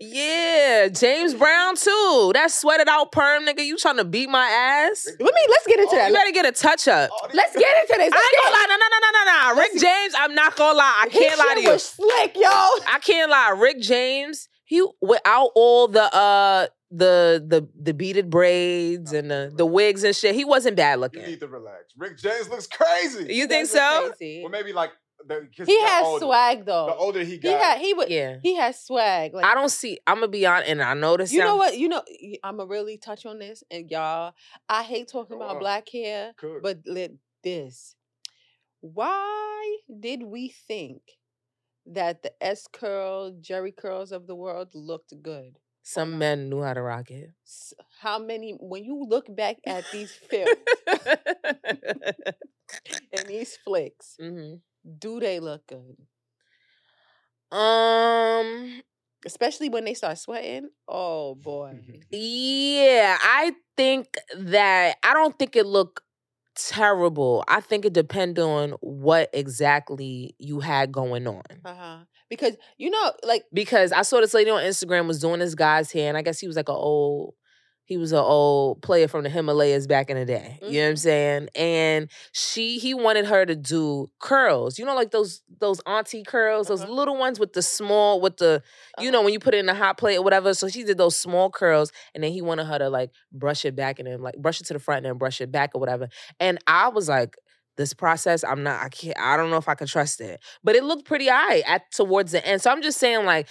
yeah, 0.00 0.88
James 0.88 1.34
Brown 1.34 1.74
too. 1.76 2.30
That 2.34 2.50
sweated 2.50 2.88
out 2.88 3.12
perm 3.12 3.44
nigga. 3.46 3.64
You 3.64 3.76
trying 3.78 3.96
to 3.96 4.04
beat 4.04 4.28
my 4.28 4.46
ass? 4.46 5.06
Let 5.06 5.34
me 5.34 5.40
let's 5.48 5.66
get 5.66 5.80
into 5.80 5.92
Oh, 5.94 5.96
that. 5.96 6.08
You 6.08 6.14
better 6.14 6.32
get 6.32 6.46
a 6.46 6.52
touch 6.52 6.86
up. 6.88 7.10
Oh, 7.12 7.28
Let's 7.32 7.54
get 7.56 7.76
into 7.82 7.94
this. 7.96 7.98
I 7.98 8.04
ain't 8.04 8.12
gonna 8.12 8.56
lie, 8.56 8.66
no, 8.68 8.76
no, 8.76 8.86
no, 8.90 8.98
no, 9.00 9.10
no, 9.12 9.54
no. 9.54 9.60
Rick 9.60 9.70
Let's- 9.74 9.82
James, 9.82 10.14
I'm 10.18 10.34
not 10.34 10.56
gonna 10.56 10.78
lie. 10.78 11.00
I 11.04 11.08
can't 11.08 11.38
lie 11.38 11.44
to 11.46 11.54
shit 11.54 11.64
you. 11.64 11.70
Was 11.70 11.82
slick, 11.84 12.36
yo. 12.36 12.42
I 12.50 12.98
can't 13.02 13.30
lie. 13.30 13.54
Rick 13.58 13.80
James, 13.80 14.48
he 14.64 14.86
without 15.00 15.50
all 15.54 15.88
the 15.88 16.14
uh 16.14 16.66
the 16.90 17.44
the 17.46 17.68
the 17.80 17.92
beaded 17.94 18.30
braids 18.30 19.12
and 19.12 19.30
the 19.30 19.52
the 19.54 19.66
wigs 19.66 20.04
and 20.04 20.14
shit, 20.14 20.34
he 20.34 20.44
wasn't 20.44 20.76
bad 20.76 20.94
You 20.94 21.00
looking. 21.00 21.22
need 21.22 21.40
to 21.40 21.48
relax. 21.48 21.92
Rick 21.96 22.18
James 22.18 22.48
looks 22.48 22.66
crazy. 22.66 23.34
You 23.34 23.46
think 23.46 23.68
so? 23.68 24.12
crazy. 24.18 24.40
Well, 24.42 24.50
maybe 24.50 24.72
like 24.72 24.92
the, 25.26 25.48
He 25.66 25.80
has 25.82 26.04
older. 26.04 26.24
swag 26.26 26.64
though. 26.66 26.86
The 26.86 26.94
older 26.94 27.20
he 27.24 27.32
He 27.32 27.38
got, 27.38 27.60
had 27.60 27.78
he 27.80 27.92
would 27.94 28.08
Yeah. 28.08 28.36
he 28.42 28.54
has 28.56 28.78
swag. 28.80 29.34
Like 29.34 29.44
I 29.44 29.54
don't 29.54 29.70
see. 29.70 29.98
I'm 30.06 30.16
gonna 30.16 30.28
be 30.28 30.46
honest, 30.46 30.70
and 30.70 30.80
I 30.82 30.94
noticed. 30.94 31.32
you 31.32 31.40
know 31.40 31.56
what? 31.56 31.76
You 31.76 31.88
know 31.88 32.02
I'm 32.44 32.58
gonna 32.58 32.68
really 32.68 32.98
touch 32.98 33.26
on 33.26 33.38
this, 33.40 33.64
and 33.70 33.90
y'all. 33.90 34.34
I 34.68 34.82
hate 34.84 35.08
talking 35.08 35.36
about 35.36 35.56
on. 35.56 35.58
black 35.58 35.88
hair, 35.92 36.32
Cook. 36.36 36.62
but 36.62 36.80
let 36.86 37.12
this. 37.42 37.96
Why 38.80 39.78
did 40.00 40.22
we 40.22 40.48
think 40.68 41.02
that 41.86 42.22
the 42.22 42.32
S 42.40 42.68
curl, 42.72 43.36
Jerry 43.40 43.72
curls 43.72 44.12
of 44.12 44.26
the 44.26 44.34
world 44.36 44.68
looked 44.74 45.12
good? 45.22 45.58
Some 45.86 46.18
men 46.18 46.50
knew 46.50 46.62
how 46.62 46.74
to 46.74 46.82
rock 46.82 47.10
it. 47.10 47.30
How 48.00 48.18
many? 48.18 48.52
When 48.52 48.84
you 48.84 49.04
look 49.08 49.34
back 49.34 49.56
at 49.66 49.84
these 49.92 50.12
films 50.12 50.56
and 53.12 53.28
these 53.28 53.56
flicks, 53.56 54.16
hmm 54.18 54.54
do 54.98 55.18
they 55.20 55.40
look 55.40 55.66
good? 55.66 55.96
Um. 57.50 58.82
Especially 59.24 59.68
when 59.68 59.84
they 59.84 59.94
start 59.94 60.18
sweating. 60.18 60.68
Oh 60.88 61.34
boy. 61.34 61.80
Yeah, 62.10 63.16
I 63.20 63.52
think 63.76 64.06
that 64.36 64.96
I 65.02 65.14
don't 65.14 65.36
think 65.38 65.56
it 65.56 65.66
looked 65.66 66.00
terrible. 66.56 67.44
I 67.48 67.60
think 67.60 67.84
it 67.84 67.92
depended 67.92 68.42
on 68.42 68.70
what 68.80 69.30
exactly 69.32 70.34
you 70.38 70.60
had 70.60 70.92
going 70.92 71.26
on. 71.26 71.42
Uh 71.64 71.74
huh. 71.74 71.98
Because 72.28 72.56
you 72.76 72.90
know, 72.90 73.12
like 73.22 73.44
because 73.52 73.92
I 73.92 74.02
saw 74.02 74.20
this 74.20 74.34
lady 74.34 74.50
on 74.50 74.62
Instagram 74.62 75.06
was 75.06 75.20
doing 75.20 75.40
this 75.40 75.54
guy's 75.54 75.92
hair, 75.92 76.08
and 76.08 76.16
I 76.18 76.22
guess 76.22 76.40
he 76.40 76.46
was 76.46 76.56
like 76.56 76.68
an 76.68 76.74
old, 76.74 77.34
he 77.86 77.96
was 77.96 78.12
an 78.12 78.18
old 78.18 78.82
player 78.82 79.08
from 79.08 79.22
the 79.24 79.30
Himalayas 79.30 79.86
back 79.86 80.10
in 80.10 80.16
the 80.16 80.24
day. 80.26 80.60
You 80.66 80.80
know 80.80 80.86
what 80.86 80.90
I'm 80.90 80.94
Mhm. 80.96 80.98
saying? 80.98 81.48
And 81.54 82.10
she, 82.32 82.78
he 82.78 82.94
wanted 82.94 83.26
her 83.26 83.46
to 83.46 83.56
do 83.56 84.10
curls. 84.20 84.78
You 84.78 84.84
know, 84.84 84.94
like 84.94 85.12
those 85.12 85.42
those 85.60 85.80
auntie 85.86 86.24
curls, 86.24 86.68
those 86.68 86.82
Uh-huh. 86.82 86.92
little 86.92 87.16
ones 87.16 87.40
with 87.40 87.52
the 87.54 87.62
small, 87.62 88.20
with 88.20 88.36
the, 88.38 88.62
you 88.98 89.10
know, 89.10 89.22
when 89.22 89.32
you 89.32 89.38
put 89.40 89.54
it 89.54 89.58
in 89.58 89.68
a 89.68 89.74
hot 89.74 89.98
plate 89.98 90.16
or 90.18 90.22
whatever. 90.22 90.52
So 90.54 90.68
she 90.68 90.82
did 90.84 90.98
those 90.98 91.16
small 91.16 91.50
curls, 91.50 91.92
and 92.14 92.22
then 92.24 92.32
he 92.32 92.42
wanted 92.42 92.66
her 92.66 92.78
to 92.78 92.88
like 92.90 93.10
brush 93.32 93.64
it 93.64 93.76
back 93.76 93.98
and 93.98 94.06
then 94.08 94.20
like 94.20 94.36
brush 94.36 94.60
it 94.60 94.66
to 94.66 94.74
the 94.74 94.80
front 94.80 94.98
and 94.98 95.06
then 95.06 95.18
brush 95.18 95.40
it 95.40 95.50
back 95.52 95.70
or 95.74 95.80
whatever. 95.80 96.08
And 96.40 96.58
I 96.66 96.88
was 96.88 97.08
like. 97.08 97.36
This 97.78 97.92
process, 97.92 98.42
I'm 98.42 98.62
not. 98.62 98.82
I 98.82 98.88
can't. 98.88 99.18
I 99.20 99.36
don't 99.36 99.50
know 99.50 99.58
if 99.58 99.68
I 99.68 99.74
can 99.74 99.86
trust 99.86 100.22
it, 100.22 100.40
but 100.64 100.76
it 100.76 100.82
looked 100.82 101.04
pretty 101.04 101.28
high 101.28 101.58
at 101.60 101.82
towards 101.92 102.32
the 102.32 102.42
end. 102.46 102.62
So 102.62 102.70
I'm 102.70 102.80
just 102.80 102.98
saying, 102.98 103.26
like, 103.26 103.48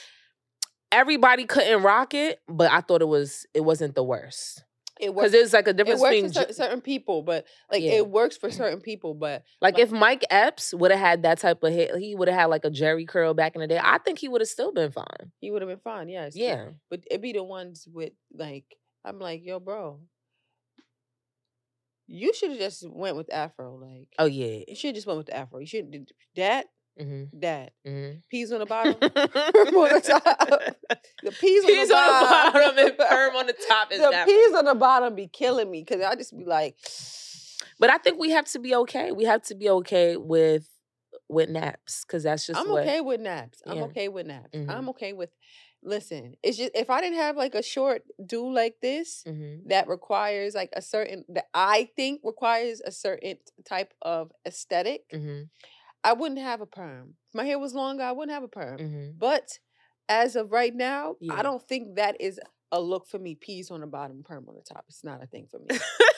everybody 0.95 1.45
couldn't 1.45 1.83
rock 1.83 2.13
it, 2.13 2.39
but 2.47 2.71
I 2.71 2.81
thought 2.81 3.01
it 3.01 3.07
was 3.07 3.45
it 3.53 3.61
wasn't 3.61 3.95
the 3.95 4.03
worst 4.03 4.63
it 4.99 5.07
because 5.07 5.13
works. 5.15 5.31
there's 5.33 5.53
like 5.53 5.67
a 5.67 5.71
It 5.71 5.77
difference 5.77 6.01
works 6.01 6.15
between 6.15 6.29
for 6.31 6.33
cer- 6.33 6.53
certain 6.53 6.81
people, 6.81 7.21
but 7.21 7.45
like 7.69 7.83
Yeah. 7.83 7.93
it 7.93 8.07
works 8.09 8.37
for 8.37 8.49
mm. 8.49 8.53
certain 8.53 8.79
people. 8.79 9.13
But 9.13 9.43
like 9.61 9.75
like- 9.75 9.83
if 9.83 9.91
Mike 9.91 10.23
Epps 10.29 10.73
would 10.73 10.91
have 10.91 10.99
had 10.99 11.23
that 11.23 11.39
type 11.39 11.61
of 11.63 11.73
hair, 11.73 11.97
he 11.99 12.15
would 12.15 12.29
have 12.29 12.39
had 12.39 12.45
like 12.45 12.63
a 12.63 12.69
Jerry 12.69 13.05
curl 13.05 13.33
back 13.33 13.55
in 13.55 13.61
the 13.61 13.67
day. 13.67 13.79
I 13.81 13.97
think 13.97 14.19
he 14.19 14.29
would 14.29 14.39
have 14.41 14.47
still 14.47 14.71
been 14.71 14.91
fine. 14.91 15.31
he 15.39 15.51
would 15.51 15.61
have 15.61 15.69
been 15.69 15.79
fine. 15.79 16.07
Yes. 16.07 16.35
Yeah, 16.35 16.69
But 16.89 17.03
it'd 17.11 17.21
be 17.21 17.33
the 17.33 17.43
ones 17.43 17.87
with 17.91 18.13
like 18.33 18.65
I'm 19.03 19.19
like, 19.19 19.41
yo, 19.43 19.59
bro, 19.59 19.99
you 22.07 22.33
should 22.33 22.51
have 22.51 22.59
just 22.59 22.87
went 22.89 23.17
with 23.17 23.33
Afro. 23.33 23.75
Like, 23.75 24.09
oh 24.19 24.25
yeah, 24.25 24.63
you 24.67 24.75
should 24.75 24.95
just 24.95 25.07
went 25.07 25.17
with 25.17 25.27
the 25.27 25.35
Afro. 25.37 25.59
You 25.59 25.65
should 25.65 25.91
did 25.91 26.11
that, 26.35 26.67
mm-hmm. 26.99 27.39
that 27.39 27.73
Mm-hmm. 27.85 28.17
peas 28.29 28.51
on 28.51 28.59
the 28.59 28.65
bottom, 28.65 28.95
perm 28.99 29.11
on 29.75 29.89
the 29.93 30.01
top. 30.01 30.61
The 31.23 31.31
peas, 31.31 31.65
Peas 31.65 31.89
on 31.91 31.97
on 31.97 32.05
the 32.05 32.25
the 32.25 32.25
bottom 32.53 32.77
and 32.77 32.97
bottom, 32.97 33.15
perm 33.17 33.35
on 33.35 33.47
the 33.47 33.55
top 33.67 33.91
is 33.91 33.99
the 34.01 34.09
that. 34.11 34.27
peas 34.27 34.53
on 34.53 34.65
the 34.65 34.75
bottom 34.75 35.15
be 35.15 35.27
killing 35.27 35.71
me 35.71 35.81
because 35.83 36.01
I 36.03 36.15
just 36.15 36.37
be 36.37 36.45
like, 36.45 36.75
But 37.79 37.89
I 37.89 37.97
think 37.97 38.19
we 38.19 38.29
have 38.31 38.45
to 38.51 38.59
be 38.59 38.75
okay. 38.75 39.11
We 39.11 39.25
have 39.25 39.41
to 39.43 39.55
be 39.55 39.69
okay 39.69 40.17
with 40.17 40.67
with 41.27 41.49
naps 41.49 42.05
because 42.05 42.23
that's 42.23 42.45
just 42.45 42.59
I'm 42.59 42.69
what. 42.69 42.83
okay 42.83 43.01
with 43.01 43.19
naps. 43.21 43.61
I'm 43.65 43.79
okay 43.83 44.07
with 44.07 44.27
naps. 44.27 44.51
Mhm. 44.53 44.69
I'm 44.69 44.89
okay 44.89 45.13
with. 45.13 45.29
Listen, 45.83 46.35
it's 46.41 46.57
just 46.57 46.71
if 46.75 46.89
I 46.89 47.01
didn't 47.01 47.17
have 47.19 47.35
like 47.35 47.53
a 47.55 47.61
short 47.63 48.03
do 48.25 48.51
like 48.51 48.75
this 48.81 49.23
Mhm. 49.27 49.67
that 49.67 49.87
requires 49.87 50.55
like 50.55 50.69
a 50.73 50.81
certain 50.81 51.25
that 51.29 51.45
I 51.53 51.89
think 51.95 52.21
requires 52.23 52.81
a 52.81 52.91
certain 52.91 53.37
type 53.65 53.93
of 54.01 54.31
aesthetic, 54.47 55.03
Mhm. 55.13 55.49
I 56.05 56.13
wouldn't 56.13 56.39
have 56.39 56.61
a 56.61 56.65
perm. 56.65 57.15
If 57.29 57.35
my 57.35 57.45
hair 57.45 57.59
was 57.59 57.73
longer, 57.73 58.03
I 58.03 58.11
wouldn't 58.13 58.33
have 58.33 58.43
a 58.43 58.47
perm. 58.47 58.77
Mhm. 58.77 59.19
But 59.19 59.59
as 60.07 60.35
of 60.35 60.51
right 60.51 60.73
now, 60.73 61.15
Yeah. 61.19 61.33
I 61.33 61.41
don't 61.41 61.61
think 61.67 61.95
that 61.95 62.15
is 62.21 62.39
a 62.71 62.79
look 62.79 63.07
for 63.07 63.19
me. 63.19 63.35
Peas 63.35 63.71
on 63.71 63.81
the 63.81 63.87
bottom, 63.87 64.23
perm 64.23 64.47
on 64.47 64.55
the 64.55 64.61
top. 64.61 64.85
It's 64.87 65.03
not 65.03 65.23
a 65.23 65.27
thing 65.27 65.47
for 65.47 65.59
me. 65.59 65.67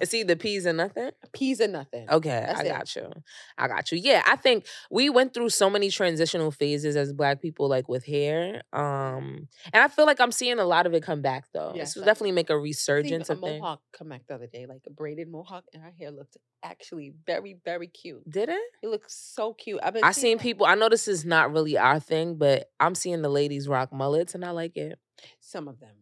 it's 0.00 0.14
either 0.14 0.36
peas 0.36 0.66
or 0.66 0.72
nothing. 0.72 1.10
Peas 1.32 1.60
or 1.60 1.68
nothing. 1.68 2.08
Okay, 2.10 2.28
That's 2.46 2.60
I 2.60 2.64
it. 2.64 2.68
got 2.68 2.96
you. 2.96 3.10
I 3.58 3.68
got 3.68 3.92
you. 3.92 3.98
Yeah, 3.98 4.22
I 4.26 4.36
think 4.36 4.66
we 4.90 5.10
went 5.10 5.34
through 5.34 5.50
so 5.50 5.68
many 5.70 5.90
transitional 5.90 6.50
phases 6.50 6.96
as 6.96 7.12
black 7.12 7.40
people, 7.42 7.68
like 7.68 7.88
with 7.88 8.04
hair. 8.04 8.62
Um, 8.72 9.48
and 9.72 9.82
I 9.82 9.88
feel 9.88 10.06
like 10.06 10.20
I'm 10.20 10.32
seeing 10.32 10.58
a 10.58 10.64
lot 10.64 10.86
of 10.86 10.94
it 10.94 11.02
come 11.02 11.22
back 11.22 11.44
though. 11.52 11.72
Yes, 11.74 11.88
This 11.90 11.96
will 11.96 12.04
definitely 12.04 12.32
make 12.32 12.50
a 12.50 12.58
resurgence 12.58 13.28
a 13.28 13.34
of 13.34 13.40
things. 13.40 13.60
mohawk 13.60 13.80
come 13.96 14.08
back 14.08 14.22
the 14.28 14.34
other 14.34 14.46
day, 14.46 14.66
like 14.66 14.82
a 14.86 14.90
braided 14.90 15.28
mohawk, 15.28 15.64
and 15.72 15.82
her 15.82 15.92
hair 15.98 16.10
looked 16.10 16.36
actually 16.62 17.12
very, 17.26 17.56
very 17.64 17.88
cute. 17.88 18.28
Did 18.30 18.48
it? 18.48 18.60
It 18.82 18.88
looks 18.88 19.14
so 19.14 19.52
cute. 19.54 19.80
I've 19.82 19.94
been 19.94 20.04
I 20.04 20.12
seen 20.12 20.38
people. 20.38 20.66
I 20.66 20.74
know 20.74 20.88
this 20.88 21.08
is 21.08 21.24
not 21.24 21.52
really 21.52 21.76
our 21.76 21.98
thing, 22.00 22.36
but 22.36 22.70
I'm 22.80 22.94
seeing 22.94 23.22
the 23.22 23.28
ladies 23.28 23.68
rock 23.68 23.92
mullets, 23.92 24.34
and 24.34 24.44
I 24.44 24.50
like 24.50 24.76
it. 24.76 24.98
some 25.40 25.68
of 25.68 25.80
them. 25.80 25.94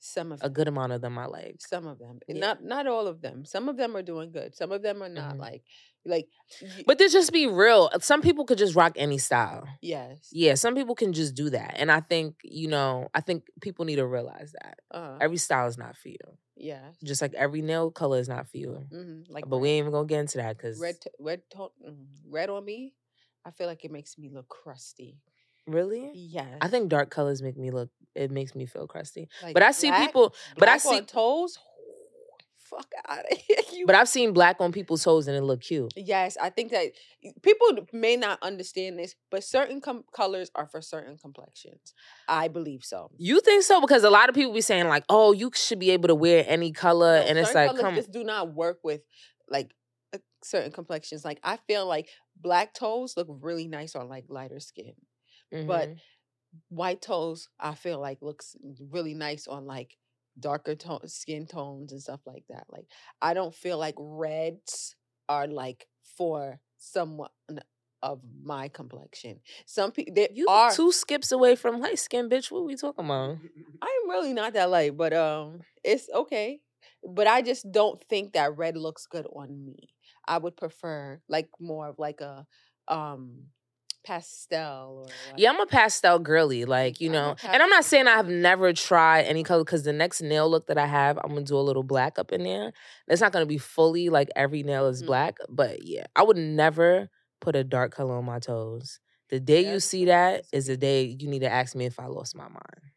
Some 0.00 0.32
of 0.32 0.40
A 0.40 0.44
them. 0.44 0.52
good 0.52 0.68
amount 0.68 0.92
of 0.92 1.00
them 1.00 1.18
I 1.18 1.26
like. 1.26 1.56
Some 1.60 1.86
of 1.86 1.98
them. 1.98 2.20
Yeah. 2.28 2.38
Not 2.38 2.62
not 2.62 2.86
all 2.86 3.06
of 3.06 3.20
them. 3.20 3.44
Some 3.44 3.68
of 3.68 3.76
them 3.76 3.96
are 3.96 4.02
doing 4.02 4.30
good. 4.30 4.54
Some 4.54 4.70
of 4.72 4.82
them 4.82 5.02
are 5.02 5.08
not 5.08 5.34
Mhm. 5.34 5.38
like 5.40 5.62
like 6.04 6.28
But 6.86 6.98
to 6.98 7.08
just 7.08 7.32
be 7.32 7.46
real, 7.46 7.90
some 8.00 8.22
people 8.22 8.44
could 8.46 8.58
just 8.58 8.74
rock 8.76 8.92
any 8.96 9.18
style. 9.18 9.66
yes. 9.82 10.28
Yeah, 10.32 10.54
some 10.54 10.74
people 10.74 10.94
can 10.94 11.12
just 11.12 11.34
do 11.34 11.50
that. 11.50 11.74
And 11.76 11.90
I 11.90 12.00
think, 12.00 12.36
you 12.44 12.68
know, 12.68 13.08
I 13.12 13.20
think 13.20 13.44
people 13.60 13.84
need 13.84 13.96
to 13.96 14.06
realize 14.06 14.52
that. 14.52 14.78
Uh, 14.90 15.18
Every 15.20 15.36
style 15.36 15.66
is 15.66 15.76
not 15.76 15.96
for 15.96 16.08
you. 16.08 16.18
yes. 16.56 16.96
Just 17.02 17.20
like 17.20 17.34
every 17.34 17.60
nail 17.62 17.90
color 17.90 18.18
is 18.20 18.28
not 18.28 18.48
for 18.48 18.56
you. 18.56 18.86
hmm 18.90 19.22
Like 19.28 19.48
But 19.48 19.58
we 19.58 19.70
ain't 19.70 19.82
even 19.84 19.92
gonna 19.92 20.06
get 20.06 20.20
into 20.20 20.38
that 20.38 20.56
because 20.56 20.78
red 20.80 21.00
t- 21.00 21.10
red 21.18 21.42
tone 21.50 21.70
mm, 21.84 22.06
red 22.30 22.48
on 22.50 22.64
me. 22.64 22.94
I 23.44 23.50
feel 23.50 23.66
like 23.66 23.84
it 23.84 23.90
makes 23.90 24.16
me 24.16 24.28
look 24.30 24.48
crusty. 24.48 25.18
Really, 25.68 26.10
Yes. 26.14 26.58
I 26.60 26.68
think 26.68 26.88
dark 26.88 27.10
colors 27.10 27.42
make 27.42 27.56
me 27.56 27.70
look. 27.70 27.90
It 28.14 28.30
makes 28.30 28.54
me 28.54 28.66
feel 28.66 28.86
crusty. 28.86 29.28
Like 29.42 29.54
But 29.54 29.62
I 29.62 29.70
see 29.72 29.88
black- 29.88 30.08
people. 30.08 30.34
But 30.56 30.68
I 30.68 30.78
see. 30.78 31.00
toes. 31.02 31.58
Fuck 32.58 32.88
out 33.08 33.20
of 33.30 33.38
here. 33.48 33.56
You 33.72 33.86
But 33.86 33.94
I've 33.94 34.08
seen 34.10 34.32
black 34.32 34.56
on 34.60 34.72
people's 34.72 35.02
toes 35.02 35.26
and 35.26 35.34
it 35.36 35.40
look 35.42 35.62
cute. 35.62 35.90
Yes, 35.96 36.36
I 36.38 36.50
think 36.50 36.70
that 36.72 36.88
people 37.42 37.66
may 37.94 38.14
not 38.16 38.38
understand 38.42 38.98
this, 38.98 39.14
but 39.30 39.42
certain 39.42 39.80
com- 39.80 40.04
colors 40.12 40.50
are 40.54 40.66
for 40.66 40.82
certain 40.82 41.16
complexions. 41.16 41.94
I 42.28 42.48
believe 42.48 42.84
so. 42.84 43.10
You 43.16 43.40
think 43.40 43.62
so? 43.62 43.80
Because 43.80 44.04
a 44.04 44.10
lot 44.10 44.28
of 44.28 44.34
people 44.34 44.52
be 44.52 44.60
saying 44.60 44.86
like, 44.88 45.04
"Oh, 45.08 45.32
you 45.32 45.50
should 45.54 45.78
be 45.78 45.90
able 45.92 46.08
to 46.08 46.14
wear 46.14 46.44
any 46.46 46.72
color," 46.72 47.20
No, 47.20 47.26
and 47.26 47.38
it's 47.38 47.54
like, 47.54 47.68
colors 47.70 47.82
come. 47.82 47.94
just 47.94 48.10
do 48.12 48.22
not 48.22 48.52
work 48.52 48.80
with 48.84 49.00
like 49.48 49.72
uh, 50.14 50.18
certain 50.44 50.70
complexions. 50.72 51.24
Like 51.24 51.40
I 51.42 51.56
feel 51.68 51.86
like 51.86 52.10
black 52.36 52.74
toes 52.74 53.14
look 53.16 53.28
really 53.40 53.66
nice 53.66 53.96
on 53.96 54.08
like 54.10 54.24
lighter 54.28 54.60
skin. 54.60 54.92
But 55.52 55.88
Mhm. 55.88 55.98
White 56.70 57.02
toes, 57.02 57.48
I 57.60 57.74
feel 57.74 58.00
like 58.00 58.22
looks 58.22 58.56
really 58.90 59.14
nice 59.14 59.46
on 59.46 59.66
like 59.66 59.96
darker 60.40 60.74
tone 60.74 61.06
skin 61.06 61.46
tones 61.46 61.92
and 61.92 62.00
stuff 62.00 62.20
like 62.26 62.44
that. 62.48 62.64
Like 62.70 62.86
I 63.20 63.34
don't 63.34 63.54
feel 63.54 63.78
like 63.78 63.94
reds 63.98 64.96
are 65.28 65.46
like 65.46 65.86
for 66.16 66.60
someone 66.78 67.30
of 68.02 68.20
my 68.42 68.68
complexion. 68.68 69.40
Some 69.66 69.92
people 69.92 70.14
there 70.14 70.28
you 70.32 70.46
are 70.48 70.72
two 70.72 70.92
skips 70.92 71.32
away 71.32 71.56
from 71.56 71.80
light 71.80 71.98
skin, 71.98 72.28
bitch. 72.28 72.50
What 72.50 72.64
we 72.64 72.76
talking 72.76 73.04
about? 73.04 73.38
I'm 73.82 74.10
really 74.10 74.32
not 74.32 74.54
that 74.54 74.70
light, 74.70 74.96
but 74.96 75.12
um, 75.12 75.60
it's 75.84 76.08
okay. 76.14 76.60
But 77.04 77.26
I 77.26 77.42
just 77.42 77.70
don't 77.70 78.02
think 78.08 78.32
that 78.32 78.56
red 78.56 78.76
looks 78.76 79.06
good 79.06 79.26
on 79.32 79.64
me. 79.64 79.90
I 80.26 80.38
would 80.38 80.56
prefer 80.56 81.20
like 81.28 81.48
more 81.60 81.88
of 81.88 81.98
like 81.98 82.20
a 82.20 82.46
um 82.88 83.44
pastel 84.04 85.10
Yeah, 85.36 85.50
I'm 85.50 85.60
a 85.60 85.66
pastel 85.66 86.18
girly, 86.18 86.64
like 86.64 87.00
you 87.00 87.08
I'm 87.08 87.12
know. 87.12 87.36
And 87.52 87.62
I'm 87.62 87.68
not 87.70 87.84
saying 87.84 88.06
I've 88.08 88.28
never 88.28 88.72
tried 88.72 89.22
any 89.22 89.42
color 89.44 89.64
because 89.64 89.84
the 89.84 89.92
next 89.92 90.20
nail 90.22 90.48
look 90.50 90.66
that 90.68 90.78
I 90.78 90.86
have, 90.86 91.18
I'm 91.18 91.30
gonna 91.30 91.42
do 91.44 91.56
a 91.58 91.60
little 91.60 91.82
black 91.82 92.18
up 92.18 92.32
in 92.32 92.44
there. 92.44 92.72
It's 93.08 93.20
not 93.20 93.32
gonna 93.32 93.46
be 93.46 93.58
fully 93.58 94.08
like 94.08 94.28
every 94.36 94.62
nail 94.62 94.86
is 94.86 95.02
Mhm. 95.02 95.06
black, 95.06 95.38
but 95.48 95.84
yeah, 95.84 96.06
I 96.16 96.22
would 96.22 96.36
never 96.36 97.10
put 97.40 97.56
a 97.56 97.64
dark 97.64 97.92
color 97.92 98.14
on 98.16 98.24
my 98.24 98.38
toes. 98.38 99.00
The 99.30 99.40
day 99.40 99.62
you 99.62 99.80
see 99.80 100.04
I 100.04 100.06
that 100.06 100.44
is 100.52 100.66
the 100.66 100.76
day 100.76 101.04
you 101.18 101.28
need 101.28 101.40
to 101.40 101.50
ask 101.50 101.74
me 101.76 101.86
if 101.86 102.00
I 102.00 102.06
lost 102.06 102.34
my 102.34 102.48
mind, 102.48 102.92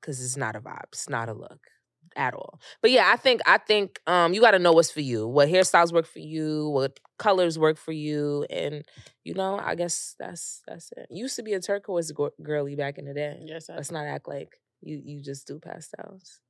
because 0.00 0.24
it's 0.24 0.36
not 0.38 0.56
a 0.56 0.60
vibe, 0.62 0.86
it's 0.92 1.08
not 1.10 1.28
a 1.28 1.34
look 1.34 1.71
at 2.16 2.34
all. 2.34 2.60
But 2.80 2.90
yeah, 2.90 3.10
I 3.12 3.16
think 3.16 3.40
I 3.46 3.58
think 3.58 4.00
um 4.06 4.34
you 4.34 4.40
got 4.40 4.52
to 4.52 4.58
know 4.58 4.72
what's 4.72 4.90
for 4.90 5.00
you, 5.00 5.26
what 5.26 5.48
hairstyles 5.48 5.92
work 5.92 6.06
for 6.06 6.20
you, 6.20 6.68
what 6.68 6.98
colors 7.18 7.58
work 7.58 7.78
for 7.78 7.92
you, 7.92 8.46
and 8.50 8.84
you 9.24 9.34
know, 9.34 9.58
I 9.62 9.74
guess 9.74 10.14
that's 10.18 10.62
that's 10.66 10.92
it. 10.96 11.06
Used 11.10 11.36
to 11.36 11.42
be 11.42 11.54
a 11.54 11.60
turquoise 11.60 12.12
girly 12.42 12.76
back 12.76 12.98
in 12.98 13.04
the 13.04 13.14
day. 13.14 13.42
Yes, 13.44 13.70
I 13.70 13.76
Let's 13.76 13.90
not 13.90 14.06
act 14.06 14.28
like 14.28 14.60
you 14.80 15.00
you 15.04 15.22
just 15.22 15.46
do 15.46 15.58
pastels. 15.58 16.40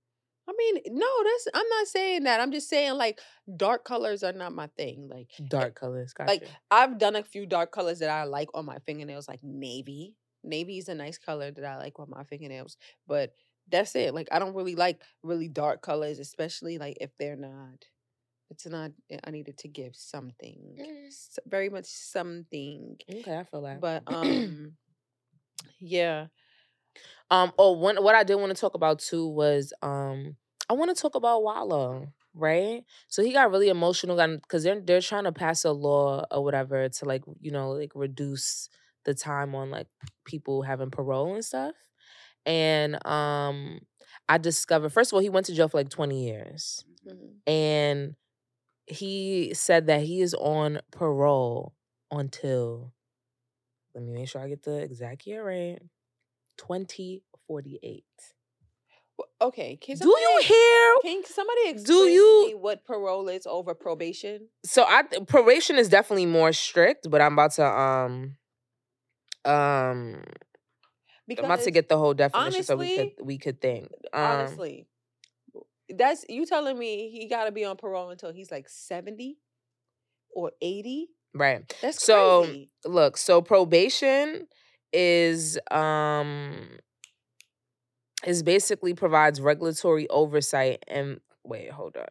I 0.48 0.52
mean, 0.58 0.82
no, 0.98 1.06
that's 1.24 1.48
I'm 1.54 1.68
not 1.68 1.86
saying 1.86 2.24
that. 2.24 2.40
I'm 2.40 2.52
just 2.52 2.68
saying 2.68 2.94
like 2.94 3.20
dark 3.56 3.84
colors 3.84 4.22
are 4.22 4.32
not 4.32 4.52
my 4.52 4.66
thing. 4.76 5.08
Like 5.10 5.28
Dark 5.48 5.74
colors, 5.74 6.12
gotcha. 6.12 6.28
like 6.30 6.48
I've 6.70 6.98
done 6.98 7.16
a 7.16 7.22
few 7.22 7.46
dark 7.46 7.70
colors 7.72 8.00
that 8.00 8.10
I 8.10 8.24
like 8.24 8.48
on 8.54 8.64
my 8.66 8.78
fingernails, 8.86 9.28
like 9.28 9.40
navy. 9.42 10.16
Navy 10.44 10.78
is 10.78 10.88
a 10.88 10.94
nice 10.94 11.18
color 11.18 11.52
that 11.52 11.64
I 11.64 11.76
like 11.76 12.00
on 12.00 12.10
my 12.10 12.24
fingernails, 12.24 12.76
but 13.06 13.32
that's 13.72 13.96
it. 13.96 14.14
Like 14.14 14.28
I 14.30 14.38
don't 14.38 14.54
really 14.54 14.76
like 14.76 15.00
really 15.24 15.48
dark 15.48 15.82
colors, 15.82 16.18
especially 16.20 16.78
like 16.78 16.98
if 17.00 17.10
they're 17.18 17.36
not. 17.36 17.86
It's 18.50 18.66
not. 18.66 18.92
I 19.24 19.30
needed 19.30 19.56
to 19.58 19.68
give 19.68 19.96
something, 19.96 20.76
Mm. 20.78 21.38
very 21.46 21.70
much 21.70 21.86
something. 21.86 22.98
okay, 23.10 23.38
I 23.38 23.44
feel 23.44 23.62
that. 23.62 23.80
But 23.80 24.02
um, 24.12 24.76
yeah. 25.80 26.26
Um. 27.30 27.52
Oh, 27.58 27.72
one. 27.72 27.96
What 28.02 28.14
I 28.14 28.24
did 28.24 28.34
want 28.36 28.54
to 28.54 28.60
talk 28.60 28.74
about 28.74 28.98
too 28.98 29.26
was 29.26 29.72
um. 29.82 30.36
I 30.70 30.74
want 30.74 30.94
to 30.94 31.00
talk 31.00 31.14
about 31.14 31.42
Wallo, 31.42 32.12
right? 32.34 32.84
So 33.08 33.22
he 33.22 33.32
got 33.32 33.50
really 33.50 33.68
emotional, 33.68 34.16
because 34.38 34.62
they're 34.64 34.80
they're 34.80 35.00
trying 35.00 35.24
to 35.24 35.32
pass 35.32 35.64
a 35.64 35.72
law 35.72 36.24
or 36.30 36.44
whatever 36.44 36.88
to 36.88 37.04
like 37.04 37.22
you 37.40 37.50
know 37.50 37.70
like 37.72 37.92
reduce 37.94 38.68
the 39.04 39.14
time 39.14 39.54
on 39.54 39.70
like 39.70 39.88
people 40.24 40.62
having 40.62 40.90
parole 40.90 41.34
and 41.34 41.44
stuff. 41.44 41.74
And 42.46 43.04
um, 43.06 43.80
I 44.28 44.38
discovered 44.38 44.90
first 44.92 45.12
of 45.12 45.14
all 45.16 45.20
he 45.20 45.28
went 45.30 45.46
to 45.46 45.54
jail 45.54 45.68
for 45.68 45.78
like 45.78 45.88
twenty 45.90 46.24
years, 46.24 46.84
mhm. 47.06 47.36
and 47.46 48.14
he 48.86 49.52
said 49.54 49.86
that 49.86 50.02
he 50.02 50.20
is 50.20 50.34
on 50.34 50.80
parole 50.90 51.74
until. 52.10 52.92
Let 53.94 54.04
me 54.04 54.12
make 54.12 54.28
sure 54.28 54.40
I 54.40 54.48
get 54.48 54.62
the 54.62 54.78
exact 54.78 55.26
year 55.26 55.46
right. 55.46 55.78
Twenty 56.56 57.22
forty 57.46 57.78
eight. 57.82 58.04
Wh- 59.20 59.44
Okay. 59.44 59.76
Can 59.76 59.96
somebody, 59.96 60.22
Do 60.22 60.30
you 60.30 60.42
hear? 60.44 60.94
Can 61.02 61.24
somebody 61.26 61.60
explain 61.68 61.98
to 62.06 62.10
you- 62.10 62.46
me 62.48 62.54
what 62.54 62.84
parole 62.86 63.28
is 63.28 63.46
over 63.46 63.74
probation? 63.74 64.48
So 64.64 64.84
I 64.84 65.02
probation 65.26 65.76
is 65.76 65.88
definitely 65.90 66.26
more 66.26 66.52
strict, 66.52 67.10
but 67.10 67.20
I'm 67.20 67.34
about 67.34 67.52
to 67.52 67.66
um 67.66 68.36
um 69.44 70.22
Because 71.26 71.44
I'm 71.44 71.50
about 71.50 71.60
to 71.64 71.70
get 71.70 71.88
the 71.88 71.98
whole 71.98 72.14
definition 72.14 72.64
so 72.64 72.76
we 72.76 72.88
could 72.88 73.10
we 73.22 73.38
could 73.38 73.60
think. 73.60 73.88
Um, 74.12 74.22
honestly, 74.24 74.86
that's 75.88 76.24
you 76.28 76.46
telling 76.46 76.78
me 76.78 77.10
he 77.10 77.28
got 77.28 77.44
to 77.44 77.52
be 77.52 77.64
on 77.64 77.76
parole 77.76 78.10
until 78.10 78.32
he's 78.32 78.50
like 78.50 78.68
seventy 78.68 79.38
or 80.34 80.52
eighty. 80.60 81.08
right. 81.34 81.62
That's 81.80 81.98
So, 81.98 82.44
crazy. 82.44 82.70
Look, 82.84 83.16
so 83.16 83.40
probation 83.42 84.46
is 84.92 85.58
um 85.70 86.78
is 88.26 88.42
basically 88.42 88.94
provides 88.94 89.40
regulatory 89.40 90.08
oversight 90.08 90.84
and 90.88 91.20
wait, 91.44 91.70
hold 91.70 91.96
on. 91.96 92.06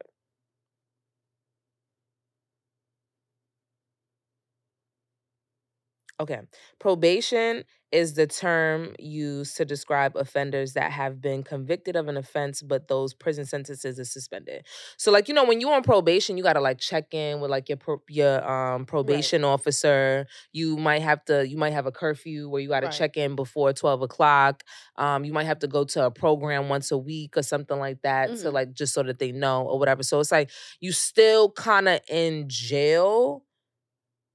Okay. 6.20 6.39
Probation 6.80 7.64
is 7.92 8.14
the 8.14 8.26
term 8.28 8.96
used 9.00 9.58
to 9.58 9.66
describe 9.66 10.16
offenders 10.16 10.74
that 10.74 10.92
have 10.92 11.22
been 11.22 11.44
convicted 11.44 11.96
of 11.96 12.08
an 12.08 12.18
offense, 12.18 12.62
but 12.62 12.88
those 12.88 13.14
prison 13.14 13.46
sentences 13.46 14.00
is 14.00 14.12
suspended. 14.12 14.66
So, 14.98 15.12
like 15.12 15.28
you 15.28 15.34
know, 15.34 15.44
when 15.46 15.60
you're 15.62 15.74
on 15.74 15.84
probation, 15.84 16.38
you 16.38 16.44
gotta 16.44 16.62
like 16.62 16.80
check 16.80 17.14
in 17.14 17.39
with 17.42 17.52
like 17.52 17.68
your 17.70 17.78
pro- 17.78 18.02
your 18.10 18.50
um 18.50 18.86
probation 18.86 19.44
officer. 19.44 20.26
You 20.54 20.78
might 20.78 21.02
have 21.02 21.24
to 21.26 21.48
you 21.48 21.58
might 21.58 21.74
have 21.74 21.86
a 21.86 21.92
curfew 21.92 22.50
where 22.50 22.62
you 22.62 22.68
gotta 22.70 22.88
Right. 22.88 22.96
check 22.96 23.18
in 23.18 23.36
before 23.36 23.74
twelve 23.74 24.02
o'clock. 24.02 24.64
Um, 24.96 25.26
you 25.26 25.34
might 25.34 25.46
have 25.46 25.60
to 25.60 25.68
go 25.68 25.84
to 25.86 26.06
a 26.06 26.12
program 26.12 26.70
once 26.70 26.92
a 26.92 26.98
week 26.98 27.36
or 27.38 27.44
something 27.44 27.78
like 27.78 28.02
that 28.04 28.28
to 28.38 28.50
Mhm. 28.50 28.54
like 28.54 28.74
just 28.74 28.94
so 28.94 29.04
that 29.04 29.20
they 29.20 29.32
know 29.32 29.64
or 29.68 29.78
whatever. 29.80 30.04
So 30.04 30.20
it's 30.20 30.32
like 30.32 30.50
you 30.80 30.92
still 30.92 31.52
kind 31.52 31.88
of 31.89 32.00
in 32.10 32.48
jail, 32.48 33.44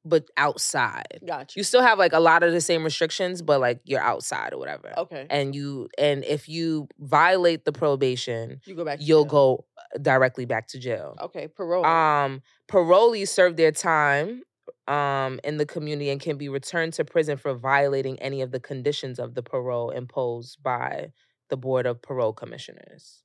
but 0.08 0.28
outside 0.36 1.20
Got 1.26 1.56
you. 1.56 1.62
still 1.64 1.82
have 1.82 1.98
like 1.98 2.12
a 2.12 2.20
lot 2.20 2.42
of 2.42 2.52
the 2.52 2.60
same 2.60 2.84
restrictions, 2.84 3.42
but 3.42 3.60
like 3.60 3.80
you're 3.84 4.00
outside 4.00 4.52
or 4.52 4.58
whatever. 4.58 4.92
Okay, 4.96 5.26
And 5.28 5.54
you 5.54 5.88
and 5.98 6.24
if 6.24 6.48
you 6.48 6.88
violate 7.00 7.64
the 7.64 7.72
probation, 7.72 8.60
you 8.64 8.74
go 8.74 8.84
back. 8.84 8.98
you'll 9.02 9.24
jail. 9.24 9.66
go 9.92 10.00
directly 10.00 10.44
back 10.46 10.68
to 10.68 10.78
jail. 10.78 11.16
Okay, 11.20 11.48
parole. 11.48 11.84
Um, 11.84 12.42
parolees 12.68 13.28
serve 13.28 13.56
their 13.56 13.72
time 13.72 14.42
um 14.88 15.40
in 15.42 15.56
the 15.56 15.66
community 15.66 16.10
and 16.10 16.20
can 16.20 16.36
be 16.36 16.48
returned 16.48 16.92
to 16.92 17.04
prison 17.04 17.36
for 17.36 17.54
violating 17.54 18.16
any 18.20 18.40
of 18.42 18.52
the 18.52 18.60
conditions 18.60 19.18
of 19.18 19.34
the 19.34 19.42
parole 19.42 19.90
imposed 19.90 20.62
by 20.62 21.10
the 21.50 21.56
board 21.56 21.86
of 21.86 22.00
parole 22.00 22.32
commissioners. 22.32 23.22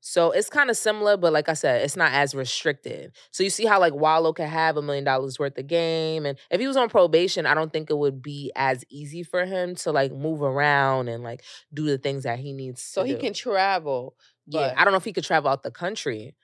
So 0.00 0.30
it's 0.30 0.48
kind 0.48 0.70
of 0.70 0.76
similar, 0.76 1.16
but 1.16 1.32
like 1.32 1.48
I 1.48 1.54
said, 1.54 1.82
it's 1.82 1.96
not 1.96 2.12
as 2.12 2.34
restricted. 2.34 3.12
So 3.32 3.42
you 3.42 3.50
see 3.50 3.64
how 3.66 3.80
like 3.80 3.94
Wallo 3.94 4.32
could 4.32 4.46
have 4.46 4.76
a 4.76 4.82
million 4.82 5.04
dollars 5.04 5.38
worth 5.38 5.58
of 5.58 5.66
game, 5.66 6.24
and 6.24 6.38
if 6.50 6.60
he 6.60 6.66
was 6.66 6.76
on 6.76 6.88
probation, 6.88 7.46
I 7.46 7.54
don't 7.54 7.72
think 7.72 7.90
it 7.90 7.98
would 7.98 8.22
be 8.22 8.52
as 8.54 8.84
easy 8.90 9.22
for 9.22 9.44
him 9.44 9.74
to 9.76 9.92
like 9.92 10.12
move 10.12 10.42
around 10.42 11.08
and 11.08 11.22
like 11.24 11.42
do 11.74 11.84
the 11.86 11.98
things 11.98 12.22
that 12.22 12.38
he 12.38 12.52
needs. 12.52 12.82
so 12.82 13.02
he 13.02 13.14
do. 13.14 13.18
can 13.18 13.32
travel. 13.32 14.14
Yeah, 14.46 14.72
I 14.76 14.84
don't 14.84 14.92
know 14.92 14.98
if 14.98 15.04
he 15.04 15.12
could 15.12 15.24
travel 15.24 15.50
out 15.50 15.62
the 15.62 15.70
country, 15.70 16.34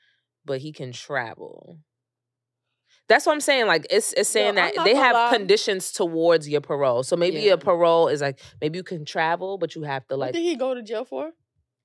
but 0.44 0.58
he 0.60 0.72
can 0.72 0.92
travel. 0.92 1.78
That's 3.08 3.26
what 3.26 3.32
I'm 3.32 3.40
saying. 3.40 3.66
Like 3.66 3.86
it's 3.90 4.12
it's 4.14 4.28
saying 4.28 4.54
that 4.56 4.74
they 4.84 4.94
have 4.94 5.14
lie. 5.14 5.30
conditions 5.36 5.92
towards 5.92 6.48
your 6.48 6.60
parole. 6.60 7.02
So 7.02 7.16
maybe 7.16 7.36
Yeah. 7.36 7.48
your 7.48 7.56
parole 7.58 8.08
is 8.08 8.20
like 8.20 8.40
maybe 8.60 8.78
you 8.78 8.82
can 8.84 9.04
travel, 9.04 9.58
but 9.58 9.74
you 9.74 9.82
have 9.82 10.06
to 10.08 10.16
What 10.16 10.20
like 10.26 10.32
did 10.32 10.42
he 10.42 10.56
go 10.56 10.74
to 10.74 10.82
jail 10.82 11.04
for? 11.04 11.32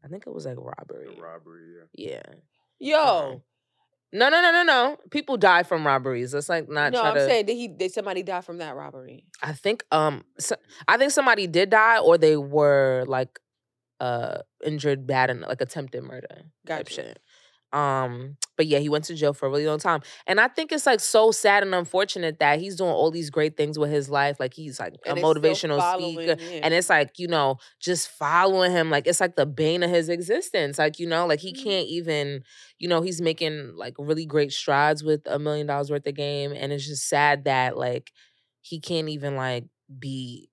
I 0.03 0.07
think 0.07 0.25
it 0.27 0.33
was 0.33 0.45
like 0.45 0.57
robbery. 0.57 1.13
The 1.15 1.21
robbery, 1.21 1.61
yeah. 1.93 2.21
Yeah. 2.21 2.33
Yo, 2.79 3.43
No, 4.11 4.29
no, 4.29 4.41
no, 4.41 4.51
no, 4.51 4.63
no. 4.63 4.97
People 5.11 5.37
die 5.37 5.63
from 5.63 5.85
robberies. 5.85 6.33
Let's 6.33 6.49
like 6.49 6.69
not 6.69 6.93
no, 6.93 7.01
I'm 7.03 7.13
to. 7.15 7.25
saying 7.25 7.45
did 7.45 7.55
he 7.57 7.67
did 7.67 7.91
somebody 7.91 8.23
die 8.23 8.41
from 8.41 8.57
that 8.59 8.75
robbery? 8.75 9.25
I 9.43 9.53
think 9.53 9.83
um, 9.91 10.23
so, 10.39 10.55
I 10.87 10.97
think 10.97 11.11
somebody 11.11 11.45
did 11.47 11.69
die, 11.69 11.99
or 11.99 12.17
they 12.17 12.37
were 12.37 13.03
like 13.07 13.39
uh 13.99 14.39
injured 14.65 15.05
bad 15.05 15.29
and 15.29 15.41
like 15.41 15.59
attempted 15.61 16.03
murder 16.03 16.43
type 16.65 16.85
Gotcha. 16.87 16.93
shit. 16.93 17.19
Um, 17.73 18.37
but 18.59 18.67
yeah, 18.67 18.79
he 18.79 18.89
went 18.89 19.05
to 19.05 19.15
jail 19.15 19.33
for 19.33 19.47
a 19.47 19.49
really 19.49 19.65
long 19.67 19.79
time, 19.79 20.01
and 20.27 20.39
I 20.39 20.49
think 20.49 20.71
it's 20.71 20.85
like 20.85 20.99
so 20.99 21.31
sad 21.31 21.63
and 21.63 21.73
unfortunate 21.73 22.39
that 22.39 22.59
he's 22.59 22.75
doing 22.75 22.91
all 22.91 23.11
these 23.11 23.31
great 23.31 23.57
things 23.57 23.79
with 23.79 23.91
his 23.91 24.09
life. 24.11 24.39
Like 24.39 24.53
he's 24.53 24.79
like 24.79 24.95
And 25.05 25.17
a 25.17 25.21
motivational 25.21 25.81
speaker, 25.81 26.37
him. 26.37 26.63
and 26.63 26.73
it's 26.73 26.89
like 26.89 27.19
you 27.19 27.27
know 27.27 27.57
just 27.79 28.09
following 28.09 28.71
him 28.71 28.91
like 28.91 29.07
it's 29.07 29.21
like 29.21 29.35
the 29.37 29.47
bane 29.47 29.83
of 29.83 29.89
his 29.89 30.09
existence 30.09 30.77
like 30.77 30.99
you 30.99 31.07
know 31.07 31.25
like 31.25 31.39
he 31.39 31.53
Mhm. 31.53 31.63
can't 31.63 31.87
even 31.87 32.43
you 32.79 32.87
know 32.89 33.01
he's 33.01 33.21
making 33.21 33.73
like 33.75 33.95
really 33.97 34.25
great 34.25 34.51
strides 34.51 35.03
with 35.03 35.21
a 35.27 35.39
million 35.39 35.67
dollars 35.67 35.89
worth 35.91 36.05
of 36.07 36.15
game 36.15 36.53
and 36.55 36.71
it's 36.73 36.87
just 36.87 37.07
sad 37.09 37.45
that 37.45 37.77
like 37.77 38.11
he 38.61 38.79
can't 38.79 39.09
even 39.09 39.35
like 39.35 39.65
be 39.99 40.49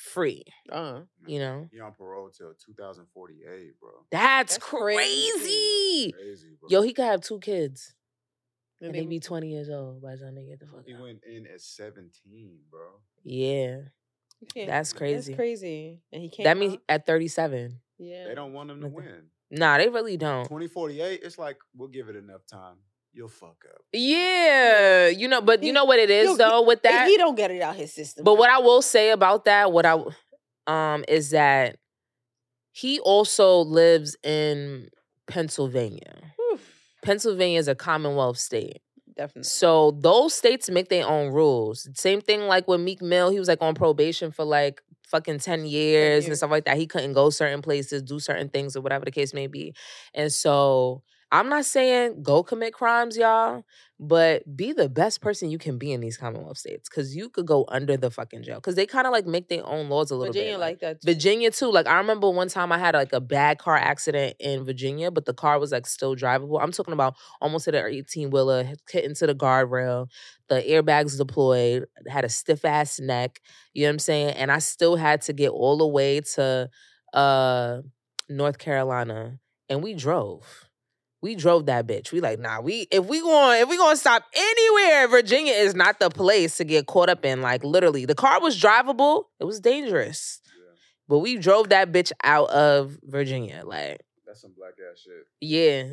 free 0.00 0.42
uh, 0.72 1.00
you 1.26 1.38
know 1.38 1.68
He 1.70 1.78
on 1.80 1.92
parole 1.92 2.30
till 2.30 2.52
2048, 2.64 3.78
bro. 3.80 3.90
that's, 4.10 4.54
That's 4.54 4.58
crazy. 4.58 5.30
crazy. 5.36 6.12
Crazy, 6.12 6.48
bro. 6.58 6.68
yo 6.70 6.82
he 6.82 6.92
could 6.94 7.04
have 7.04 7.20
two 7.20 7.38
kids 7.40 7.94
and 8.80 8.86
and 8.88 8.94
they 8.94 9.00
they 9.00 9.06
be 9.06 9.20
20 9.20 9.48
years 9.50 9.68
old 9.68 10.00
by 10.00 10.12
the 10.16 10.24
time 10.24 10.34
they 10.34 10.44
get 10.46 10.58
the 10.60 10.66
fuck 10.66 10.84
he 10.86 10.94
out. 10.94 11.02
went 11.02 11.20
in 11.24 11.46
at 11.46 11.60
17, 11.60 12.10
bro. 12.70 12.80
yeah 13.24 13.76
that's 14.66 14.94
crazy 14.94 15.32
That's 15.32 15.36
crazy. 15.36 16.00
And 16.12 16.22
he 16.22 16.30
can't. 16.30 16.44
that 16.44 16.56
means 16.56 16.76
at 16.88 17.06
37 17.06 17.78
yeah. 17.98 18.24
They 18.28 18.34
don't 18.34 18.54
want 18.54 18.70
him 18.70 18.80
to 18.80 18.88
Nothing. 18.88 18.94
win. 19.04 19.22
nah 19.50 19.76
they 19.76 19.90
really 19.90 20.16
don't 20.16 20.44
2048, 20.44 21.20
it's 21.22 21.36
like 21.38 21.58
we'll 21.76 21.88
give 21.88 22.08
it 22.08 22.16
enough 22.16 22.46
time. 22.50 22.76
You'll 23.12 23.28
fuck 23.28 23.64
up. 23.68 23.82
yeah 23.92 25.08
you 25.08 25.26
know 25.26 25.40
but 25.40 25.62
you 25.64 25.72
know 25.72 25.84
what 25.84 25.98
it 25.98 26.10
is 26.10 26.38
though 26.38 26.62
with 26.62 26.82
that 26.82 27.08
he 27.08 27.16
don't 27.16 27.34
get 27.34 27.50
it 27.50 27.60
out 27.60 27.74
his 27.76 27.92
system. 27.92 28.24
But 28.24 28.38
what 28.38 28.50
I 28.50 28.58
will 28.60 28.82
say 28.82 29.10
about 29.10 29.44
that, 29.46 29.72
what 29.72 29.84
I 29.84 30.02
um 30.66 31.04
is 31.08 31.30
that 31.30 31.76
he 32.72 33.00
also 33.00 33.58
lives 33.60 34.16
in 34.22 34.88
Pennsylvania. 35.26 36.14
Whew, 36.36 36.58
Pennsylvania 37.02 37.58
is 37.58 37.68
a 37.68 37.74
Commonwealth 37.74 38.38
state. 38.38 38.80
definitely. 39.16 39.44
So 39.48 39.92
those 40.00 40.34
states 40.34 40.70
make 40.70 40.88
their 40.88 41.06
own 41.06 41.32
rules. 41.32 41.88
Same 41.94 42.20
thing 42.20 42.42
like 42.42 42.68
with 42.68 42.80
Meek 42.80 43.02
Mill, 43.02 43.30
he 43.30 43.38
was 43.38 43.48
like 43.48 43.60
on 43.62 43.74
probation 43.74 44.30
for 44.30 44.44
like 44.44 44.80
fucking 45.08 45.40
10 45.40 45.66
years 45.66 46.24
and 46.24 46.28
years. 46.28 46.38
stuff 46.38 46.50
like 46.50 46.64
that. 46.66 46.76
He 46.76 46.86
couldn't 46.86 47.14
go 47.14 47.30
certain 47.30 47.62
places, 47.62 48.02
do 48.02 48.20
certain 48.20 48.48
things 48.48 48.76
or 48.76 48.80
whatever 48.82 49.04
the 49.04 49.10
case 49.10 49.34
may 49.34 49.48
be. 49.48 49.74
And 50.14 50.32
so 50.32 51.02
I'm 51.32 51.48
not 51.48 51.64
saying 51.64 52.22
go 52.22 52.42
commit 52.42 52.72
crimes, 52.72 53.16
y'all, 53.16 53.62
but 54.00 54.56
be 54.56 54.72
the 54.72 54.88
best 54.88 55.20
person 55.20 55.50
you 55.50 55.58
can 55.58 55.78
be 55.78 55.92
in 55.92 56.00
these 56.00 56.16
Commonwealth 56.16 56.58
states 56.58 56.88
because 56.88 57.14
you 57.14 57.28
could 57.28 57.46
go 57.46 57.64
under 57.68 57.96
the 57.96 58.10
fucking 58.10 58.42
jail 58.42 58.56
because 58.56 58.74
they 58.74 58.86
kind 58.86 59.06
of 59.06 59.12
like 59.12 59.26
make 59.26 59.48
their 59.48 59.64
own 59.64 59.88
laws 59.88 60.10
a 60.10 60.16
little 60.16 60.32
Virginia 60.32 60.54
bit. 60.54 60.58
like 60.60 60.80
that. 60.80 61.00
Too. 61.00 61.12
Virginia 61.12 61.50
too. 61.52 61.70
Like 61.70 61.86
I 61.86 61.98
remember 61.98 62.28
one 62.30 62.48
time 62.48 62.72
I 62.72 62.78
had 62.78 62.94
like 62.94 63.12
a 63.12 63.20
bad 63.20 63.58
car 63.58 63.76
accident 63.76 64.36
in 64.40 64.64
Virginia, 64.64 65.10
but 65.12 65.24
the 65.24 65.34
car 65.34 65.60
was 65.60 65.70
like 65.70 65.86
still 65.86 66.16
drivable. 66.16 66.60
I'm 66.60 66.72
talking 66.72 66.94
about 66.94 67.14
almost 67.40 67.66
hit 67.66 67.76
an 67.76 67.86
18 67.86 68.30
wheeler, 68.30 68.64
hit 68.90 69.04
into 69.04 69.26
the 69.26 69.34
guardrail, 69.34 70.08
the 70.48 70.56
airbags 70.62 71.16
deployed, 71.16 71.86
had 72.08 72.24
a 72.24 72.28
stiff 72.28 72.64
ass 72.64 72.98
neck. 72.98 73.40
You 73.72 73.82
know 73.82 73.90
what 73.90 73.92
I'm 73.92 73.98
saying? 74.00 74.30
And 74.30 74.50
I 74.50 74.58
still 74.58 74.96
had 74.96 75.22
to 75.22 75.32
get 75.32 75.50
all 75.50 75.78
the 75.78 75.86
way 75.86 76.22
to 76.34 76.68
uh 77.12 77.82
North 78.28 78.58
Carolina, 78.58 79.38
and 79.68 79.82
we 79.82 79.94
drove. 79.94 80.69
We 81.22 81.34
drove 81.34 81.66
that 81.66 81.86
bitch. 81.86 82.12
We 82.12 82.20
like, 82.20 82.38
nah, 82.38 82.60
we 82.60 82.86
if 82.90 83.06
we 83.06 83.20
going 83.20 83.60
if 83.60 83.68
we 83.68 83.76
gonna 83.76 83.96
stop 83.96 84.24
anywhere, 84.34 85.08
Virginia 85.08 85.52
is 85.52 85.74
not 85.74 86.00
the 86.00 86.08
place 86.10 86.56
to 86.56 86.64
get 86.64 86.86
caught 86.86 87.08
up 87.08 87.24
in. 87.24 87.42
Like 87.42 87.62
literally, 87.62 88.06
the 88.06 88.14
car 88.14 88.40
was 88.40 88.58
drivable. 88.58 89.24
It 89.38 89.44
was 89.44 89.60
dangerous. 89.60 90.40
Yeah. 90.46 90.74
But 91.08 91.18
we 91.18 91.36
drove 91.36 91.68
that 91.70 91.92
bitch 91.92 92.12
out 92.22 92.48
of 92.50 92.98
Virginia. 93.02 93.62
Like, 93.64 94.00
That's 94.26 94.40
some 94.40 94.52
black 94.56 94.74
ass 94.90 95.00
shit 95.00 95.26
yeah. 95.40 95.84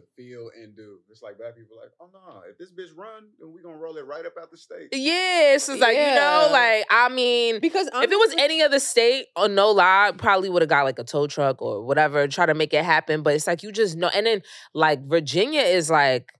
To 0.00 0.06
feel 0.16 0.50
and 0.56 0.76
do. 0.76 0.98
It's 1.10 1.22
like 1.22 1.38
black 1.38 1.56
people 1.56 1.76
like, 1.80 1.90
oh 2.00 2.08
no, 2.12 2.42
if 2.50 2.58
this 2.58 2.70
bitch 2.72 2.96
run, 2.96 3.24
then 3.38 3.52
we 3.52 3.62
gonna 3.62 3.76
roll 3.76 3.96
it 3.96 4.06
right 4.06 4.24
up 4.24 4.34
out 4.40 4.50
the 4.50 4.56
state. 4.56 4.88
Yeah. 4.92 5.54
It's 5.54 5.66
just 5.66 5.80
like, 5.80 5.96
you 5.96 6.14
know, 6.14 6.48
like, 6.52 6.84
I 6.90 7.08
mean, 7.08 7.60
because 7.60 7.88
I'm 7.92 8.04
if 8.04 8.10
it 8.12 8.16
was 8.16 8.30
just- 8.30 8.40
any 8.40 8.62
other 8.62 8.78
state, 8.78 9.26
or 9.36 9.48
no 9.48 9.70
lie, 9.70 10.12
probably 10.16 10.48
would 10.50 10.62
have 10.62 10.68
got 10.68 10.84
like 10.84 10.98
a 10.98 11.04
tow 11.04 11.26
truck 11.26 11.60
or 11.62 11.82
whatever, 11.84 12.26
try 12.28 12.46
to 12.46 12.54
make 12.54 12.72
it 12.74 12.84
happen. 12.84 13.22
But 13.22 13.34
it's 13.34 13.46
like 13.46 13.62
you 13.62 13.72
just 13.72 13.96
know. 13.96 14.10
And 14.14 14.26
then 14.26 14.42
like 14.74 15.02
Virginia 15.06 15.62
is 15.62 15.90
like, 15.90 16.30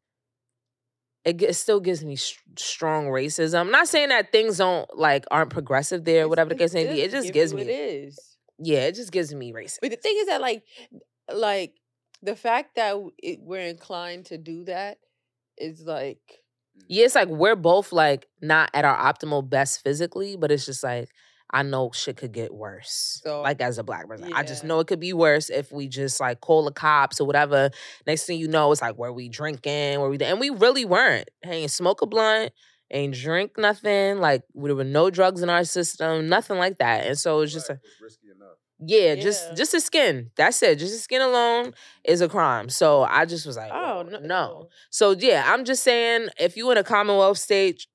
it, 1.25 1.43
it 1.43 1.55
still 1.55 1.81
gives 1.81 2.05
me 2.05 2.15
s- 2.15 2.35
strong 2.57 3.07
racism. 3.07 3.61
I'm 3.61 3.71
not 3.71 3.89
saying 3.89 4.11
that 4.11 4.31
things 4.33 4.59
don't 4.59 4.89
like 4.97 5.25
aren't 5.31 5.51
progressive 5.51 6.05
there, 6.05 6.19
it's- 6.19 6.29
whatever 6.29 6.51
the 6.51 6.55
case 6.57 6.73
may 6.75 6.87
be. 6.87 7.01
It 7.01 7.11
just 7.11 7.33
gives 7.33 7.53
me, 7.53 7.63
It 7.63 7.69
is. 7.69 8.37
yeah, 8.59 8.81
it 8.87 8.95
just 8.95 9.11
gives 9.13 9.35
me 9.35 9.53
racism. 9.53 9.79
But 9.83 9.91
the 9.91 9.97
thing 9.97 10.15
is 10.19 10.27
that 10.27 10.41
like 10.41 10.63
like 11.35 11.73
the 12.23 12.37
fact 12.37 12.77
that 12.77 12.97
it, 13.19 13.41
we're 13.41 13.67
inclined 13.67 14.27
to 14.27 14.39
do 14.39 14.64
that 14.64 14.99
is 15.59 15.83
like 15.83 16.21
mm. 16.79 16.83
Yeah, 16.89 17.07
it's 17.07 17.14
like 17.14 17.29
we're 17.29 17.57
both 17.57 17.93
like 17.93 18.27
not 18.43 18.71
at 18.75 18.85
our 18.85 18.97
optimal 18.97 19.49
best 19.49 19.83
physically, 19.83 20.37
but 20.37 20.51
it's 20.53 20.67
just 20.67 20.83
like 20.83 21.09
I 21.51 21.62
know 21.62 21.91
shit 21.93 22.17
could 22.17 22.33
get 22.33 22.53
worse. 22.53 23.21
So, 23.23 23.43
like 23.43 23.61
as 23.61 23.79
a 23.79 23.85
black 23.85 24.09
person, 24.09 24.33
I 24.35 24.43
just 24.43 24.64
know 24.64 24.81
it 24.81 24.89
could 24.89 25.01
be 25.01 25.12
worse 25.12 25.49
if 25.49 25.71
we 25.71 25.89
just 25.89 26.21
like 26.21 26.41
call 26.41 26.64
the 26.64 26.73
cops 26.73 27.21
or 27.21 27.27
whatever. 27.27 27.71
Next 28.07 28.25
thing 28.25 28.39
you 28.39 28.49
know, 28.49 28.73
it's 28.73 28.83
like 28.83 28.97
where 28.97 29.12
we 29.12 29.29
drinking, 29.29 30.01
where 30.01 30.11
we 30.11 30.19
and 30.19 30.41
we 30.41 30.51
really 30.51 30.85
weren't. 30.85 31.29
Hey, 31.43 31.62
ain't 31.62 31.71
smoke 31.71 32.03
a 32.03 32.07
blunt, 32.07 32.53
ain't 32.91 33.14
drink 33.14 33.53
nothing. 33.59 34.19
Like 34.19 34.43
there 34.55 34.75
were 34.75 34.85
no 34.85 35.09
drugs 35.11 35.43
in 35.43 35.49
our 35.51 35.64
system, 35.64 36.29
nothing 36.29 36.59
like 36.59 36.79
that. 36.79 37.07
And 37.07 37.19
so 37.19 37.41
it's 37.41 37.53
just 37.53 37.71
Right, 37.71 37.79
enough. 38.81 38.91
yeah, 38.91 39.14
just 39.16 39.57
just 39.57 39.72
the 39.72 39.81
skin. 39.81 40.31
That's 40.37 40.62
it. 40.62 40.79
Just 40.79 40.93
the 40.93 40.99
skin 40.99 41.22
alone 41.22 41.72
is 42.05 42.20
a 42.20 42.29
crime. 42.29 42.68
So 42.68 43.03
I 43.05 43.24
just 43.24 43.47
was 43.47 43.57
like, 43.57 43.72
oh 43.72 44.03
no, 44.09 44.18
no. 44.20 44.68
So 44.91 45.12
yeah, 45.12 45.45
I'm 45.47 45.64
just 45.64 45.83
saying, 45.83 46.29
if 46.39 46.57
you 46.57 46.70
in 46.70 46.79
a 46.79 46.85
Commonwealth 46.85 47.39
state, 47.39 47.87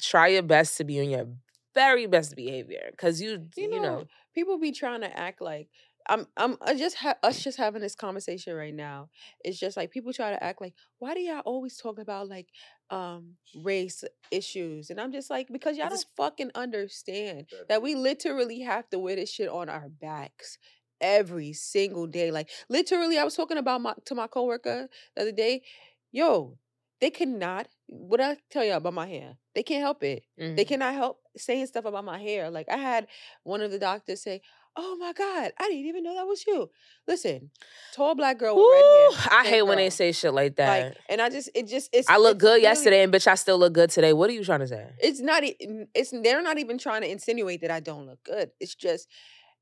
try 0.00 0.28
your 0.28 0.42
best 0.42 0.76
to 0.78 0.84
be 0.84 1.00
on 1.00 1.10
your 1.10 1.26
very 1.74 2.06
best 2.06 2.36
behavior, 2.36 2.88
because 2.90 3.20
you, 3.20 3.48
You 3.56 3.70
you, 3.74 3.80
know, 3.80 4.04
people 4.34 4.58
be 4.58 4.72
trying 4.72 5.00
to 5.02 5.18
act 5.18 5.40
like 5.40 5.68
I'm 6.08 6.26
I'm 6.36 6.56
I 6.62 6.74
just 6.74 6.96
ha- 6.96 7.16
us 7.22 7.42
just 7.42 7.58
having 7.58 7.82
this 7.82 7.94
conversation 7.94 8.54
right 8.54 8.74
now. 8.74 9.08
It's 9.44 9.58
just 9.58 9.76
like 9.76 9.90
people 9.90 10.12
try 10.12 10.30
to 10.30 10.42
act 10.42 10.60
like 10.60 10.74
why 10.98 11.14
do 11.14 11.20
y'all 11.20 11.40
always 11.40 11.76
talk 11.76 11.98
about 11.98 12.28
like 12.28 12.48
um 12.90 13.36
race 13.54 14.04
issues? 14.30 14.90
And 14.90 15.00
I'm 15.00 15.12
just 15.12 15.30
like 15.30 15.48
because 15.52 15.76
y'all 15.76 15.88
don't 15.88 16.04
fucking 16.16 16.50
understand 16.54 17.46
That 17.68 17.82
we 17.82 17.94
literally 17.94 18.60
have 18.60 18.88
to 18.90 18.98
wear 18.98 19.16
this 19.16 19.30
shit 19.32 19.48
on 19.48 19.68
our 19.68 19.88
backs 19.88 20.58
every 21.00 21.52
single 21.52 22.06
day. 22.06 22.30
Like 22.30 22.48
literally, 22.68 23.18
I 23.18 23.24
was 23.24 23.34
talking 23.36 23.58
about 23.58 23.80
my 23.80 23.94
to 24.06 24.14
my 24.14 24.26
coworker 24.26 24.88
the 25.16 25.22
other 25.22 25.32
day. 25.32 25.62
Yo, 26.10 26.58
they 27.00 27.10
cannot. 27.10 27.68
What 27.88 28.20
I 28.20 28.36
tell 28.50 28.64
y'all 28.64 28.76
about 28.78 28.94
my 28.94 29.06
hair? 29.06 29.36
They 29.54 29.62
can't 29.62 29.82
help 29.82 30.02
it. 30.02 30.24
mhm. 30.40 30.56
They 30.56 30.64
cannot 30.64 30.94
help 30.94 31.20
saying 31.36 31.66
stuff 31.66 31.84
about 31.84 32.04
my 32.04 32.18
hair. 32.18 32.50
Like 32.50 32.68
I 32.70 32.76
had 32.76 33.06
one 33.42 33.60
of 33.60 33.70
the 33.70 33.78
doctors 33.78 34.22
say, 34.22 34.40
"Oh 34.76 34.96
my 34.96 35.12
God, 35.12 35.52
I 35.58 35.68
didn't 35.68 35.86
even 35.86 36.02
know 36.04 36.14
that 36.14 36.26
was 36.26 36.46
you." 36.46 36.70
Listen, 37.06 37.50
tall 37.94 38.14
black 38.14 38.38
girl 38.38 38.56
with 38.56 38.64
red 38.72 39.20
hair. 39.20 39.38
I 39.40 39.44
hate 39.46 39.62
when 39.62 39.76
they 39.78 39.90
say 39.90 40.12
shit 40.12 40.34
like 40.34 40.56
that. 40.56 40.84
like, 40.84 40.96
and 41.08 41.20
I 41.20 41.28
just 41.30 41.50
it 41.54 41.66
just 41.68 41.90
it's. 41.92 42.08
I 42.08 42.16
look 42.16 42.36
it's 42.36 42.42
good 42.42 42.50
really- 42.52 42.62
yesterday, 42.62 43.02
and 43.02 43.12
bitch, 43.12 43.26
I 43.26 43.34
still 43.34 43.58
look 43.58 43.72
good 43.72 43.90
today. 43.90 44.12
What 44.12 44.30
are 44.30 44.34
you 44.34 44.44
trying 44.44 44.60
to 44.60 44.68
say? 44.68 44.88
It's 44.98 45.20
not. 45.20 45.42
It's 45.44 46.10
they're 46.10 46.42
not 46.42 46.58
even 46.58 46.78
trying 46.78 47.02
to 47.02 47.10
insinuate 47.10 47.60
that 47.62 47.70
I 47.70 47.80
don't 47.80 48.06
look 48.06 48.22
good. 48.24 48.50
It's 48.60 48.74
just 48.74 49.08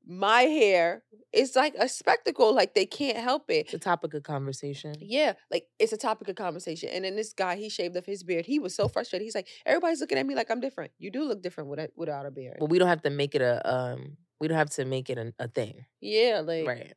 my 0.07 0.41
hair 0.43 1.03
is 1.31 1.55
like 1.55 1.75
a 1.77 1.87
spectacle. 1.87 2.53
Like 2.53 2.73
they 2.73 2.85
can't 2.85 3.17
help 3.17 3.49
it. 3.49 3.65
It's 3.65 3.73
a 3.73 3.79
topic 3.79 4.13
of 4.13 4.23
conversation. 4.23 4.95
Yeah, 4.99 5.33
like 5.51 5.67
it's 5.79 5.93
a 5.93 5.97
topic 5.97 6.27
of 6.27 6.35
conversation. 6.35 6.89
And 6.89 7.05
then 7.05 7.15
this 7.15 7.33
guy, 7.33 7.55
he 7.55 7.69
shaved 7.69 7.95
off 7.97 8.05
his 8.05 8.23
beard. 8.23 8.45
He 8.45 8.59
was 8.59 8.75
so 8.75 8.87
frustrated. 8.87 9.25
He's 9.25 9.35
like, 9.35 9.47
everybody's 9.65 10.01
looking 10.01 10.17
at 10.17 10.25
me 10.25 10.35
like 10.35 10.49
I'm 10.49 10.59
different. 10.59 10.91
You 10.97 11.11
do 11.11 11.23
look 11.23 11.41
different 11.41 11.69
without 11.69 11.89
without 11.95 12.25
a 12.25 12.31
beard. 12.31 12.57
But 12.59 12.69
we 12.69 12.79
don't 12.79 12.87
have 12.87 13.03
to 13.03 13.09
make 13.09 13.35
it 13.35 13.41
a 13.41 13.61
um. 13.69 14.17
We 14.41 14.49
don't 14.49 14.57
have 14.57 14.71
to 14.71 14.85
make 14.85 15.09
it 15.11 15.19
a, 15.19 15.33
a 15.39 15.47
thing, 15.47 15.85
Yeah, 16.01 16.41
like 16.45 16.67
right? 16.67 16.93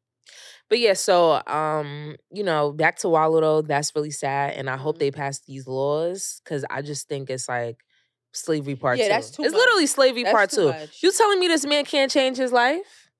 But 0.68 0.80
yeah, 0.80 0.94
so 0.94 1.42
um, 1.46 2.16
you 2.32 2.44
know, 2.44 2.72
back 2.72 2.98
to 2.98 3.08
Wallo 3.08 3.40
though, 3.40 3.62
that's 3.62 3.94
really 3.96 4.10
sad, 4.10 4.54
and 4.54 4.70
I 4.70 4.76
hope 4.76 4.96
Mhm. 4.96 5.00
they 5.00 5.10
pass 5.12 5.40
these 5.40 5.66
laws 5.68 6.40
because 6.44 6.64
I 6.70 6.82
just 6.82 7.08
think 7.08 7.30
it's 7.30 7.48
like 7.48 7.78
slavery 8.32 8.76
part 8.76 8.98
Yeah, 8.98 9.08
two. 9.08 9.14
that's 9.14 9.30
too 9.30 9.44
it's 9.44 9.52
much. 9.52 9.60
literally 9.60 9.86
slavery 9.86 10.24
That's 10.24 10.34
part 10.34 10.50
two. 10.50 10.68
much. 10.68 11.02
You 11.02 11.12
telling 11.12 11.40
me 11.40 11.48
this 11.48 11.66
man 11.66 11.84
can't 11.84 12.10
change 12.10 12.36
his 12.38 12.52
life? 12.52 13.10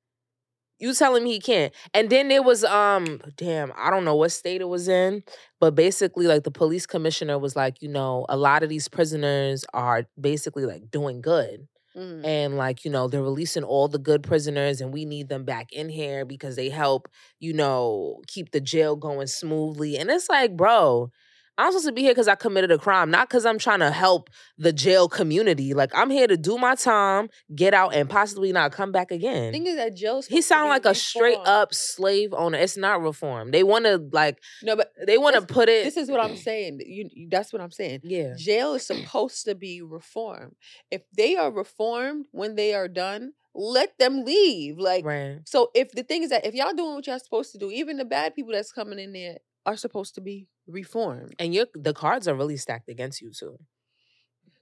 You 0.81 0.93
telling 0.93 1.23
me 1.25 1.33
he 1.33 1.41
can't? 1.41 1.73
And 1.95 2.11
then 2.11 2.29
there 2.29 2.43
was 2.43 2.65
um, 2.65 3.21
damn, 3.37 3.73
I 3.77 3.91
don't 3.91 4.05
know 4.05 4.17
what 4.17 4.33
state 4.33 4.61
it 4.61 4.69
was 4.69 4.89
in, 4.89 5.23
but 5.61 5.75
basically, 5.75 6.27
like 6.27 6.43
the 6.43 6.51
police 6.51 6.87
commissioner 6.87 7.39
was 7.39 7.55
like, 7.57 7.81
you 7.81 7.89
know, 7.89 8.27
a 8.29 8.37
lot 8.37 8.63
of 8.63 8.69
these 8.69 8.89
prisoners 8.89 9.65
are 9.73 10.07
basically 10.21 10.67
like 10.67 10.91
doing 10.91 11.21
good. 11.21 11.69
Mhm. 11.97 12.25
and 12.25 12.57
like 12.57 12.85
you 12.85 12.91
know 12.91 13.07
they're 13.09 13.23
releasing 13.23 13.63
all 13.65 13.87
the 13.89 13.99
good 13.99 14.23
prisoners 14.23 14.81
and 14.81 14.93
we 14.93 15.05
need 15.05 15.29
them 15.29 15.45
back 15.45 15.73
in 15.73 15.89
here 15.89 16.25
because 16.25 16.57
they 16.57 16.69
help 16.69 17.09
you 17.39 17.53
know 17.53 18.21
keep 18.27 18.51
the 18.51 18.61
jail 18.61 18.97
going 18.97 19.27
smoothly 19.29 19.97
and 19.97 20.11
it's 20.11 20.29
like 20.29 20.57
bro 20.57 21.11
i'm 21.59 21.71
supposed 21.73 21.87
to 21.87 21.93
be 21.93 22.03
here 22.03 22.11
because 22.13 22.29
i 22.29 22.35
committed 22.35 22.71
a 22.71 22.79
crime 22.79 23.11
not 23.11 23.29
because 23.29 23.47
i'm 23.47 23.59
trying 23.59 23.79
to 23.81 23.91
help 23.91 24.29
the 24.59 24.73
jail 24.73 25.09
community 25.09 25.73
like 25.75 25.91
i'm 25.95 26.11
here 26.11 26.27
to 26.27 26.37
do 26.37 26.59
my 26.59 26.75
time 26.75 27.29
get 27.55 27.73
out 27.75 27.95
and 27.95 28.09
possibly 28.11 28.53
not 28.53 28.73
come 28.73 28.91
back 28.93 29.11
again 29.11 29.53
The 29.53 29.59
thing 29.59 29.67
is 29.67 29.77
that 29.77 29.97
Joe's 29.97 30.27
he 30.27 30.41
sound 30.43 30.69
like 30.69 30.85
a 30.85 30.95
straight 30.95 31.39
reformed. 31.39 31.49
up 31.49 31.75
slave 31.75 32.33
owner 32.35 32.59
it's 32.59 32.77
not 32.77 33.01
reform 33.03 33.51
they 33.51 33.63
want 33.63 33.85
to 33.85 33.99
like 34.13 34.39
No, 34.63 34.77
but 34.77 34.93
they 35.07 35.19
want 35.19 35.37
to 35.37 35.43
put 35.43 35.69
it 35.69 35.85
this 35.85 35.97
is 35.97 36.11
what 36.11 36.21
I'm 36.21 36.37
saying. 36.49 36.81
You, 36.85 37.29
that's 37.31 37.53
what 37.53 37.63
I'm 37.63 37.71
saying. 37.71 38.01
yeah 38.05 38.35
Jail 38.37 38.75
is 38.75 38.87
supposed 38.87 39.45
to 39.45 39.55
be 39.55 39.81
reformed. 39.83 40.55
If 40.91 41.03
they 41.17 41.37
are 41.37 41.51
reformed 41.51 42.27
when 42.33 42.55
they 42.57 42.75
are 42.75 42.89
done, 42.89 43.33
let 43.55 43.97
them 43.99 44.25
leave. 44.25 44.79
Like 44.79 45.05
right 45.05 45.39
so 45.45 45.71
if 45.75 45.93
the 45.93 46.03
thing 46.03 46.23
is 46.25 46.31
that 46.31 46.45
if 46.47 46.55
y'all 46.55 46.73
doing 46.75 46.95
what 46.95 47.07
y'all 47.07 47.19
supposed 47.19 47.53
to 47.53 47.59
do, 47.59 47.71
even 47.71 47.97
the 47.99 48.05
bad 48.05 48.35
people 48.35 48.53
that's 48.53 48.73
coming 48.73 48.99
in 48.99 49.13
there 49.13 49.39
are 49.67 49.77
supposed 49.77 50.15
to 50.17 50.21
be 50.21 50.49
reformed. 50.67 51.35
and 51.39 51.55
your 51.55 51.67
the 51.75 51.95
cards 51.95 52.27
are 52.29 52.35
really 52.35 52.57
stacked 52.57 52.89
against 52.89 53.21
you 53.21 53.31
too 53.31 53.59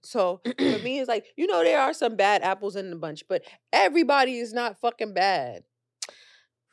So 0.03 0.41
for 0.45 0.53
me, 0.83 0.99
it's 0.99 1.09
like, 1.09 1.27
you 1.37 1.47
know, 1.47 1.63
there 1.63 1.81
are 1.81 1.95
some 1.95 2.17
bad 2.17 2.43
apples 2.43 2.77
in 2.77 2.91
the 2.91 2.97
bunch, 2.97 3.23
but 3.29 3.43
everybody 3.73 4.39
is 4.39 4.53
not 4.53 4.81
fucking 4.81 5.15
bad. 5.15 5.63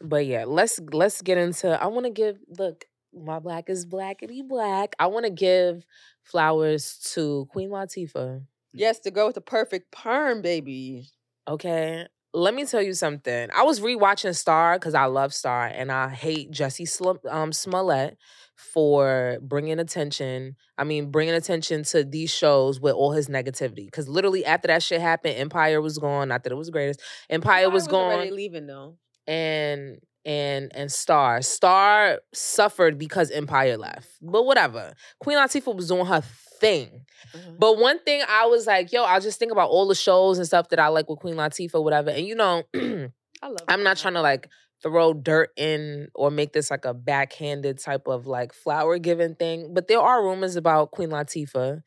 But 0.02 0.26
yeah, 0.26 0.46
let's 0.46 0.80
let's 0.94 1.22
get 1.22 1.38
into. 1.38 1.82
I 1.82 1.88
want 1.88 2.06
to 2.06 2.12
give 2.12 2.40
look, 2.58 2.86
my 3.14 3.40
black 3.40 3.70
is 3.70 3.86
blackity 3.86 4.48
black. 4.48 4.96
I 5.00 5.08
want 5.08 5.26
to 5.26 5.32
give 5.32 5.86
flowers 6.24 6.98
to 7.14 7.48
Queen 7.52 7.70
Latifah. 7.70 8.42
Yes, 8.72 9.00
to 9.00 9.12
go 9.12 9.26
with 9.28 9.36
the 9.36 9.42
perfect 9.42 9.92
perm, 9.92 10.42
baby. 10.42 11.10
Okay, 11.48 12.08
let 12.34 12.54
me 12.54 12.66
tell 12.66 12.82
you 12.82 12.94
something. 12.94 13.50
I 13.56 13.64
was 13.64 13.80
rewatching 13.80 14.36
Star 14.36 14.78
because 14.78 14.94
I 14.94 15.06
love 15.06 15.34
Star, 15.34 15.66
and 15.66 15.92
I 15.92 16.10
hate 16.10 16.52
Jussie 16.52 16.88
Sl- 16.88 17.28
um, 17.28 17.52
Smollett 17.52 18.18
for 18.56 19.38
bringing 19.42 19.80
attention. 19.80 20.56
I 20.78 20.84
mean, 20.84 21.12
bringing 21.12 21.34
attention 21.34 21.84
to 21.86 22.04
these 22.04 22.30
shows 22.30 22.80
with 22.80 22.94
all 22.94 23.12
his 23.14 23.30
negativity. 23.30 23.86
Because 23.86 24.08
literally 24.08 24.46
after 24.46 24.68
that 24.68 24.84
shit 24.84 25.02
happened, 25.02 25.36
Empire 25.38 25.82
was 25.82 25.98
gone. 25.98 26.28
Not 26.28 26.44
that 26.44 26.52
it 26.52 26.56
was 26.56 26.68
the 26.68 26.74
greatest. 26.74 27.02
Empire 27.30 27.66
I 27.66 27.68
was 27.68 27.88
gone. 27.88 28.14
already 28.14 28.32
leaving 28.32 28.68
though. 28.68 28.98
and 29.28 30.00
and 30.30 30.72
and 30.76 30.92
Star. 30.92 31.42
Star 31.42 32.20
suffered 32.36 33.00
because 33.00 33.32
Empire 33.32 33.78
left. 33.78 34.08
But 34.22 34.46
whatever. 34.46 34.94
Queen 35.20 35.38
Latifah 35.38 35.76
was 35.76 35.88
doing 35.88 36.06
her 36.06 36.22
thing. 36.60 37.06
Uh-huh. 37.34 37.52
But 37.58 37.80
one 37.80 37.98
thing 38.00 38.22
I 38.30 38.46
was 38.46 38.68
like, 38.68 38.94
yo, 38.94 39.04
I 39.04 39.20
just 39.20 39.40
think 39.40 39.52
about 39.52 39.72
all 39.72 39.88
the 39.88 39.96
shows 39.96 40.38
and 40.38 40.46
stuff 40.46 40.70
that 40.70 40.80
I 40.80 40.90
like 40.90 41.10
with 41.10 41.18
Queen 41.20 41.34
Latifah, 41.34 41.84
whatever. 41.84 42.12
And 42.12 42.28
you 42.28 42.36
know, 42.36 42.62
I 42.76 43.48
love. 43.48 43.66
I'm 43.68 43.82
not 43.82 43.98
trying 43.98 44.14
to 44.14 44.22
like 44.22 44.48
throw 44.84 45.16
dirt 45.16 45.50
in 45.58 46.10
or 46.14 46.30
make 46.30 46.54
this 46.54 46.70
like 46.70 46.86
a 46.86 46.94
backhanded 46.94 47.80
type 47.80 48.08
of 48.08 48.28
like 48.28 48.54
flower 48.54 49.00
giving 49.00 49.34
thing. 49.34 49.74
But 49.74 49.88
there 49.88 50.00
are 50.00 50.24
rumors 50.24 50.56
about 50.56 50.92
Queen 50.92 51.10
Latifah 51.10 51.82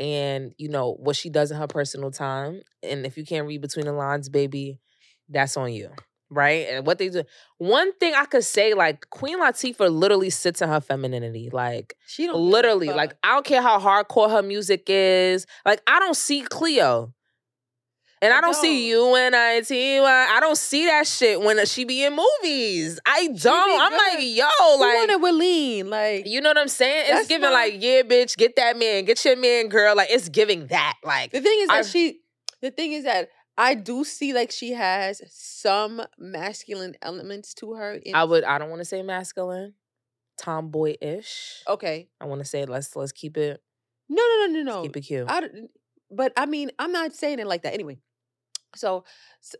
and 0.00 0.52
you 0.58 0.68
know 0.68 0.96
what 0.98 1.14
she 1.14 1.30
does 1.30 1.52
in 1.52 1.58
her 1.58 1.68
personal 1.68 2.10
time. 2.10 2.60
And 2.82 3.06
if 3.06 3.16
you 3.16 3.24
can't 3.24 3.46
read 3.46 3.60
between 3.60 3.86
the 3.86 3.92
lines, 3.92 4.28
baby, 4.28 4.80
that's 5.28 5.56
on 5.56 5.72
you. 5.72 5.90
Right? 6.34 6.66
And 6.70 6.86
what 6.86 6.98
they 6.98 7.08
do. 7.08 7.22
One 7.58 7.92
thing 7.94 8.14
I 8.14 8.24
could 8.24 8.44
say, 8.44 8.74
like 8.74 9.08
Queen 9.10 9.40
Latifah 9.40 9.90
literally 9.90 10.30
sits 10.30 10.60
in 10.60 10.68
her 10.68 10.80
femininity. 10.80 11.50
Like 11.52 11.96
She 12.06 12.26
don't 12.26 12.40
literally, 12.40 12.88
like 12.88 13.14
I 13.22 13.34
don't 13.34 13.44
care 13.46 13.62
how 13.62 13.78
hardcore 13.78 14.30
her 14.30 14.42
music 14.42 14.84
is. 14.88 15.46
Like 15.64 15.80
I 15.86 15.98
don't 16.00 16.16
see 16.16 16.42
Cleo. 16.42 17.14
And 18.22 18.32
I 18.32 18.38
I 18.38 18.40
don't 18.40 18.54
see 18.54 18.88
U 18.88 19.14
N 19.14 19.34
I 19.34 19.60
T 19.60 20.00
Y. 20.00 20.28
I 20.30 20.40
don't 20.40 20.56
see 20.56 20.86
that 20.86 21.06
shit 21.06 21.40
when 21.42 21.58
uh, 21.58 21.66
she 21.66 21.84
be 21.84 22.04
in 22.04 22.16
movies. 22.16 22.98
I 23.04 23.26
don't. 23.28 23.80
I'm 23.82 23.92
like, 23.92 24.24
yo, 24.24 24.46
Who 24.60 24.80
like 24.80 24.94
wanted 24.94 25.16
with 25.22 25.34
lean, 25.34 25.90
like 25.90 26.26
you 26.26 26.40
know 26.40 26.48
what 26.48 26.56
I'm 26.56 26.68
saying? 26.68 27.04
It's 27.08 27.28
giving 27.28 27.42
not- 27.42 27.52
like, 27.52 27.74
yeah, 27.82 28.00
bitch, 28.00 28.36
get 28.38 28.56
that 28.56 28.78
man, 28.78 29.04
get 29.04 29.22
your 29.26 29.36
man, 29.36 29.68
girl. 29.68 29.94
Like 29.94 30.08
it's 30.10 30.30
giving 30.30 30.68
that. 30.68 30.94
Like 31.04 31.32
the 31.32 31.40
thing 31.42 31.58
is 31.60 31.68
that 31.68 31.76
I- 31.76 31.82
she. 31.82 32.20
The 32.62 32.70
thing 32.70 32.92
is 32.92 33.04
that 33.04 33.28
I 33.56 33.74
do 33.74 34.04
see 34.04 34.32
like 34.32 34.50
she 34.50 34.72
has 34.72 35.22
some 35.28 36.02
masculine 36.18 36.96
elements 37.02 37.54
to 37.54 37.74
her. 37.74 37.94
In, 37.94 38.14
I 38.14 38.24
would. 38.24 38.44
I 38.44 38.58
don't 38.58 38.70
want 38.70 38.80
to 38.80 38.84
say 38.84 39.02
masculine, 39.02 39.74
tomboy 40.36 40.96
ish. 41.00 41.62
okay, 41.68 42.08
I 42.20 42.24
want 42.26 42.40
to 42.40 42.44
say 42.44 42.64
let's 42.64 42.94
let's 42.96 43.12
keep 43.12 43.36
it 43.36 43.62
no, 44.08 44.22
no, 44.22 44.46
no, 44.46 44.62
no, 44.62 44.62
no. 44.62 44.82
keep 44.82 44.96
it 44.96 45.00
cute. 45.02 45.26
I, 45.28 45.48
but 46.10 46.32
I 46.36 46.46
mean, 46.46 46.70
I'm 46.78 46.92
not 46.92 47.14
saying 47.14 47.38
it 47.38 47.46
like 47.46 47.62
that 47.62 47.74
anyway. 47.74 47.98
So 48.76 49.04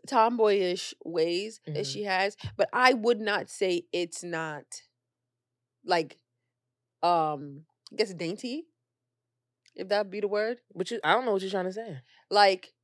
tomboyish 0.07 0.93
ways 1.03 1.61
that 1.65 1.75
Mhm. 1.85 1.91
she 1.91 2.03
has, 2.03 2.35
but 2.57 2.69
I 2.73 2.93
would 2.93 3.19
not 3.21 3.49
say 3.49 3.87
it's 3.93 4.23
not 4.23 4.65
like, 5.85 6.17
um, 7.01 7.65
I 7.91 7.95
guess 7.95 8.13
dainty, 8.13 8.67
if 9.75 9.87
that 9.87 10.09
be 10.09 10.19
the 10.19 10.27
word. 10.27 10.59
But 10.75 10.91
you, 10.91 10.99
I 11.03 11.13
don't 11.13 11.25
know 11.25 11.31
what 11.31 11.41
you're 11.41 11.51
trying 11.51 11.65
to 11.65 11.73
say. 11.73 12.01
Like, 12.29 12.74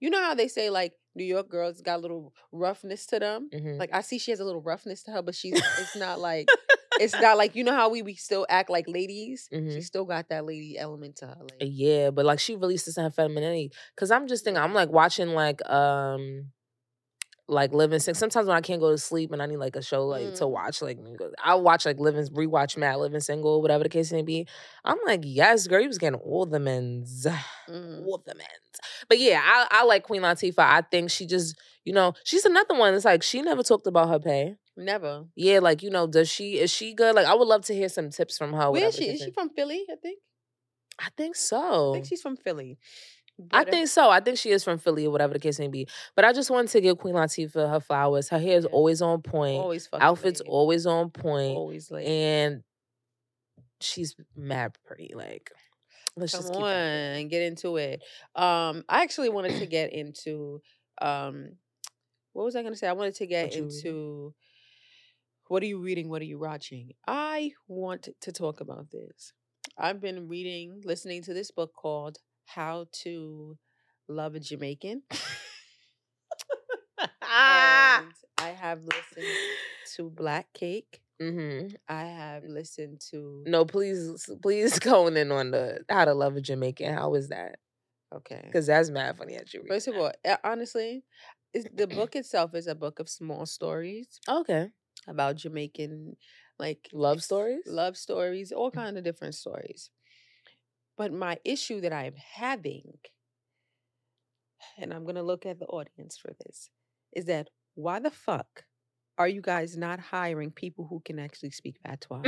you 0.00 0.10
know 0.10 0.22
how 0.22 0.34
they 0.34 0.48
say 0.48 0.70
like 0.70 0.92
New 1.14 1.24
York 1.24 1.48
girls 1.48 1.80
got 1.80 1.98
a 1.98 2.02
little 2.02 2.34
roughness 2.52 3.06
to 3.06 3.18
them. 3.18 3.50
Mhm. 3.52 3.78
Like 3.78 3.90
I 3.92 4.00
see 4.00 4.18
she 4.18 4.30
has 4.30 4.40
a 4.40 4.44
little 4.44 4.62
roughness 4.62 5.02
to 5.04 5.10
her, 5.12 5.22
but 5.22 5.34
she's 5.34 5.54
it's 5.54 5.96
not 5.96 6.18
like 6.20 6.48
it's 6.98 7.14
not 7.20 7.36
like 7.36 7.54
you 7.54 7.64
know 7.64 7.74
how 7.74 7.88
we 7.90 8.02
we 8.02 8.14
still 8.14 8.46
act 8.48 8.70
like 8.70 8.86
ladies. 8.88 9.48
She 9.50 9.56
Mhm. 9.58 9.84
still 9.84 10.04
got 10.04 10.28
that 10.30 10.44
lady 10.46 10.78
element 10.78 11.16
to 11.16 11.26
her. 11.26 11.36
Like, 11.40 11.58
Yeah, 11.60 12.10
but 12.10 12.24
like 12.24 12.40
she 12.40 12.56
in 12.98 13.04
her 13.04 13.10
femininity. 13.10 13.72
Cause 13.96 14.10
I'm 14.10 14.26
just 14.26 14.44
thinking, 14.44 14.62
I'm 14.62 14.74
like 14.74 14.88
watching 14.90 15.28
like 15.34 15.60
um 15.68 16.52
like 17.48 17.72
Living 17.72 17.98
Single. 17.98 18.18
Sometimes 18.18 18.46
when 18.46 18.56
I 18.56 18.60
can't 18.60 18.80
go 18.80 18.90
to 18.90 18.98
sleep 18.98 19.32
and 19.32 19.42
I 19.42 19.46
need 19.46 19.56
like 19.58 19.76
a 19.76 19.82
show 19.82 20.06
like 20.06 20.34
to 20.36 20.44
Mm. 20.44 20.50
watch, 20.50 20.80
like 20.80 20.98
I'll 21.42 21.62
watch 21.62 21.84
like 21.84 21.98
Living 21.98 22.26
rewatch 22.28 22.76
Matt 22.76 22.98
Living 23.00 23.20
Single, 23.20 23.60
whatever 23.60 23.82
the 23.82 23.88
case 23.90 24.12
may 24.12 24.22
be. 24.22 24.46
I'm 24.84 24.96
like, 25.04 25.20
yes, 25.24 25.66
girl, 25.66 25.80
you 25.80 25.88
was 25.88 25.98
getting 25.98 26.20
all 26.20 26.46
the 26.46 26.60
men's. 26.60 27.26
mm. 27.68 28.06
All 28.06 28.22
the 28.24 28.34
men's. 28.34 28.48
But 29.08 29.18
yeah, 29.18 29.40
I, 29.44 29.66
I 29.70 29.84
like 29.84 30.04
Queen 30.04 30.22
Latifah. 30.22 30.58
I 30.58 30.82
think 30.82 31.10
she 31.10 31.26
just, 31.26 31.58
you 31.84 31.92
know, 31.92 32.14
she's 32.24 32.44
another 32.44 32.74
one. 32.78 32.94
It's 32.94 33.04
like 33.04 33.22
she 33.22 33.42
never 33.42 33.62
talked 33.62 33.86
about 33.86 34.08
her 34.08 34.18
pay. 34.20 34.56
never. 34.76 35.24
Yeah, 35.34 35.58
like, 35.58 35.82
you 35.82 35.90
know, 35.90 36.06
does 36.06 36.30
she 36.30 36.58
is 36.58 36.70
she 36.70 36.94
good? 36.94 37.14
Like 37.14 37.26
I 37.26 37.34
would 37.34 37.48
love 37.48 37.64
to 37.66 37.74
hear 37.74 37.88
some 37.88 38.10
tips 38.10 38.38
from 38.38 38.52
her. 38.54 38.70
Where 38.70 38.86
is 38.86 38.94
she? 38.96 39.08
Is 39.10 39.20
she 39.22 39.30
from 39.32 39.50
Philly? 39.50 39.84
I 39.90 39.96
think. 40.00 40.18
I 40.98 41.08
think 41.16 41.34
so. 41.36 41.90
I 41.90 41.94
think 41.94 42.06
she's 42.06 42.22
from 42.22 42.36
Philly. 42.36 42.78
I 43.50 43.64
think 43.64 43.88
so. 43.88 44.10
I 44.10 44.20
think 44.20 44.38
she 44.38 44.50
is 44.50 44.62
from 44.64 44.78
Philly 44.78 45.06
or 45.06 45.10
whatever 45.10 45.32
the 45.32 45.38
case 45.40 45.58
may 45.58 45.68
be. 45.68 45.88
But 46.14 46.24
I 46.24 46.32
just 46.32 46.50
wanted 46.50 46.70
to 46.72 46.80
give 46.80 46.98
Queen 46.98 47.14
Latifah 47.14 47.70
her 47.70 47.80
flowers. 47.80 48.28
Her 48.28 48.38
hair 48.38 48.58
is 48.58 48.64
Yeah. 48.64 48.70
always 48.76 49.02
on 49.02 49.22
point. 49.22 49.58
always 49.60 49.86
fucking 49.86 50.02
Outfits 50.04 50.40
late. 50.40 50.48
always 50.48 50.86
on 50.86 51.10
point. 51.10 51.56
always 51.56 51.90
late. 51.90 52.06
And 52.06 52.62
she's 53.80 54.14
mad 54.36 54.76
pretty. 54.84 55.12
Like, 55.14 55.50
let's 56.16 56.32
Come 56.32 56.42
just 56.42 56.52
keep 56.52 56.62
on, 56.62 57.28
get 57.28 57.42
into 57.42 57.76
it. 57.76 58.02
Um, 58.34 58.84
I 58.88 59.02
actually 59.02 59.28
wanted 59.30 59.58
to 59.58 59.66
get 59.66 59.92
into 59.92 60.60
um, 61.00 61.56
what 62.32 62.44
was 62.44 62.54
I 62.56 62.62
going 62.62 62.72
to 62.74 62.78
say? 62.78 62.88
I 62.88 62.92
wanted 62.92 63.14
to 63.16 63.26
get 63.26 63.54
you 63.54 63.64
reading? 63.64 63.76
into 63.76 64.34
what 65.48 65.62
are 65.62 65.66
you 65.66 65.80
reading? 65.80 66.08
What 66.08 66.22
are 66.22 66.26
you 66.26 66.38
watching? 66.38 66.92
I 67.06 67.52
want 67.68 68.08
to 68.20 68.32
talk 68.32 68.60
about 68.60 68.90
this. 68.90 69.32
I've 69.76 70.00
been 70.00 70.28
reading, 70.28 70.80
listening 70.84 71.22
to 71.24 71.34
this 71.34 71.50
book 71.50 71.72
called 71.74 72.18
How 72.46 72.86
to 73.02 73.58
Love 74.08 74.34
a 74.34 74.40
Jamaican. 74.40 75.02
And 77.20 78.12
I 78.38 78.48
have 78.48 78.84
listened 78.84 79.26
to 79.96 80.10
Black 80.10 80.52
Cake. 80.52 81.00
hmm 81.20 81.68
I 81.88 82.04
have 82.04 82.44
listened 82.44 83.00
to 83.10 83.42
No, 83.46 83.64
please, 83.64 84.28
please 84.42 84.78
going 84.90 85.16
in 85.16 85.32
on 85.32 85.50
the 85.50 85.80
how 85.88 86.04
to 86.04 86.14
love 86.14 86.36
a 86.36 86.40
Jamaican. 86.40 86.94
How 86.94 87.14
is 87.14 87.28
that? 87.28 87.56
okay. 88.14 88.42
Because 88.44 88.66
that's 88.66 88.90
mad 88.90 89.16
funny 89.16 89.34
at 89.36 89.52
you. 89.54 89.64
First 89.68 89.88
of 89.88 89.96
all, 89.96 90.12
uh, 90.24 90.36
honestly, 90.44 91.04
the 91.54 91.86
book 91.86 92.16
itself 92.16 92.54
is 92.54 92.66
a 92.66 92.74
book 92.74 92.98
of 92.98 93.08
small 93.08 93.46
stories 93.46 94.20
okay. 94.28 94.70
about 95.06 95.36
Jamaican, 95.36 96.16
like 96.58 96.88
Love 96.92 97.22
stories? 97.22 97.62
love 97.66 97.96
stories, 97.96 98.52
all 98.52 98.70
kind 98.70 98.98
of 98.98 99.04
different 99.04 99.34
stories. 99.34 99.90
But 101.02 101.12
my 101.12 101.38
issue 101.44 101.80
that 101.80 101.92
I 101.92 102.04
am 102.04 102.14
having, 102.14 102.92
and 104.78 104.94
I'm 104.94 105.04
gonna 105.04 105.24
look 105.24 105.44
at 105.44 105.58
the 105.58 105.66
audience 105.66 106.16
for 106.16 106.30
this, 106.44 106.70
is 107.12 107.24
that 107.24 107.50
why 107.74 107.98
the 107.98 108.08
fuck 108.08 108.66
are 109.18 109.26
you 109.26 109.40
guys 109.40 109.76
not 109.76 109.98
hiring 109.98 110.52
people 110.52 110.86
who 110.88 111.02
can 111.04 111.18
actually 111.18 111.50
speak 111.50 111.82
patois? 111.82 112.22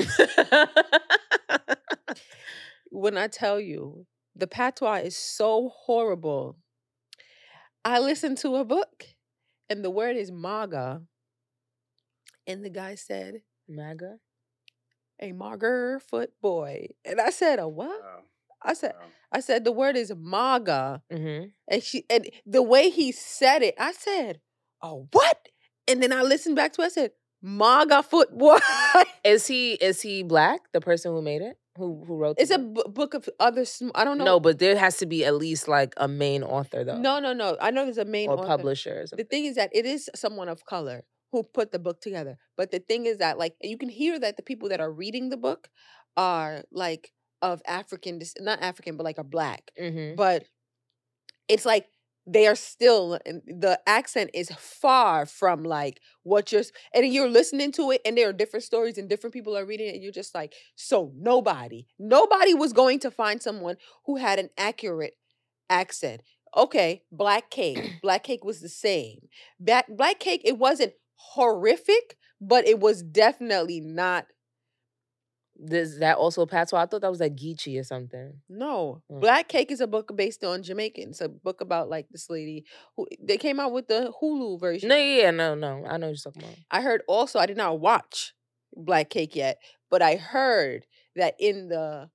when 2.91 3.17
I 3.17 3.29
tell 3.29 3.61
you 3.61 4.07
the 4.35 4.49
patois 4.49 5.03
is 5.05 5.17
so 5.17 5.71
horrible, 5.73 6.57
I 7.85 8.01
listened 8.01 8.39
to 8.39 8.57
a 8.57 8.65
book 8.65 9.05
and 9.71 9.85
the 9.85 9.91
word 9.91 10.17
is 10.17 10.33
maga. 10.33 11.03
And 12.45 12.65
the 12.65 12.71
guy 12.71 12.97
said, 12.97 13.43
MAGA? 13.69 14.19
a 15.21 15.33
mager 15.33 16.01
foot 16.03 16.33
boy. 16.41 16.89
And 17.05 17.21
I 17.21 17.31
said, 17.31 17.61
a 17.61 17.69
what? 17.69 18.01
Wow. 18.03 18.23
I 18.65 18.75
said, 18.75 18.93
Wow. 18.99 19.07
I 19.33 19.41
said 19.41 19.65
the 19.65 19.73
word 19.73 19.97
is 19.97 20.13
MAGA, 20.17 21.03
Mm-hmm. 21.13 21.47
and 21.69 21.83
she 21.83 22.05
and 22.09 22.29
the 22.47 22.63
way 22.63 22.91
he 22.91 23.13
said 23.13 23.63
it, 23.63 23.75
I 23.79 23.93
said, 23.93 24.41
"Oh, 24.83 25.09
what?" 25.13 25.39
And 25.89 26.03
then 26.03 26.13
I 26.13 26.23
listened 26.23 26.57
back 26.57 26.73
to 26.75 26.83
it. 26.83 26.87
I 26.87 26.89
said, 26.89 27.11
"MAGA 27.43 28.03
football." 28.05 28.59
Is 29.25 29.47
he 29.47 29.73
is 29.75 30.03
he 30.03 30.23
black? 30.23 30.61
The 30.73 30.81
person 30.81 31.13
who 31.13 31.21
made 31.23 31.41
it, 31.43 31.57
who 31.79 32.05
who 32.07 32.17
wrote? 32.17 32.37
the 32.37 32.43
it's 32.43 32.51
a 32.53 32.59
b- 32.59 32.83
book 32.89 33.15
of 33.15 33.29
other. 33.41 33.65
Sm- 33.65 33.91
I 33.95 34.05
don't 34.05 34.19
know. 34.19 34.25
no, 34.25 34.41
but 34.41 34.59
there 34.59 34.77
has 34.77 34.99
to 34.99 35.07
be 35.07 35.25
at 35.25 35.35
least 35.35 35.67
like 35.67 35.95
a 35.97 36.07
main 36.07 36.43
author 36.45 36.85
though. 36.85 36.99
no, 36.99 37.19
no, 37.21 37.33
no. 37.33 37.57
I 37.61 37.71
know 37.71 37.85
there's 37.85 37.99
a 37.99 38.05
main 38.05 38.29
or 38.29 38.35
author. 38.39 38.47
publisher. 38.47 39.05
Or 39.11 39.17
The 39.17 39.25
thing 39.25 39.47
is 39.47 39.57
that 39.57 39.71
it 39.73 39.85
is 39.87 40.11
someone 40.15 40.49
of 40.51 40.65
color 40.67 41.05
who 41.33 41.43
put 41.43 41.73
the 41.73 41.79
book 41.79 42.01
together. 42.03 42.37
But 42.57 42.71
the 42.71 42.79
thing 42.81 43.07
is 43.07 43.17
that 43.19 43.39
like 43.39 43.55
you 43.63 43.79
can 43.79 43.89
hear 43.89 44.19
that 44.21 44.37
the 44.37 44.43
people 44.43 44.69
that 44.69 44.81
are 44.81 44.93
reading 44.93 45.31
the 45.31 45.39
book 45.39 45.69
are 46.17 46.63
like 46.71 47.11
of 47.53 47.63
African, 47.67 48.21
not 48.41 48.61
African, 48.63 48.97
but 48.97 49.05
like 49.05 49.19
a 49.19 49.25
black. 49.25 49.71
Mhm. 49.81 50.17
But 50.17 50.45
it's 51.49 51.65
like 51.65 51.87
they 52.27 52.47
are 52.47 52.55
still 52.55 53.19
the 53.27 53.79
accent 53.87 54.31
is 54.33 54.51
far 54.59 55.27
from 55.27 55.63
like 55.63 56.01
what 56.23 56.51
you're 56.53 56.63
and 56.95 57.07
you're 57.13 57.29
listening 57.29 57.71
to 57.73 57.91
it 57.91 58.01
and 58.05 58.17
there 58.17 58.29
are 58.29 58.33
different 58.33 58.65
stories 58.65 58.97
and 58.97 59.09
different 59.11 59.35
people 59.35 59.57
are 59.57 59.67
reading 59.67 59.89
it 59.89 59.95
and 59.95 60.03
you're 60.03 60.13
just 60.13 60.35
like 60.35 60.55
so 60.75 61.13
nobody 61.17 61.87
nobody 61.99 62.55
was 62.55 62.73
going 62.73 62.99
to 62.99 63.11
find 63.11 63.43
someone 63.43 63.77
who 64.07 64.17
had 64.17 64.39
an 64.39 64.49
accurate 64.57 65.15
accent 65.69 66.23
okay 66.57 67.03
black 67.13 67.51
cake 67.51 67.93
black 68.03 68.23
cake 68.25 68.45
was 68.45 68.61
the 68.61 68.69
same 68.71 69.29
black 69.61 69.87
black 69.89 70.19
cake 70.19 70.41
it 70.45 70.57
wasn't 70.57 70.95
horrific 71.17 72.17
but 72.41 72.67
it 72.67 72.81
was 72.81 73.03
definitely 73.03 73.81
not 73.81 74.27
Is 75.57 75.99
that 76.01 76.17
also 76.17 76.47
patois? 76.47 76.81
I 76.83 76.87
thought 76.87 77.03
that 77.03 77.11
was 77.11 77.21
like 77.21 77.37
Geechee 77.37 77.79
or 77.79 77.85
something. 77.85 78.41
No, 78.49 79.03
Mm. 79.11 79.21
Black 79.21 79.49
Cake 79.49 79.71
is 79.71 79.81
a 79.81 79.87
book 79.87 80.11
based 80.17 80.43
on 80.45 80.63
Jamaican. 80.63 81.11
It's 81.11 81.21
a 81.21 81.29
book 81.29 81.61
about 81.61 81.89
like 81.89 82.09
this 82.11 82.29
lady 82.29 82.65
who 82.97 83.07
they 83.23 83.37
came 83.37 83.61
out 83.61 83.73
with 83.73 83.87
the 83.87 84.13
Hulu 84.21 84.59
version. 84.59 84.89
No, 84.89 84.97
yeah, 84.97 85.23
yeah, 85.23 85.31
no, 85.31 85.55
no. 85.55 85.85
I 85.87 85.97
know 85.97 86.09
you're 86.09 86.17
talking 86.17 86.43
about. 86.43 86.57
I 86.71 86.81
heard 86.83 87.03
also 87.07 87.39
I 87.39 87.47
did 87.47 87.57
not 87.57 87.79
watch 87.81 88.35
Black 88.75 89.11
Cake 89.11 89.37
yet, 89.37 89.59
but 89.91 90.03
I 90.03 90.17
heard 90.17 90.87
that 91.15 91.35
in 91.39 91.69
the 91.69 92.11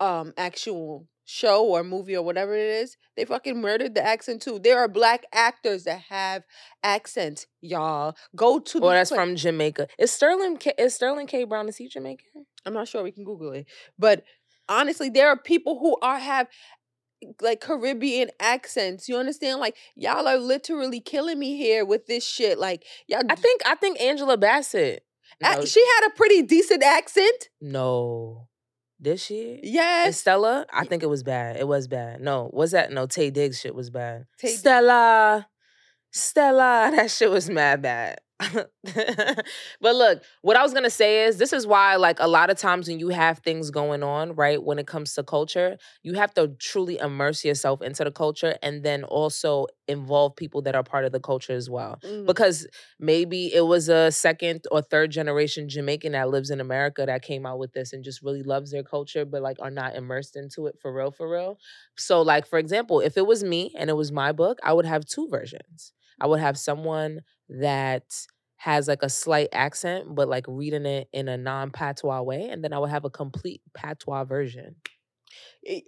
um 0.00 0.32
actual 0.36 1.06
show 1.26 1.64
or 1.64 1.84
movie 1.84 2.16
or 2.16 2.22
whatever 2.22 2.54
it 2.54 2.66
is, 2.66 2.96
they 3.16 3.24
fucking 3.24 3.60
murdered 3.60 3.94
the 3.94 4.04
accent 4.04 4.40
too. 4.40 4.58
There 4.58 4.78
are 4.78 4.88
black 4.88 5.24
actors 5.32 5.84
that 5.84 6.00
have 6.08 6.44
accents, 6.82 7.46
y'all. 7.60 8.16
Go 8.34 8.58
to 8.60 8.80
the 8.80 8.88
that's 8.88 9.10
from 9.10 9.36
Jamaica. 9.36 9.88
Is 9.98 10.12
Sterling 10.12 10.56
K, 10.56 10.72
is 10.78 10.94
Sterling 10.94 11.26
K 11.26 11.44
Brown 11.44 11.68
is 11.68 11.76
he 11.76 11.88
Jamaican? 11.88 12.46
I'm 12.64 12.72
not 12.72 12.88
sure 12.88 13.02
we 13.02 13.12
can 13.12 13.24
Google 13.24 13.52
it, 13.52 13.66
but 13.98 14.24
honestly, 14.68 15.10
there 15.10 15.28
are 15.28 15.36
people 15.36 15.78
who 15.78 15.96
are 16.00 16.18
have 16.18 16.48
like 17.40 17.60
Caribbean 17.60 18.30
accents. 18.40 19.08
You 19.08 19.16
understand? 19.16 19.60
Like 19.60 19.76
y'all 19.96 20.28
are 20.28 20.38
literally 20.38 21.00
killing 21.00 21.38
me 21.38 21.56
here 21.56 21.84
with 21.84 22.06
this 22.06 22.26
shit. 22.26 22.58
Like 22.58 22.84
y'all, 23.08 23.22
I 23.28 23.34
think 23.34 23.62
I 23.66 23.74
think 23.74 24.00
Angela 24.00 24.36
Bassett. 24.36 25.02
No, 25.42 25.64
she 25.64 25.84
had 25.84 26.08
a 26.08 26.14
pretty 26.16 26.42
decent 26.42 26.82
accent. 26.82 27.48
no. 27.60 28.48
Did 29.00 29.20
she? 29.20 29.60
And 29.62 29.64
Yes, 29.64 30.18
Stella, 30.20 30.66
I 30.72 30.84
think 30.84 31.02
it 31.02 31.08
was 31.08 31.22
bad. 31.22 31.56
It 31.56 31.68
was 31.68 31.86
bad. 31.86 32.20
No, 32.20 32.50
was 32.52 32.70
that 32.70 32.92
no 32.92 33.06
Tay 33.06 33.30
Diggs 33.30 33.60
shit 33.60 33.74
was 33.74 33.90
bad. 33.90 34.26
Tay- 34.38 34.54
Stella, 34.54 35.48
Stella, 36.10 36.90
that 36.96 37.10
shit 37.10 37.30
was 37.30 37.50
mad 37.50 37.82
bad. 37.82 38.18
but 39.80 39.94
look, 39.96 40.22
what 40.42 40.56
I 40.56 40.62
was 40.62 40.74
gonna 40.74 40.90
say 40.90 41.24
is 41.24 41.38
this 41.38 41.52
is 41.54 41.66
why, 41.66 41.96
like, 41.96 42.18
a 42.20 42.28
lot 42.28 42.50
of 42.50 42.58
times 42.58 42.86
when 42.86 42.98
you 42.98 43.08
have 43.08 43.38
things 43.38 43.70
going 43.70 44.02
on, 44.02 44.34
right, 44.34 44.62
when 44.62 44.78
it 44.78 44.86
comes 44.86 45.14
to 45.14 45.22
culture, 45.22 45.78
you 46.02 46.14
have 46.14 46.34
to 46.34 46.48
truly 46.60 46.98
immerse 46.98 47.44
yourself 47.44 47.80
into 47.80 48.04
the 48.04 48.10
culture 48.10 48.56
and 48.62 48.82
then 48.82 49.04
also 49.04 49.66
involve 49.88 50.36
people 50.36 50.60
that 50.62 50.74
are 50.74 50.82
part 50.82 51.04
of 51.06 51.12
the 51.12 51.20
culture 51.20 51.54
as 51.54 51.70
well 51.70 51.98
Mm, 52.04 52.26
because 52.26 52.66
maybe 52.98 53.54
it 53.54 53.64
was 53.66 53.88
a 53.88 54.10
second 54.10 54.64
or 54.70 54.82
third 54.82 55.10
generation 55.12 55.68
Jamaican 55.68 56.12
that 56.12 56.28
lives 56.28 56.50
in 56.50 56.60
America 56.60 57.04
that 57.06 57.22
came 57.22 57.46
out 57.46 57.58
with 57.58 57.72
this 57.72 57.92
and 57.92 58.04
just 58.04 58.20
really 58.22 58.42
loves 58.42 58.70
their 58.70 58.82
culture, 58.82 59.24
but 59.24 59.40
like 59.42 59.56
are 59.60 59.70
not 59.70 59.94
immersed 59.96 60.36
into 60.36 60.66
it 60.66 60.76
for 60.80 60.92
real, 60.92 61.10
for 61.10 61.30
real. 61.30 61.58
So, 61.96 62.20
like, 62.22 62.46
for 62.46 62.58
example, 62.58 63.00
if 63.00 63.16
it 63.16 63.26
was 63.26 63.42
me 63.44 63.72
and 63.78 63.88
it 63.88 63.94
was 63.94 64.12
my 64.12 64.32
book, 64.32 64.58
I 64.62 64.72
would 64.74 64.84
have 64.86 65.06
two 65.06 65.28
versions. 65.28 65.92
I 66.20 66.26
would 66.26 66.40
have 66.40 66.58
someone 66.58 67.20
that 67.48 68.04
has 68.56 68.88
like 68.88 69.02
a 69.02 69.08
slight 69.08 69.48
accent, 69.52 70.14
but 70.14 70.28
like 70.28 70.44
reading 70.48 70.86
it 70.86 71.08
in 71.12 71.28
a 71.28 71.36
non 71.36 71.70
patois 71.70 72.22
way. 72.22 72.48
And 72.48 72.64
then 72.64 72.72
I 72.72 72.78
would 72.78 72.90
have 72.90 73.04
a 73.04 73.10
complete 73.10 73.60
patois 73.74 74.24
version. 74.24 74.76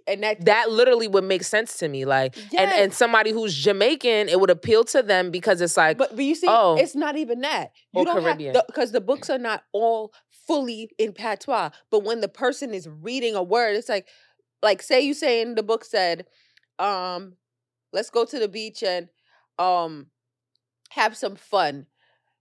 and 0.07 0.23
that 0.23 0.45
That 0.45 0.69
literally 0.69 1.07
would 1.07 1.23
make 1.23 1.43
sense 1.43 1.77
to 1.77 1.87
me. 1.87 2.05
Like, 2.05 2.37
and, 2.37 2.47
Yes. 2.51 2.79
and 2.79 2.93
somebody 2.93 3.31
who's 3.31 3.55
Jamaican, 3.55 4.29
it 4.29 4.39
would 4.39 4.49
appeal 4.49 4.83
to 4.85 5.01
them 5.01 5.31
because 5.31 5.61
it's 5.61 5.77
like, 5.77 5.97
But 5.97 6.15
but 6.15 6.23
you 6.23 6.35
see, 6.35 6.47
Oh. 6.49 6.75
it's 6.77 6.95
not 6.95 7.15
even 7.17 7.41
that. 7.41 7.71
You 7.93 8.05
don't 8.05 8.21
Caribbean. 8.21 8.53
have 8.55 8.67
because 8.67 8.91
the 8.91 9.01
books 9.01 9.29
are 9.29 9.37
not 9.39 9.63
all 9.73 10.13
fully 10.47 10.91
in 10.97 11.13
patois. 11.13 11.69
But 11.89 12.03
when 12.03 12.19
the 12.21 12.27
person 12.27 12.73
is 12.73 12.87
reading 12.87 13.35
a 13.35 13.41
word, 13.43 13.75
it's 13.75 13.89
like, 13.89 14.07
like 14.61 14.81
say 14.81 14.99
you 15.01 15.13
say 15.13 15.41
in 15.41 15.55
the 15.55 15.63
book 15.63 15.85
said, 15.85 16.25
um, 16.77 17.35
let's 17.93 18.09
go 18.09 18.25
to 18.25 18.37
the 18.39 18.47
beach 18.47 18.83
and 18.83 19.09
um 19.57 20.07
have 20.89 21.15
some 21.17 21.35
fun. 21.35 21.85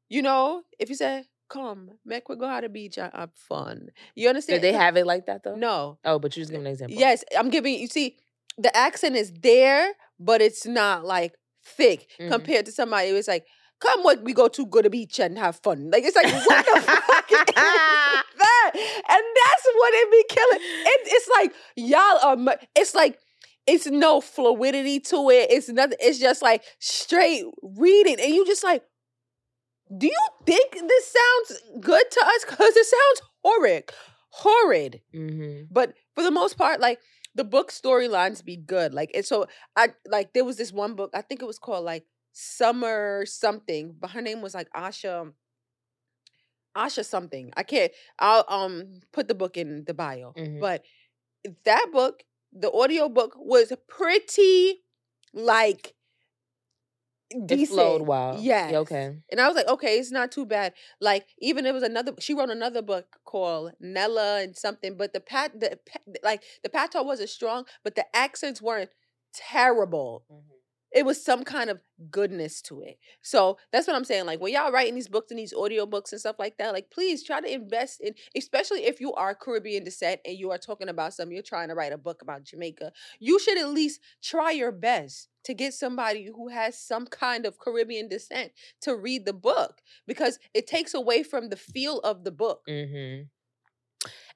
You 0.08 0.22
know, 0.22 0.62
if 0.78 0.88
you 0.88 0.94
say, 0.94 1.24
"Come, 1.48 1.90
make 2.04 2.28
we 2.28 2.36
go 2.36 2.48
to 2.54 2.60
the 2.62 2.68
beach 2.68 2.98
and 2.98 3.12
have 3.14 3.30
fun," 3.34 3.88
you 4.14 4.28
understand? 4.28 4.62
did 4.62 4.72
they 4.72 4.76
have 4.76 4.96
it 4.96 5.06
like 5.06 5.26
that 5.26 5.42
though? 5.44 5.54
no? 5.54 5.98
Oh, 6.04 6.18
but 6.18 6.36
you 6.36 6.42
just 6.42 6.50
give 6.50 6.60
an 6.60 6.66
example. 6.66 6.96
Yes, 6.98 7.24
I'm 7.36 7.50
giving 7.50 7.74
you. 7.74 7.86
See, 7.88 8.16
the 8.56 8.74
accent 8.76 9.16
is 9.16 9.32
there, 9.42 9.92
but 10.18 10.40
it's 10.40 10.66
not 10.66 11.04
like 11.04 11.34
thick 11.64 12.10
Mhm. 12.18 12.28
compared 12.30 12.66
to 12.66 12.72
somebody 12.72 13.10
who's 13.10 13.28
like, 13.28 13.46
"Come, 13.80 14.02
what 14.02 14.22
we 14.22 14.32
go 14.32 14.48
to 14.48 14.66
go 14.66 14.80
to 14.82 14.88
beach 14.90 15.20
and 15.20 15.38
have 15.38 15.56
fun." 15.56 15.90
Like 15.90 16.04
it's 16.04 16.16
like, 16.16 16.32
what 16.46 16.64
the 16.66 16.80
fuck 16.80 17.30
is 17.32 17.38
that? 17.54 18.70
And 18.74 19.22
that's 19.40 19.66
what 19.74 19.92
it 19.94 20.10
be 20.10 20.24
killing. 20.34 20.60
It, 20.62 21.00
it's 21.06 21.28
like 21.28 21.54
y'all 21.76 22.18
are. 22.22 22.56
It's 22.74 22.94
like. 22.94 23.18
It's 23.68 23.86
no 23.86 24.20
fluidity 24.20 25.00
to 25.00 25.30
it. 25.30 25.50
It's 25.50 25.68
nothing. 25.68 25.98
It's 26.00 26.18
just 26.18 26.42
like 26.42 26.64
straight 26.80 27.44
reading, 27.62 28.18
and 28.20 28.34
you 28.34 28.46
just 28.46 28.64
like, 28.64 28.82
do 29.96 30.06
you 30.06 30.28
think 30.46 30.72
this 30.72 31.14
sounds 31.14 31.62
good 31.80 32.04
to 32.10 32.20
us? 32.20 32.44
Because 32.48 32.76
it 32.76 32.86
sounds 32.86 33.22
horrid, 33.42 33.90
horrid 34.30 35.00
hmm 35.12 35.62
but 35.70 35.94
for 36.14 36.22
the 36.22 36.30
most 36.30 36.56
part 36.58 36.80
like 36.80 37.00
the 37.34 37.44
book 37.44 37.70
storylines 37.70 38.44
be 38.44 38.56
good 38.56 38.92
like 38.94 39.10
and 39.14 39.24
so 39.24 39.46
i 39.76 39.88
like 40.06 40.32
there 40.34 40.44
was 40.44 40.56
this 40.56 40.72
one 40.72 40.94
book 40.94 41.10
i 41.14 41.22
think 41.22 41.40
it 41.42 41.46
was 41.46 41.58
called 41.58 41.84
like 41.84 42.04
summer 42.32 43.24
something 43.26 43.94
but 43.98 44.10
her 44.10 44.20
name 44.20 44.42
was 44.42 44.54
like 44.54 44.68
asha 44.76 45.32
asha 46.76 47.04
something 47.04 47.50
i 47.56 47.62
can't 47.62 47.92
i'll 48.18 48.44
um 48.48 49.00
put 49.12 49.28
the 49.28 49.34
book 49.34 49.56
in 49.56 49.84
the 49.86 49.94
bio 49.94 50.32
Mhm. 50.36 50.60
but 50.60 50.84
that 51.64 51.86
book 51.92 52.22
the 52.52 52.70
audio 52.72 53.08
book 53.08 53.34
was 53.36 53.72
pretty 53.88 54.82
like 55.32 55.94
It 57.30 57.46
decent. 57.46 57.68
flowed 57.76 58.02
well. 58.02 58.38
Yes. 58.40 58.72
Yeah, 58.72 58.78
okay. 58.78 59.16
And 59.30 59.40
I 59.40 59.46
was 59.46 59.56
like, 59.56 59.68
okay, 59.68 59.98
it's 59.98 60.10
not 60.10 60.32
too 60.32 60.46
bad. 60.46 60.72
Like 61.00 61.26
even 61.38 61.66
it 61.66 61.74
was 61.74 61.82
another. 61.82 62.12
She 62.18 62.34
wrote 62.34 62.50
another 62.50 62.82
book 62.82 63.16
called 63.24 63.72
Nella 63.80 64.40
and 64.42 64.56
something, 64.56 64.96
but 64.96 65.12
the 65.12 65.20
pat, 65.20 65.58
the 65.60 65.78
like 66.22 66.42
the 66.62 66.70
patois 66.70 67.02
wasn't 67.02 67.30
strong, 67.30 67.64
but 67.84 67.94
the 67.96 68.04
accents 68.16 68.62
weren't 68.62 68.90
terrible. 69.34 70.24
Mm-hmm. 70.32 70.54
It 70.92 71.04
was 71.04 71.22
some 71.22 71.44
kind 71.44 71.70
of 71.70 71.80
goodness 72.10 72.62
to 72.62 72.80
it. 72.82 72.98
So 73.22 73.58
that's 73.72 73.86
what 73.86 73.96
I'm 73.96 74.04
saying. 74.04 74.26
Like 74.26 74.40
when 74.40 74.52
y'all 74.52 74.72
writing 74.72 74.94
these 74.94 75.08
books 75.08 75.30
and 75.30 75.38
these 75.38 75.52
audio 75.52 75.86
books 75.86 76.12
and 76.12 76.20
stuff 76.20 76.36
like 76.38 76.56
that, 76.58 76.72
like 76.72 76.90
please 76.90 77.22
try 77.22 77.40
to 77.40 77.52
invest 77.52 78.00
in, 78.00 78.14
especially 78.36 78.84
if 78.84 79.00
you 79.00 79.12
are 79.14 79.34
Caribbean 79.34 79.84
descent 79.84 80.20
and 80.24 80.36
you 80.36 80.50
are 80.50 80.58
talking 80.58 80.88
about 80.88 81.14
something, 81.14 81.34
you're 81.34 81.42
trying 81.42 81.68
to 81.68 81.74
write 81.74 81.92
a 81.92 81.98
book 81.98 82.22
about 82.22 82.44
Jamaica. 82.44 82.92
You 83.20 83.38
should 83.38 83.58
at 83.58 83.68
least 83.70 84.00
try 84.22 84.50
your 84.52 84.72
best 84.72 85.28
to 85.44 85.54
get 85.54 85.74
somebody 85.74 86.26
who 86.26 86.48
has 86.48 86.78
some 86.78 87.06
kind 87.06 87.46
of 87.46 87.58
Caribbean 87.58 88.08
descent 88.08 88.52
to 88.82 88.96
read 88.96 89.24
the 89.26 89.32
book 89.32 89.80
because 90.06 90.38
it 90.54 90.66
takes 90.66 90.94
away 90.94 91.22
from 91.22 91.48
the 91.48 91.56
feel 91.56 92.00
of 92.00 92.24
the 92.24 92.32
book. 92.32 92.62
hmm 92.68 93.22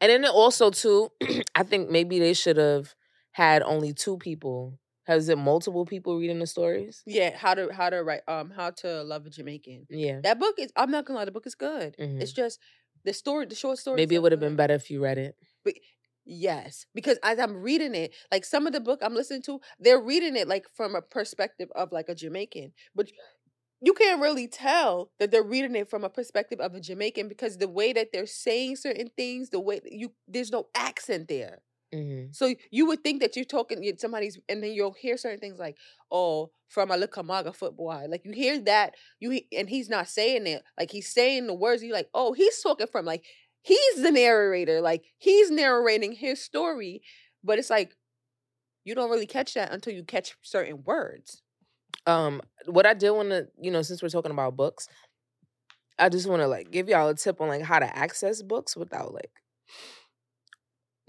And 0.00 0.10
then 0.10 0.24
also 0.26 0.70
too, 0.70 1.10
I 1.54 1.62
think 1.62 1.90
maybe 1.90 2.18
they 2.18 2.34
should 2.34 2.56
have 2.56 2.94
had 3.32 3.62
only 3.62 3.92
two 3.92 4.16
people. 4.18 4.78
Has 5.04 5.28
it 5.28 5.36
multiple 5.38 5.84
people 5.84 6.18
reading 6.18 6.38
the 6.38 6.46
stories? 6.46 7.02
Yeah, 7.06 7.36
how 7.36 7.54
to 7.54 7.72
how 7.72 7.90
to 7.90 8.02
write 8.02 8.22
um 8.28 8.50
how 8.50 8.70
to 8.82 9.02
love 9.02 9.26
a 9.26 9.30
Jamaican. 9.30 9.86
Yeah. 9.90 10.20
That 10.22 10.38
book 10.38 10.54
is 10.58 10.70
I'm 10.76 10.90
not 10.90 11.04
gonna 11.06 11.18
lie, 11.18 11.24
the 11.24 11.32
book 11.32 11.46
is 11.46 11.54
good. 11.54 11.96
Mhm. 11.98 12.22
It's 12.22 12.32
just 12.32 12.60
the 13.04 13.12
story, 13.12 13.46
the 13.46 13.54
short 13.56 13.78
story. 13.78 13.96
Maybe 13.96 14.14
it 14.14 14.22
would 14.22 14.32
have 14.32 14.40
been 14.40 14.56
better 14.56 14.74
if 14.74 14.90
you 14.90 15.02
read 15.02 15.18
it. 15.18 15.36
Yes, 16.24 16.86
because 16.94 17.18
as 17.24 17.40
I'm 17.40 17.56
reading 17.56 17.96
it, 17.96 18.14
like 18.30 18.44
some 18.44 18.68
of 18.68 18.72
the 18.72 18.80
book 18.80 19.00
I'm 19.02 19.14
listening 19.14 19.42
to, 19.42 19.60
they're 19.80 20.00
reading 20.00 20.36
it 20.36 20.46
like 20.46 20.66
from 20.72 20.94
a 20.94 21.02
perspective 21.02 21.68
of 21.74 21.90
like 21.90 22.08
a 22.08 22.14
Jamaican, 22.14 22.72
but 22.94 23.10
you 23.80 23.92
can't 23.94 24.22
really 24.22 24.48
tell 24.48 25.10
that 25.18 25.30
they're 25.32 25.42
reading 25.42 25.74
it 25.76 25.90
from 25.90 26.04
a 26.04 26.10
perspective 26.10 26.60
of 26.60 26.74
a 26.74 26.80
Jamaican 26.80 27.28
because 27.28 27.58
the 27.58 27.68
way 27.68 27.92
that 27.92 28.10
they're 28.12 28.26
saying 28.26 28.76
certain 28.76 29.10
things, 29.16 29.50
the 29.50 29.60
way 29.60 29.80
you 29.84 30.14
there's 30.28 30.52
no 30.52 30.68
accent 30.76 31.28
there. 31.28 31.62
Hmm 31.92 32.26
So 32.30 32.54
you 32.70 32.86
would 32.86 33.02
think 33.04 33.20
that 33.20 33.36
you're 33.36 33.44
talking 33.44 33.82
somebody's, 33.98 34.38
and 34.48 34.62
then 34.62 34.72
you'll 34.72 34.92
hear 34.94 35.16
certain 35.16 35.40
things 35.40 35.58
like, 35.58 35.76
"Oh, 36.10 36.50
from 36.68 36.90
a 36.90 36.96
Kamaga 37.06 37.54
football." 37.54 38.08
Like 38.08 38.24
you 38.24 38.32
hear 38.32 38.58
that, 38.62 38.94
you 39.20 39.40
and 39.56 39.68
he's 39.68 39.88
not 39.90 40.08
saying 40.08 40.46
it. 40.46 40.62
Like 40.78 40.90
he's 40.90 41.08
saying 41.12 41.46
the 41.46 41.54
words. 41.54 41.82
You're 41.82 41.94
like, 41.94 42.08
oh, 42.14 42.32
he's 42.32 42.60
talking 42.62 42.86
from 42.86 43.04
like 43.04 43.24
he's 43.62 44.02
the 44.02 44.10
narrator. 44.10 44.80
Like 44.80 45.04
he's 45.18 45.50
narrating 45.50 46.12
his 46.12 46.42
story, 46.42 47.02
but 47.44 47.58
it's 47.58 47.70
like 47.70 47.94
you 48.84 48.94
don't 48.94 49.10
really 49.10 49.26
catch 49.26 49.54
that 49.54 49.72
until 49.72 49.94
you 49.94 50.04
catch 50.04 50.36
certain 50.42 50.82
words. 50.84 51.42
Um, 52.06 52.42
what 52.66 52.86
I 52.86 52.94
did 52.94 53.10
want 53.12 53.30
to, 53.30 53.48
you 53.60 53.70
know, 53.70 53.82
since 53.82 54.02
we're 54.02 54.08
talking 54.10 54.32
about 54.32 54.56
books, 54.56 54.88
I 55.98 56.08
just 56.08 56.26
want 56.28 56.42
to 56.42 56.46
like 56.48 56.70
give 56.70 56.88
y'all 56.88 57.08
a 57.08 57.14
tip 57.14 57.40
on 57.40 57.48
like 57.48 57.62
how 57.62 57.78
to 57.78 57.96
access 57.96 58.42
books 58.42 58.76
without 58.76 59.12
like 59.14 59.30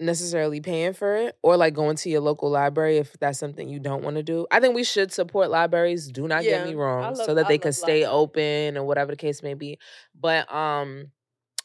necessarily 0.00 0.60
paying 0.60 0.92
for 0.92 1.14
it 1.16 1.36
or 1.42 1.56
like 1.56 1.74
going 1.74 1.96
to 1.96 2.10
your 2.10 2.20
local 2.20 2.50
library 2.50 2.98
if 2.98 3.12
that's 3.20 3.38
something 3.38 3.68
you 3.68 3.78
don't 3.80 4.02
want 4.02 4.16
to 4.16 4.22
do. 4.22 4.46
I 4.50 4.60
think 4.60 4.74
we 4.74 4.84
should 4.84 5.12
support 5.12 5.50
libraries, 5.50 6.10
do 6.10 6.26
not 6.28 6.46
get 6.46 6.62
me 6.62 6.74
wrong, 6.74 7.14
love- 7.14 7.26
so 7.26 7.34
that 7.34 7.46
I 7.46 7.48
they 7.48 7.58
can 7.58 7.72
stay 7.72 8.04
libraries. 8.04 8.14
open 8.14 8.76
or 8.78 8.84
whatever 8.84 9.12
the 9.12 9.16
case 9.16 9.42
may 9.42 9.54
be. 9.54 9.78
But 10.18 10.52
um 10.52 11.12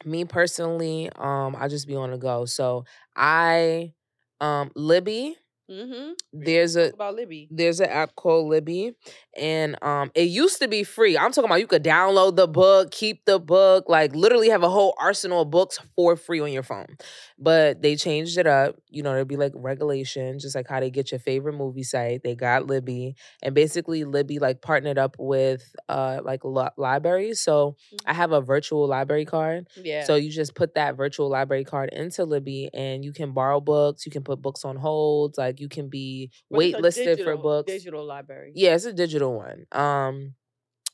me 0.05 0.25
personally, 0.25 1.09
um 1.17 1.55
I 1.57 1.67
just 1.67 1.87
be 1.87 1.95
on 1.95 2.11
the 2.11 2.17
go. 2.17 2.45
So 2.45 2.85
I 3.15 3.93
um 4.41 4.71
Libby, 4.75 5.37
Mm-hmm. 5.69 6.13
there's 6.33 6.75
a 6.75 6.89
about 6.93 7.13
Libby. 7.15 7.47
there's 7.51 7.79
an 7.79 7.89
app 7.89 8.15
called 8.15 8.47
Libby, 8.49 8.93
and 9.37 9.75
um, 9.83 10.11
it 10.15 10.23
used 10.29 10.59
to 10.61 10.67
be 10.67 10.83
free. 10.83 11.15
I'm 11.15 11.31
talking 11.31 11.47
about 11.49 11.59
you 11.59 11.67
could 11.67 11.83
download 11.83 12.35
the 12.37 12.47
book, 12.47 12.89
keep 12.91 13.25
the 13.25 13.39
book, 13.39 13.85
like 13.87 14.15
literally 14.15 14.49
have 14.49 14.63
a 14.63 14.69
whole 14.69 14.95
arsenal 14.99 15.43
of 15.43 15.51
books 15.51 15.79
for 15.95 16.15
free 16.15 16.39
on 16.39 16.51
your 16.51 16.63
phone. 16.63 16.97
But 17.41 17.81
they 17.81 17.95
changed 17.95 18.37
it 18.37 18.47
up. 18.47 18.75
You 18.89 19.01
know, 19.01 19.13
there'd 19.13 19.27
be 19.27 19.37
like 19.37 19.53
regulation, 19.55 20.39
just 20.39 20.55
like 20.55 20.67
how 20.67 20.81
they 20.81 20.89
get 20.89 21.11
your 21.11 21.19
favorite 21.19 21.53
movie 21.53 21.83
site. 21.83 22.21
They 22.21 22.35
got 22.35 22.67
Libby, 22.67 23.15
and 23.41 23.55
basically 23.55 24.03
Libby 24.03 24.39
like 24.39 24.61
partnered 24.61 24.97
up 24.97 25.15
with 25.17 25.63
uh 25.87 26.19
like 26.23 26.43
li- 26.43 26.75
libraries. 26.75 27.39
So 27.39 27.77
I 28.05 28.13
have 28.13 28.33
a 28.33 28.41
virtual 28.41 28.87
library 28.87 29.23
card. 29.25 29.67
Yeah. 29.81 30.03
So 30.03 30.15
you 30.15 30.29
just 30.29 30.53
put 30.53 30.75
that 30.75 30.97
virtual 30.97 31.29
library 31.29 31.63
card 31.63 31.91
into 31.93 32.25
Libby, 32.25 32.69
and 32.73 33.05
you 33.05 33.13
can 33.13 33.31
borrow 33.31 33.61
books. 33.61 34.05
You 34.05 34.11
can 34.11 34.23
put 34.23 34.41
books 34.41 34.65
on 34.65 34.75
hold. 34.75 35.37
Like 35.37 35.61
you 35.61 35.69
can 35.69 35.87
be 35.87 36.31
But 36.51 36.59
it's 36.59 36.75
a 36.75 36.81
waitlisted 36.81 37.23
for 37.23 37.37
books. 37.37 37.71
Digital 37.71 38.05
library. 38.05 38.51
Yeah, 38.53 38.75
it's 38.75 38.85
a 38.85 38.93
digital 38.93 39.33
one. 39.33 39.65
Um, 39.71 40.35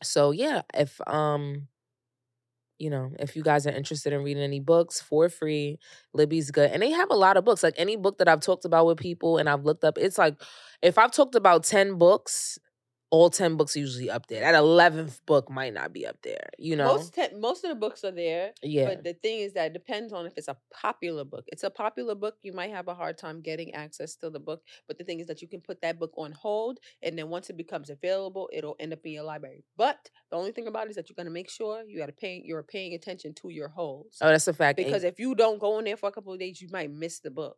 so 0.03 0.31
yeah, 0.31 0.61
if 0.73 0.99
um, 1.07 1.67
you 2.79 2.89
know, 2.89 3.11
if 3.19 3.35
you 3.35 3.43
guys 3.43 3.65
are 3.67 3.71
interested 3.71 4.13
in 4.13 4.23
reading 4.23 4.43
any 4.43 4.59
books 4.59 5.01
for 5.01 5.29
free, 5.29 5.79
Libby's 6.13 6.51
good, 6.51 6.71
and 6.71 6.81
they 6.81 6.91
have 6.91 7.09
a 7.11 7.15
lot 7.15 7.37
of 7.37 7.45
books. 7.45 7.63
Like 7.63 7.75
any 7.77 7.95
book 7.95 8.17
that 8.19 8.27
I've 8.27 8.41
talked 8.41 8.65
about 8.65 8.85
with 8.87 8.97
people, 8.97 9.37
and 9.37 9.49
I've 9.49 9.63
looked 9.65 9.83
up, 9.83 9.97
it's 9.97 10.17
like 10.17 10.35
if 10.81 10.97
I've 10.97 11.11
talked 11.11 11.35
about 11.35 11.63
ten 11.63 11.97
books, 11.97 12.59
all 13.11 13.29
ten 13.29 13.55
books 13.55 13.75
are 13.75 13.79
usually 13.79 14.09
up 14.09 14.27
there. 14.27 14.41
That 14.41 14.55
eleventh 14.55 15.25
book 15.25 15.49
might 15.49 15.73
not 15.73 15.93
be 15.93 16.05
up 16.05 16.17
there. 16.23 16.49
You 16.57 16.75
know, 16.75 16.85
Most 16.95 17.13
te- 17.13 17.35
most 17.37 17.63
of 17.63 17.69
the 17.69 17.75
books 17.75 18.03
are 18.03 18.11
there. 18.11 18.51
yeah, 18.61 18.85
But 18.85 19.03
the 19.03 19.13
thing 19.13 19.39
is 19.39 19.53
that 19.53 19.67
it 19.67 19.73
depends 19.73 20.11
on 20.11 20.25
if 20.25 20.33
it's 20.37 20.47
a 20.47 20.57
popular 20.73 21.23
book. 21.23 21.45
It's 21.47 21.63
a 21.63 21.69
popular 21.69 22.15
book, 22.15 22.35
you 22.41 22.51
might 22.53 22.71
have 22.71 22.87
a 22.87 22.93
hard 22.95 23.17
time 23.17 23.41
getting 23.41 23.73
access 23.73 24.15
to 24.17 24.29
the 24.29 24.39
book. 24.39 24.63
But 24.87 24.97
the 24.97 25.03
thing 25.03 25.19
is 25.19 25.27
that 25.27 25.41
you 25.41 25.47
can 25.47 25.61
put 25.61 25.81
that 25.81 25.99
book 25.99 26.11
on 26.17 26.31
hold, 26.31 26.79
and 27.01 27.17
then 27.17 27.29
once 27.29 27.49
it 27.49 27.57
becomes 27.57 27.89
available, 27.89 28.49
it'll 28.51 28.75
end 28.79 28.91
up 28.93 28.99
in 29.05 29.11
your 29.13 29.23
library. 29.23 29.63
But 29.77 30.09
the 30.31 30.37
only 30.37 30.51
thing 30.51 30.67
about 30.67 30.87
it 30.87 30.89
is 30.91 30.95
that 30.95 31.09
you 31.09 31.15
got 31.15 31.23
to 31.23 31.29
make 31.29 31.49
sure 31.49 31.83
you 31.87 31.97
got 31.99 32.07
to 32.07 32.11
pay. 32.11 32.41
You're 32.43 32.63
paying 32.63 32.93
attention 32.93 33.33
to 33.35 33.49
your 33.49 33.69
holds 33.69 34.17
oh, 34.21 34.27
that's 34.27 34.47
a 34.47 34.53
fact. 34.53 34.79
and- 34.79 34.87
because 34.87 35.03
if 35.03 35.19
you 35.19 35.35
don't 35.35 35.59
go 35.59 35.79
in 35.79 35.85
there 35.85 35.97
for 35.97 36.09
a 36.09 36.11
couple 36.11 36.33
of 36.33 36.39
days, 36.39 36.61
you 36.61 36.69
might 36.71 36.91
miss 36.91 37.19
the 37.19 37.31
book. 37.31 37.57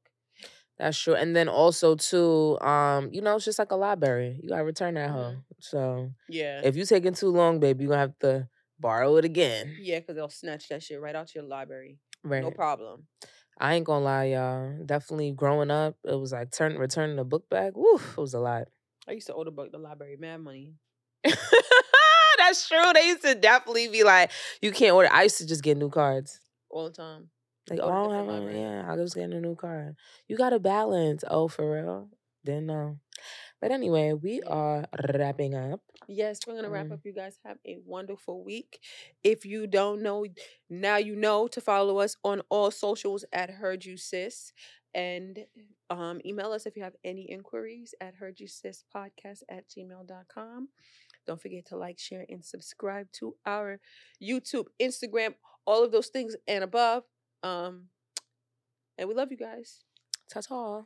That's 0.79 0.99
true. 0.99 1.15
And 1.15 1.35
then 1.35 1.49
also 1.49 1.95
too, 1.95 2.59
um, 2.61 3.09
you 3.11 3.21
know, 3.21 3.35
it's 3.35 3.45
just 3.45 3.57
like 3.59 3.71
a 3.71 3.75
library. 3.75 4.39
You 4.43 4.49
gotta 4.49 4.63
return 4.63 4.93
that 4.93 5.09
Mhm. 5.09 5.13
hoe. 5.13 5.35
So 5.59 6.11
Yeah, 6.27 6.61
if 6.63 6.75
you 6.75 6.85
taking 6.85 7.13
too 7.13 7.29
long, 7.29 7.59
baby, 7.59 7.83
you're 7.83 7.89
gonna 7.89 8.01
have 8.01 8.19
to 8.19 8.47
borrow 8.79 9.15
it 9.17 9.25
again. 9.25 9.75
yeah, 9.79 9.99
because 9.99 10.15
they'll 10.15 10.29
snatch 10.29 10.67
that 10.69 10.83
shit 10.83 11.01
right 11.01 11.15
out 11.15 11.33
your 11.33 11.43
library. 11.45 11.97
Right. 12.23 12.43
No 12.43 12.51
problem. 12.51 13.07
I 13.59 13.73
ain't 13.73 13.85
gonna 13.85 14.05
lie, 14.05 14.25
y'all. 14.25 14.77
Definitely 14.85 15.31
growing 15.31 15.71
up, 15.71 15.97
it 16.03 16.13
was 16.13 16.31
like 16.31 16.51
turn 16.51 16.77
returning 16.77 17.15
the 17.15 17.25
book 17.25 17.49
back. 17.49 17.75
Woo, 17.75 17.95
it 17.95 18.17
was 18.17 18.35
a 18.35 18.39
lot. 18.39 18.67
I 19.07 19.13
used 19.13 19.27
to 19.27 19.33
order 19.33 19.49
book 19.49 19.71
the 19.71 19.79
library, 19.79 20.15
mad 20.19 20.41
money. 20.41 20.73
That's 22.37 22.67
true. 22.67 22.93
They 22.93 23.07
used 23.07 23.23
to 23.23 23.33
definitely 23.35 23.87
be 23.87 24.03
like, 24.03 24.29
you 24.61 24.71
can't 24.71 24.93
order. 24.93 25.09
I 25.11 25.23
used 25.23 25.37
to 25.39 25.47
just 25.47 25.63
get 25.63 25.77
new 25.77 25.89
cards. 25.89 26.39
all 26.69 26.83
the 26.85 26.91
time. 26.91 27.29
Like, 27.69 27.79
oh, 27.81 27.89
I 27.89 28.23
don't 28.23 28.45
have. 28.45 28.55
Yeah, 28.55 28.85
I'll 28.87 28.97
just 28.97 29.15
get 29.15 29.29
a 29.31 29.39
new 29.41 29.55
car. 29.55 29.95
You 30.27 30.37
got 30.37 30.51
to 30.51 30.59
balance. 30.59 31.23
Oh, 31.29 31.47
for 31.47 31.71
real? 31.73 32.09
Didn't 32.45 32.67
know. 32.67 32.97
But 33.59 33.71
anyway, 33.71 34.13
we 34.13 34.41
are 34.43 34.85
wrapping 35.13 35.55
up. 35.55 35.81
Yes, 36.07 36.39
we're 36.47 36.53
gonna 36.55 36.69
wrap 36.69 36.85
Mm. 36.87 36.93
up. 36.93 36.99
You 37.03 37.11
guys 37.11 37.39
have 37.43 37.57
a 37.65 37.77
wonderful 37.83 38.43
week. 38.43 38.79
If 39.23 39.45
you 39.45 39.65
don't 39.67 40.01
know, 40.03 40.25
now 40.69 40.97
you 40.97 41.15
know 41.15 41.47
to 41.47 41.59
follow 41.59 41.97
us 41.97 42.15
on 42.23 42.41
all 42.49 42.69
socials 42.71 43.25
at 43.33 43.49
Heard 43.49 43.83
You 43.83 43.97
Sis. 43.97 44.53
And 44.93 45.45
um, 45.89 46.21
email 46.25 46.51
us 46.51 46.65
if 46.65 46.77
you 46.77 46.83
have 46.83 46.95
any 47.03 47.29
inquiries 47.29 47.93
at 47.99 48.15
heard 48.15 48.39
you 48.39 48.47
sis 48.47 48.83
podcast 48.95 49.41
at 49.49 49.67
gmail.com. 49.69 50.69
Don't 51.25 51.41
forget 51.41 51.65
to 51.67 51.77
like, 51.77 51.99
share, 51.99 52.25
and 52.29 52.43
subscribe 52.43 53.11
to 53.13 53.35
our 53.45 53.79
YouTube, 54.23 54.67
Instagram, 54.81 55.35
all 55.65 55.83
of 55.83 55.91
those 55.91 56.07
things 56.07 56.35
and 56.47 56.63
above. 56.63 57.03
Um, 57.43 57.89
and 58.97 59.07
we 59.07 59.15
love 59.15 59.31
you 59.31 59.37
guys. 59.37 59.79
Ta 60.31 60.41
ta. 60.41 60.85